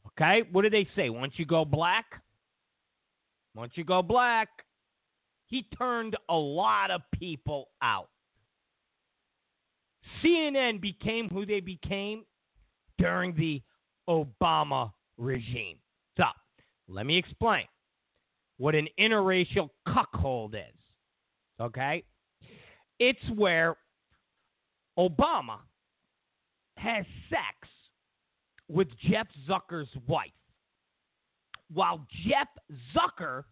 [0.08, 0.44] Okay?
[0.52, 1.10] What do they say?
[1.10, 2.06] Once you go black,
[3.54, 4.50] once you go black,
[5.48, 8.10] he turned a lot of people out.
[10.24, 12.24] CNN became who they became
[12.98, 13.62] during the
[14.10, 15.78] Obama regime.
[16.18, 16.26] So,
[16.88, 17.66] let me explain
[18.58, 20.62] what an interracial cuckold is.
[21.60, 22.04] Okay?
[23.00, 23.76] It's where
[24.98, 25.58] Obama
[26.78, 27.70] has sex
[28.68, 30.32] with Jeff Zucker's wife
[31.74, 32.48] while Jeff
[32.96, 33.44] Zucker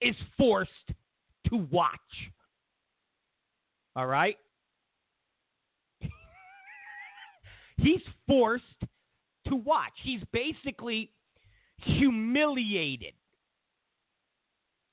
[0.00, 0.70] is forced
[1.48, 1.90] to watch.
[3.96, 4.36] All right?
[7.82, 8.64] He's forced
[9.48, 9.92] to watch.
[10.02, 11.10] He's basically
[11.78, 13.14] humiliated.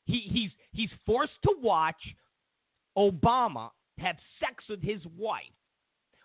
[0.05, 1.95] He, he's he's forced to watch
[2.97, 5.43] Obama have sex with his wife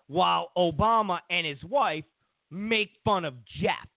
[0.06, 2.04] while Obama and his wife
[2.50, 3.88] make fun of Jeff.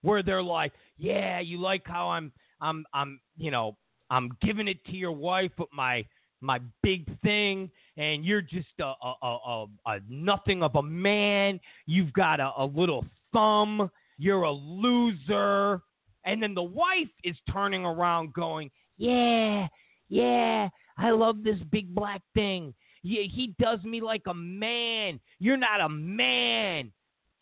[0.00, 3.76] Where they're like, "Yeah, you like how I'm I'm I'm, you know,
[4.10, 6.04] I'm giving it to your wife but my
[6.42, 11.60] my big thing, and you're just a, a, a, a nothing of a man.
[11.86, 13.90] You've got a, little thumb.
[14.18, 15.80] You're a loser.
[16.24, 19.66] And then the wife is turning around going, Yeah,
[20.08, 22.74] yeah, I love this big black thing.
[23.02, 25.18] Yeah, he does me like a man.
[25.38, 26.92] You're not a man.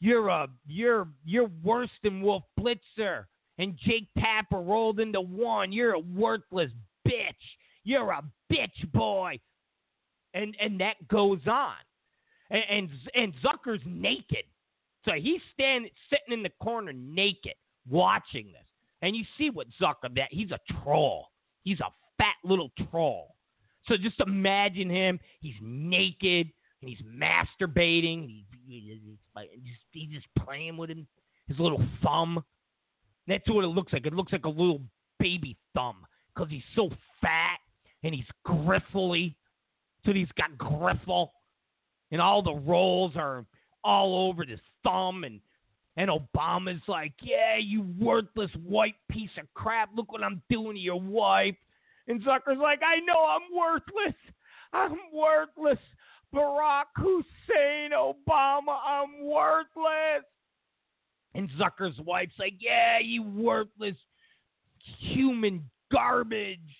[0.00, 3.24] You're a you're you're worse than Wolf Blitzer
[3.60, 5.70] and Jake Tapper rolled into one.
[5.70, 6.70] You're a worthless
[7.06, 7.34] bitch.
[7.90, 8.22] You're a
[8.52, 9.40] bitch boy.
[10.32, 11.74] And and that goes on.
[12.48, 14.44] And and, and Zucker's naked.
[15.04, 17.54] So he's standing sitting in the corner naked
[17.88, 18.66] watching this.
[19.02, 21.30] And you see what Zucker that he's a troll.
[21.64, 23.34] He's a fat little troll.
[23.88, 25.18] So just imagine him.
[25.40, 26.48] He's naked
[26.82, 28.28] and he's masturbating.
[28.28, 29.00] He, he,
[29.64, 31.08] he's, he's just playing with him,
[31.48, 32.44] his little thumb.
[33.26, 34.06] That's what it looks like.
[34.06, 34.80] It looks like a little
[35.18, 36.90] baby thumb because he's so
[37.20, 37.58] fat
[38.02, 39.36] and he's griffly.
[40.04, 41.28] So he's got griffle,
[42.10, 43.44] and all the rolls are
[43.84, 45.24] all over his thumb.
[45.24, 45.40] And
[45.96, 49.90] and Obama's like, "Yeah, you worthless white piece of crap!
[49.94, 51.56] Look what I'm doing to your wife."
[52.08, 54.14] And Zucker's like, "I know I'm worthless.
[54.72, 55.78] I'm worthless.
[56.34, 60.24] Barack Hussein Obama, I'm worthless."
[61.34, 63.96] And Zucker's wife's like, "Yeah, you worthless
[64.98, 66.79] human garbage."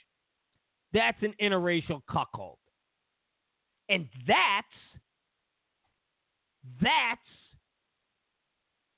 [0.92, 2.58] That's an interracial cuckold.
[3.88, 4.66] And that's
[6.80, 7.20] that's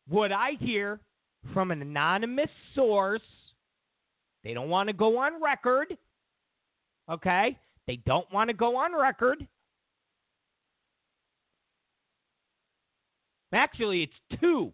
[0.08, 1.00] what I hear
[1.54, 3.22] from an anonymous source.
[4.44, 5.96] They don't want to go on record.
[7.10, 7.58] Okay?
[7.86, 9.46] They don't want to go on record.
[13.52, 14.72] Actually, it's two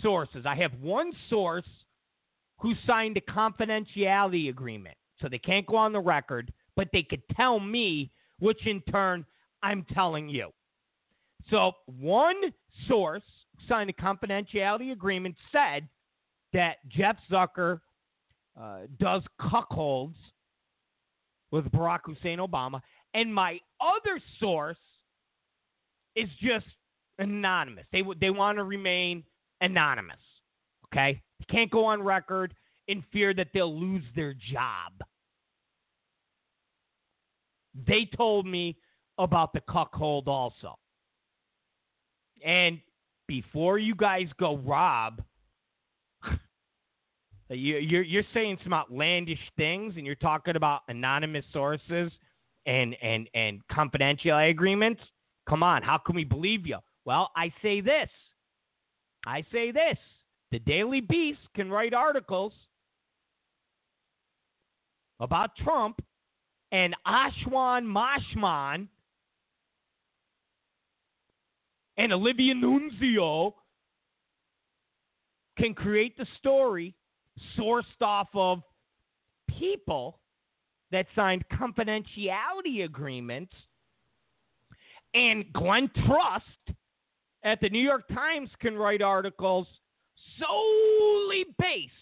[0.00, 0.46] sources.
[0.46, 1.66] I have one source
[2.58, 7.22] who signed a confidentiality agreement, so they can't go on the record, but they could
[7.36, 9.24] tell me, which in turn
[9.62, 10.50] I'm telling you.
[11.50, 12.36] So, one
[12.86, 13.22] source
[13.68, 15.88] signed a confidentiality agreement said
[16.52, 17.80] that Jeff Zucker
[18.60, 20.14] uh, does cuckolds
[21.50, 22.80] with Barack Hussein Obama,
[23.14, 24.76] and my other source
[26.14, 26.66] is just
[27.18, 27.86] anonymous.
[27.92, 29.24] They they want to remain
[29.60, 30.18] anonymous.
[30.86, 32.54] Okay, they can't go on record
[32.88, 34.92] in fear that they'll lose their job.
[37.86, 38.76] They told me
[39.18, 40.78] about the cuckold also.
[42.44, 42.80] And
[43.28, 45.22] before you guys go rob,
[47.50, 52.10] you, you're you're saying some outlandish things, and you're talking about anonymous sources
[52.66, 55.00] and and and confidentiality agreements.
[55.48, 56.78] Come on, how can we believe you?
[57.04, 58.08] Well, I say this.
[59.26, 59.98] I say this.
[60.50, 62.52] The Daily Beast can write articles
[65.20, 66.00] about Trump
[66.72, 68.88] and Ashwan Mashman
[71.96, 73.52] and Olivia Nuzzi
[75.58, 76.94] can create the story
[77.58, 78.62] sourced off of
[79.48, 80.20] people
[80.90, 83.52] that signed confidentiality agreements.
[85.12, 86.42] And Glenn Thrush
[87.42, 89.66] at the New York Times can write articles
[90.38, 91.92] solely based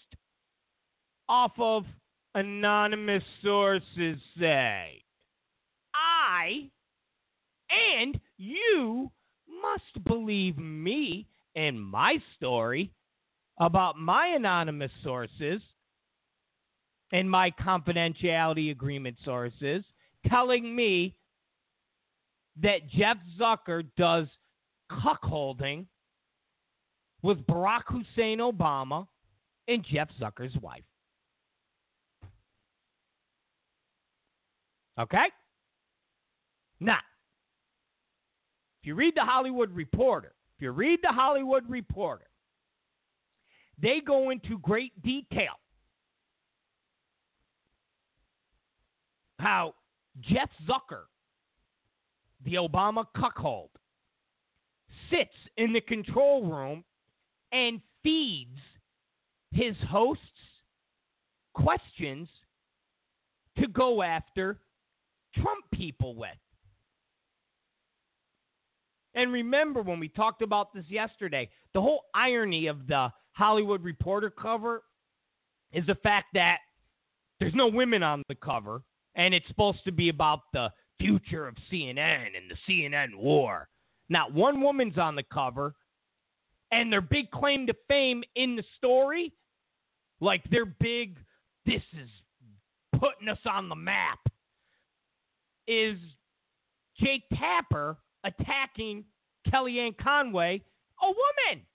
[1.27, 1.85] off of
[2.35, 5.01] anonymous sources say.
[5.93, 6.69] I
[7.69, 9.11] and you
[9.61, 12.91] must believe me and my story
[13.59, 15.61] about my anonymous sources
[17.11, 19.83] and my confidentiality agreement sources
[20.27, 21.15] telling me
[22.61, 24.27] that Jeff Zucker does
[24.91, 25.85] cuckolding
[27.21, 29.07] with Barack Hussein Obama
[29.67, 30.83] and Jeff Zucker's wife.
[34.99, 35.25] Okay?
[36.79, 36.99] Now,
[38.81, 42.27] if you read the Hollywood Reporter, if you read the Hollywood Reporter,
[43.81, 45.53] they go into great detail
[49.39, 49.73] how
[50.19, 51.03] Jeff Zucker,
[52.43, 53.69] the Obama cuckold,
[55.09, 56.83] sits in the control room
[57.53, 58.59] and feeds
[59.51, 60.23] his hosts
[61.53, 62.27] questions
[63.57, 64.59] to go after
[65.41, 66.29] Trump people with.
[69.15, 74.29] And remember when we talked about this yesterday, the whole irony of the Hollywood Reporter
[74.29, 74.83] cover
[75.73, 76.57] is the fact that
[77.39, 78.81] there's no women on the cover,
[79.15, 83.69] and it's supposed to be about the future of CNN and the CNN war.
[84.09, 85.73] Not one woman's on the cover,
[86.71, 89.33] and their big claim to fame in the story,
[90.19, 91.17] like their big,
[91.65, 92.09] this is
[92.99, 94.19] putting us on the map,
[95.69, 95.97] is
[96.99, 99.05] Jake Tapper attacking
[99.47, 100.61] Kellyanne Conway,
[101.01, 101.65] a woman.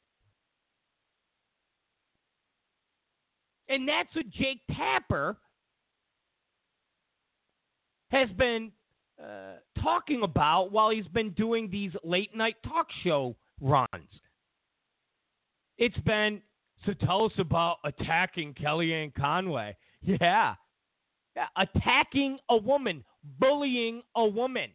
[3.69, 5.39] And that's what Jake Tapper
[8.11, 8.73] has been
[9.23, 13.89] uh, talking about while he's been doing these late night talk show runs.
[15.79, 16.43] It's been,
[16.85, 19.77] so tell us about attacking Kellyanne Conway.
[20.07, 20.57] Yeah.
[21.35, 21.47] yeah.
[21.57, 23.03] Attacking a woman,
[23.39, 24.71] bullying a woman.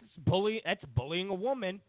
[0.00, 1.80] That's bully that's bullying a woman.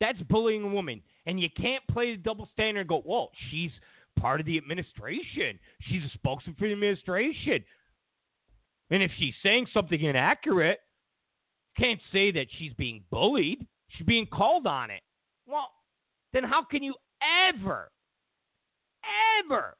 [0.00, 1.00] That's bullying a woman.
[1.26, 3.70] And you can't play the double standard and go, well, she's
[4.18, 5.60] part of the administration.
[5.82, 7.64] She's a spokesman for the administration.
[8.90, 10.80] And if she's saying something inaccurate,
[11.78, 13.64] can't say that she's being bullied.
[13.92, 15.02] She's being called on it.
[15.46, 15.68] Well,
[16.32, 16.94] then how can you
[17.48, 17.90] ever,
[19.44, 19.76] ever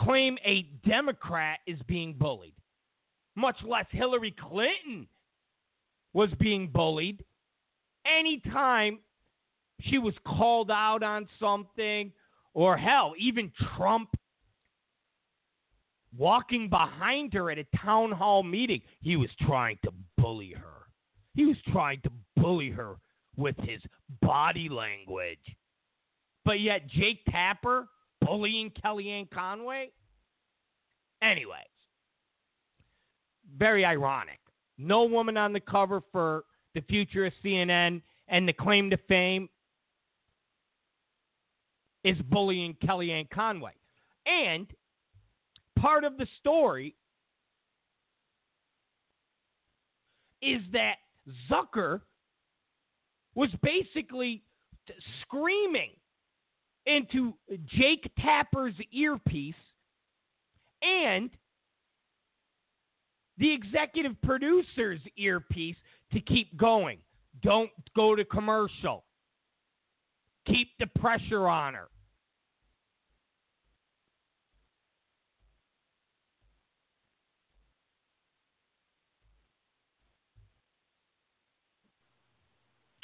[0.00, 2.54] claim a Democrat is being bullied?
[3.36, 5.06] Much less Hillary Clinton
[6.12, 7.24] was being bullied.
[8.06, 8.98] Anytime
[9.80, 12.12] she was called out on something,
[12.52, 14.10] or hell, even Trump
[16.16, 20.83] walking behind her at a town hall meeting, he was trying to bully her.
[21.34, 22.96] He was trying to bully her
[23.36, 23.80] with his
[24.22, 25.38] body language.
[26.44, 27.88] But yet, Jake Tapper
[28.20, 29.90] bullying Kellyanne Conway?
[31.22, 31.58] Anyways,
[33.56, 34.38] very ironic.
[34.78, 36.44] No woman on the cover for
[36.74, 39.48] the future of CNN, and the claim to fame
[42.02, 43.72] is bullying Kellyanne Conway.
[44.26, 44.66] And
[45.78, 46.94] part of the story
[50.42, 50.96] is that
[51.50, 52.00] Zucker
[53.34, 54.42] was basically
[54.86, 55.90] t- screaming
[56.86, 57.34] into
[57.66, 59.54] Jake Tapper's earpiece
[60.82, 61.30] and
[63.38, 65.76] the executive producer's earpiece
[66.12, 66.98] to keep going.
[67.42, 69.04] Don't go to commercial.
[70.46, 71.88] Keep the pressure on her.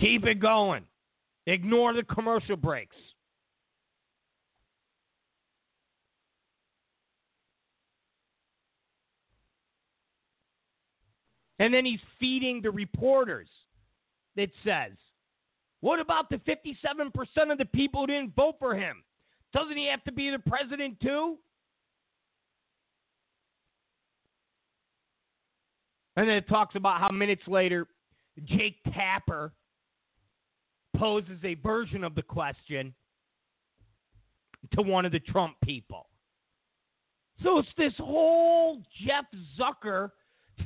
[0.00, 0.84] Keep it going.
[1.46, 2.96] Ignore the commercial breaks.
[11.58, 13.48] And then he's feeding the reporters
[14.36, 14.92] that says,
[15.80, 19.04] What about the 57% of the people who didn't vote for him?
[19.52, 21.36] Doesn't he have to be the president too?
[26.16, 27.86] And then it talks about how minutes later,
[28.46, 29.52] Jake Tapper
[31.00, 32.92] poses a version of the question
[34.74, 36.06] to one of the Trump people.
[37.42, 39.24] So it's this whole Jeff
[39.58, 40.10] Zucker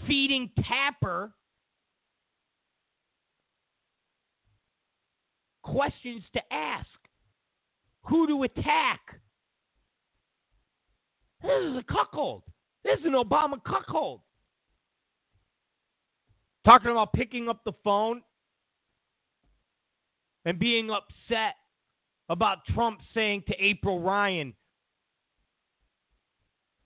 [0.09, 1.33] feeding Tapper
[5.63, 6.89] questions to ask,
[8.03, 9.01] who to attack.
[11.43, 12.43] This is a cuckold.
[12.83, 14.21] This is an Obama cuckold.
[16.65, 18.23] Talking about picking up the phone
[20.45, 21.55] and being upset
[22.29, 24.55] about Trump saying to April Ryan,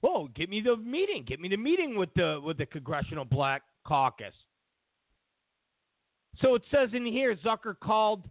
[0.00, 1.24] "Whoa, get me the meeting.
[1.24, 4.34] Get me the meeting with the with the Congressional Black Caucus."
[6.40, 8.24] So it says in here, Zucker called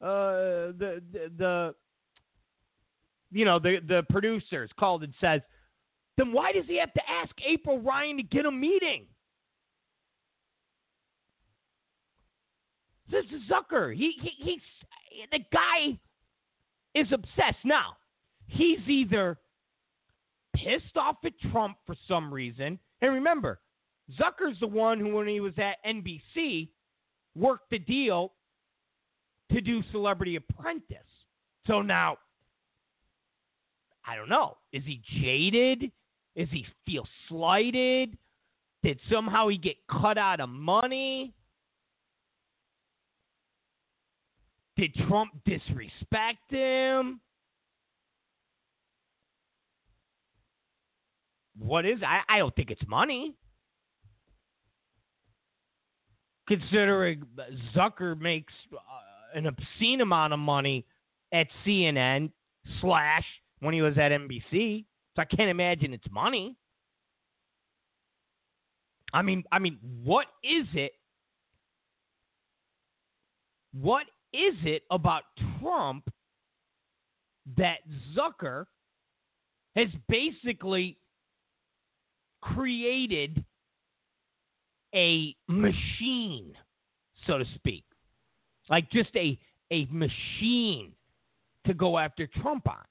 [0.00, 1.74] uh, the, the the
[3.30, 5.40] you know the the producers called and says,
[6.16, 9.06] "Then why does he have to ask April Ryan to get a meeting?"
[13.10, 13.94] This is Zucker.
[13.94, 14.60] He, he he's
[15.32, 15.98] the guy
[16.94, 17.64] is obsessed.
[17.64, 17.96] Now,
[18.46, 19.38] he's either
[20.54, 23.60] pissed off at Trump for some reason, and remember,
[24.18, 26.68] Zucker's the one who, when he was at NBC,
[27.34, 28.32] worked the deal
[29.52, 30.96] to do Celebrity Apprentice.
[31.66, 32.16] So now,
[34.06, 34.56] I don't know.
[34.72, 35.90] Is he jaded?
[36.34, 38.16] Is he feel slighted?
[38.82, 41.34] Did somehow he get cut out of money?
[44.78, 47.20] Did Trump disrespect him?
[51.58, 51.98] What is?
[52.06, 53.34] I, I don't think it's money.
[56.46, 57.24] Considering
[57.74, 58.78] Zucker makes uh,
[59.34, 60.86] an obscene amount of money
[61.32, 62.30] at CNN
[62.80, 63.24] slash
[63.58, 64.84] when he was at NBC,
[65.16, 66.56] so I can't imagine it's money.
[69.12, 70.92] I mean, I mean, what is it?
[73.72, 75.22] What is it about
[75.60, 76.08] Trump
[77.56, 77.78] that
[78.16, 78.66] Zucker
[79.74, 80.98] has basically
[82.42, 83.44] created
[84.94, 86.54] a machine,
[87.26, 87.84] so to speak?
[88.68, 89.38] Like just a,
[89.70, 90.92] a machine
[91.66, 92.84] to go after Trump on.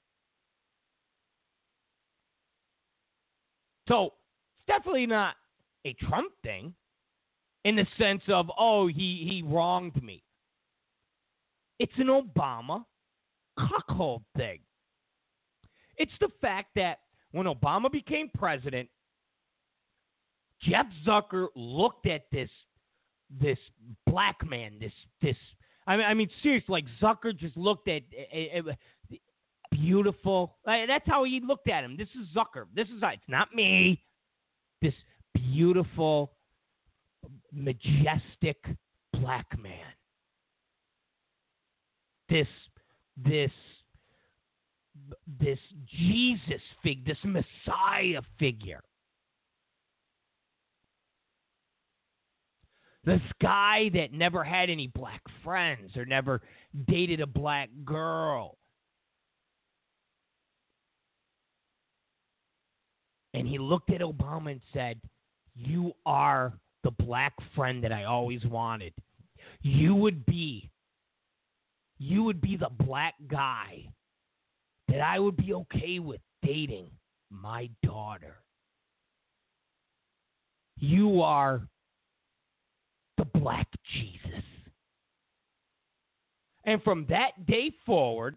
[3.88, 5.34] So it's definitely not
[5.84, 6.74] a Trump thing
[7.64, 10.22] in the sense of, oh, he, he wronged me.
[11.78, 12.84] It's an Obama
[13.58, 14.60] cuckold thing.
[15.96, 16.98] It's the fact that
[17.32, 18.88] when Obama became president,
[20.62, 22.50] Jeff Zucker looked at this
[23.40, 23.58] this
[24.06, 25.36] black man, this this.
[25.86, 28.02] I mean, I mean, seriously, like Zucker just looked at
[28.34, 28.72] uh, uh,
[29.70, 30.56] beautiful.
[30.64, 31.96] That's how he looked at him.
[31.96, 32.66] This is Zucker.
[32.74, 34.02] This is it's not me.
[34.82, 34.94] This
[35.34, 36.32] beautiful,
[37.52, 38.64] majestic
[39.12, 39.84] black man.
[42.28, 42.48] This
[43.16, 43.50] this
[45.40, 48.82] this Jesus fig, this Messiah figure.
[53.04, 56.42] This guy that never had any black friends or never
[56.86, 58.58] dated a black girl.
[63.32, 65.00] And he looked at Obama and said,
[65.54, 66.52] You are
[66.82, 68.92] the black friend that I always wanted.
[69.62, 70.70] You would be
[71.98, 73.88] you would be the black guy
[74.88, 76.90] that I would be okay with dating
[77.30, 78.36] my daughter.
[80.78, 81.62] You are
[83.16, 84.44] the black Jesus.
[86.64, 88.36] And from that day forward,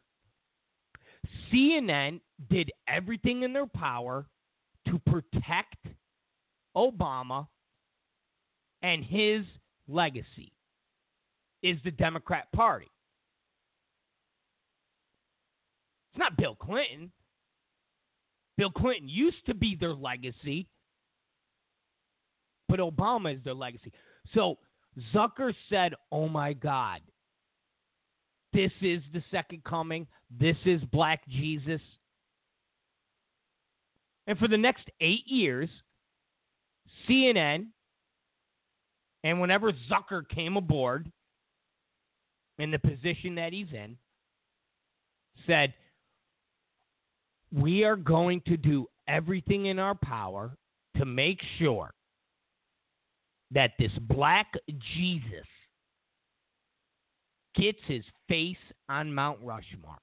[1.52, 2.20] CNN
[2.50, 4.26] did everything in their power
[4.88, 5.88] to protect
[6.76, 7.48] Obama
[8.82, 9.44] and his
[9.88, 10.52] legacy
[11.62, 12.91] is the Democrat Party.
[16.12, 17.12] It's not Bill Clinton.
[18.58, 20.68] Bill Clinton used to be their legacy,
[22.68, 23.92] but Obama is their legacy.
[24.34, 24.58] So
[25.14, 27.02] Zucker said, Oh my God,
[28.54, 30.06] this is the second coming.
[30.30, 31.82] This is Black Jesus.
[34.28, 35.70] And for the next eight years,
[37.10, 37.68] CNN,
[39.24, 41.12] and whenever Zucker came aboard
[42.60, 43.98] in the position that he's in,
[45.48, 45.74] said,
[47.54, 50.56] we are going to do everything in our power
[50.98, 51.92] to make sure
[53.52, 54.54] that this black
[54.96, 55.48] Jesus
[57.56, 58.56] gets his face
[58.88, 59.98] on Mount Rushmore.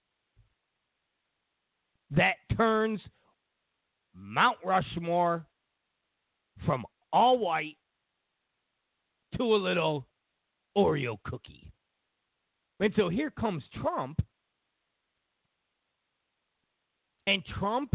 [2.10, 3.00] That turns
[4.14, 5.46] Mount Rushmore
[6.66, 7.76] from all white
[9.36, 10.06] to a little
[10.76, 11.72] Oreo cookie.
[12.80, 14.20] And so here comes Trump
[17.28, 17.94] and Trump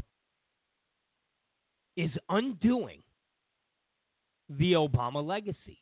[1.98, 3.02] is undoing
[4.48, 5.82] the Obama legacy.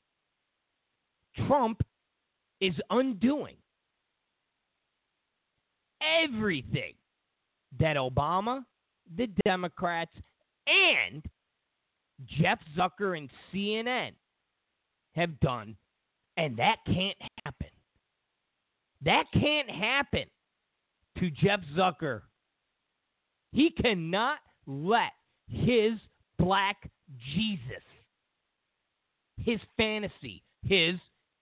[1.47, 1.81] Trump
[2.61, 3.57] is undoing
[6.23, 6.93] everything
[7.77, 8.63] that Obama,
[9.17, 10.15] the Democrats,
[10.65, 11.21] and
[12.25, 14.11] Jeff Zucker and CNN
[15.13, 15.75] have done.
[16.37, 17.67] And that can't happen.
[19.03, 20.25] That can't happen
[21.17, 22.21] to Jeff Zucker
[23.51, 25.11] he cannot let
[25.47, 25.93] his
[26.37, 26.89] black
[27.35, 27.83] Jesus,
[29.37, 30.95] his fantasy, his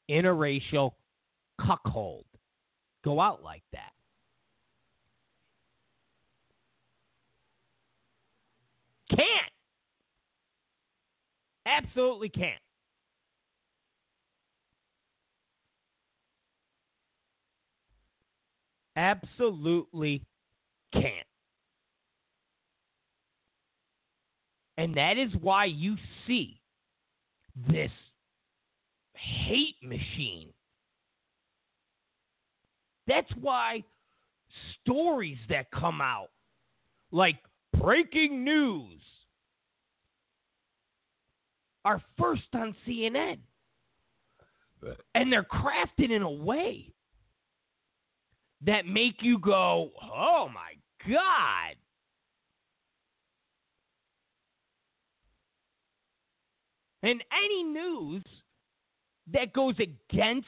[0.09, 0.91] interracial
[1.59, 2.25] cuckold
[3.03, 3.91] go out like that.
[9.09, 9.29] Can't.
[11.65, 12.61] Absolutely can't.
[18.95, 20.23] Absolutely
[20.93, 21.28] can't.
[24.79, 26.61] And that is why you see
[27.67, 27.91] this
[29.13, 30.53] hate machine.
[33.05, 33.83] That's why
[34.79, 36.29] stories that come out,
[37.11, 37.39] like
[37.77, 39.01] breaking news,
[41.83, 43.39] are first on CNN.
[45.13, 46.93] And they're crafted in a way
[48.65, 50.75] that make you go, oh my
[51.05, 51.75] God.
[57.03, 58.23] And any news
[59.31, 60.47] that goes against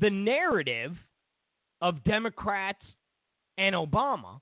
[0.00, 0.92] the narrative
[1.80, 2.82] of Democrats
[3.56, 4.40] and Obama,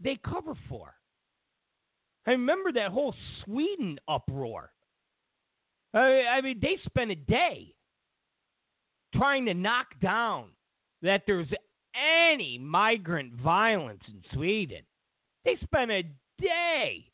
[0.00, 0.94] they cover for.
[2.26, 3.14] I remember that whole
[3.44, 4.70] Sweden uproar.
[5.94, 7.74] I, mean, they spent a day
[9.14, 10.50] trying to knock down
[11.02, 11.48] that there's
[11.94, 14.82] any migrant violence in Sweden.
[15.44, 16.02] They spent a
[16.40, 17.06] day.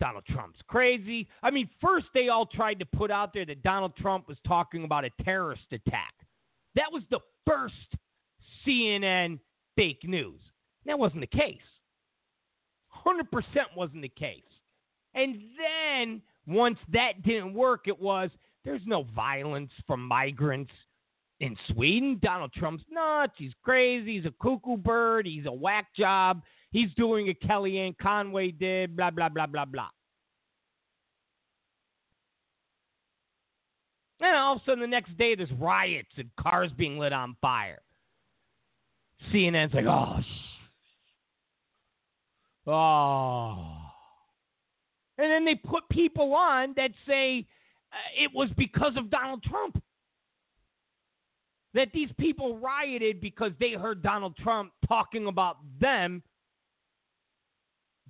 [0.00, 1.28] Donald Trump's crazy.
[1.42, 4.84] I mean, first they all tried to put out there that Donald Trump was talking
[4.84, 6.14] about a terrorist attack.
[6.74, 7.74] That was the first
[8.66, 9.38] CNN
[9.76, 10.40] fake news.
[10.86, 11.58] That wasn't the case.
[13.06, 13.24] 100%
[13.76, 14.42] wasn't the case.
[15.14, 18.30] And then once that didn't work, it was
[18.64, 20.72] there's no violence from migrants
[21.40, 22.18] in Sweden.
[22.22, 23.32] Donald Trump's nuts.
[23.36, 24.16] He's crazy.
[24.16, 25.26] He's a cuckoo bird.
[25.26, 26.42] He's a whack job.
[26.70, 29.88] He's doing a Kellyanne Conway did, blah, blah, blah, blah, blah.
[34.20, 37.36] And all of a sudden, the next day, there's riots and cars being lit on
[37.40, 37.80] fire.
[39.32, 40.68] CNN's like, oh, sh-
[42.68, 43.76] oh.
[45.18, 47.46] And then they put people on that say
[47.92, 49.82] uh, it was because of Donald Trump.
[51.72, 56.22] That these people rioted because they heard Donald Trump talking about them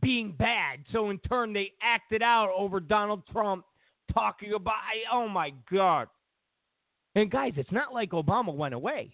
[0.01, 0.81] being bad.
[0.93, 3.64] So in turn, they acted out over Donald Trump
[4.12, 4.74] talking about,
[5.12, 6.09] oh my God.
[7.14, 9.12] And guys, it's not like Obama went away.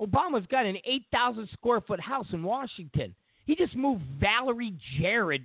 [0.00, 3.14] Obama's got an 8,000 square foot house in Washington.
[3.46, 5.42] He just moved Valerie Jarrett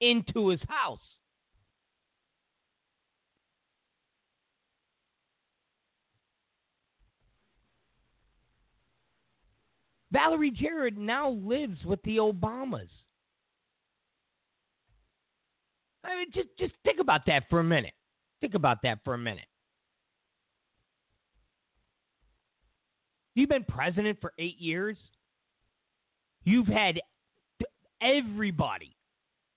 [0.00, 0.98] into his house.
[10.16, 12.88] Valerie Jarrett now lives with the Obamas.
[16.02, 17.92] I mean, just just think about that for a minute.
[18.40, 19.44] Think about that for a minute.
[23.34, 24.96] You've been president for eight years.
[26.44, 26.98] You've had
[28.00, 28.96] everybody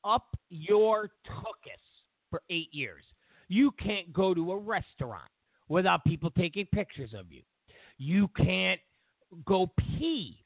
[0.04, 1.86] up your tuchus
[2.30, 3.04] for eight years.
[3.48, 5.32] You can't go to a restaurant
[5.70, 7.44] without people taking pictures of you.
[7.98, 8.82] You can't
[9.46, 10.44] go pee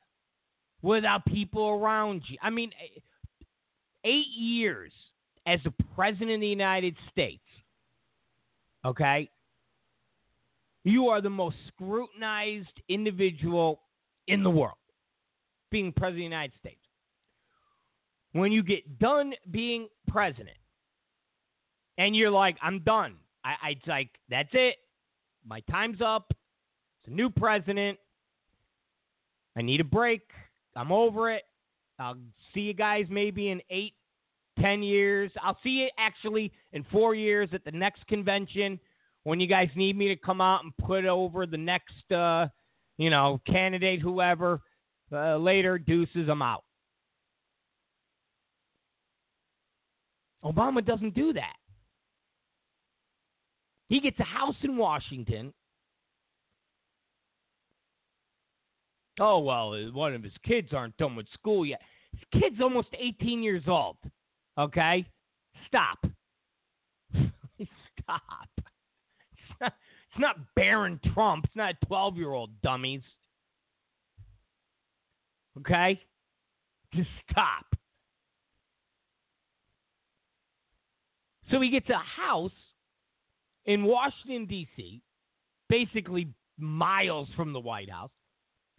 [0.83, 2.37] without people around you.
[2.43, 2.99] I mean, eh,
[4.03, 4.91] eight years
[5.47, 7.41] as the president of the United States,
[8.85, 9.29] okay,
[10.83, 13.81] you are the most scrutinized individual
[14.27, 14.77] in the world,
[15.71, 16.77] being president of the United States.
[18.33, 20.57] When you get done being president,
[21.97, 23.15] and you're like, I'm done.
[23.45, 24.75] I, I it's like, that's it.
[25.45, 26.25] My time's up.
[26.31, 27.99] It's a new president.
[29.55, 30.23] I need a break.
[30.75, 31.43] I'm over it.
[31.99, 32.17] I'll
[32.53, 33.93] see you guys maybe in eight,
[34.59, 35.31] ten years.
[35.41, 38.79] I'll see you actually in four years at the next convention
[39.23, 42.47] when you guys need me to come out and put over the next, uh,
[42.97, 44.61] you know, candidate, whoever.
[45.11, 46.63] Uh, later, deuces, I'm out.
[50.43, 51.55] Obama doesn't do that.
[53.89, 55.53] He gets a house in Washington
[59.19, 61.81] Oh well, uh, one of his kids aren't done with school yet.
[62.11, 63.97] His kid's almost 18 years old.
[64.57, 65.05] Okay,
[65.67, 65.99] stop.
[67.13, 68.49] stop.
[68.57, 69.73] It's not,
[70.11, 71.45] it's not Barron Trump.
[71.45, 73.01] It's not 12 year old dummies.
[75.59, 76.01] Okay,
[76.93, 77.65] just stop.
[81.51, 82.51] So he gets a house
[83.65, 85.03] in Washington D.C.,
[85.69, 88.09] basically miles from the White House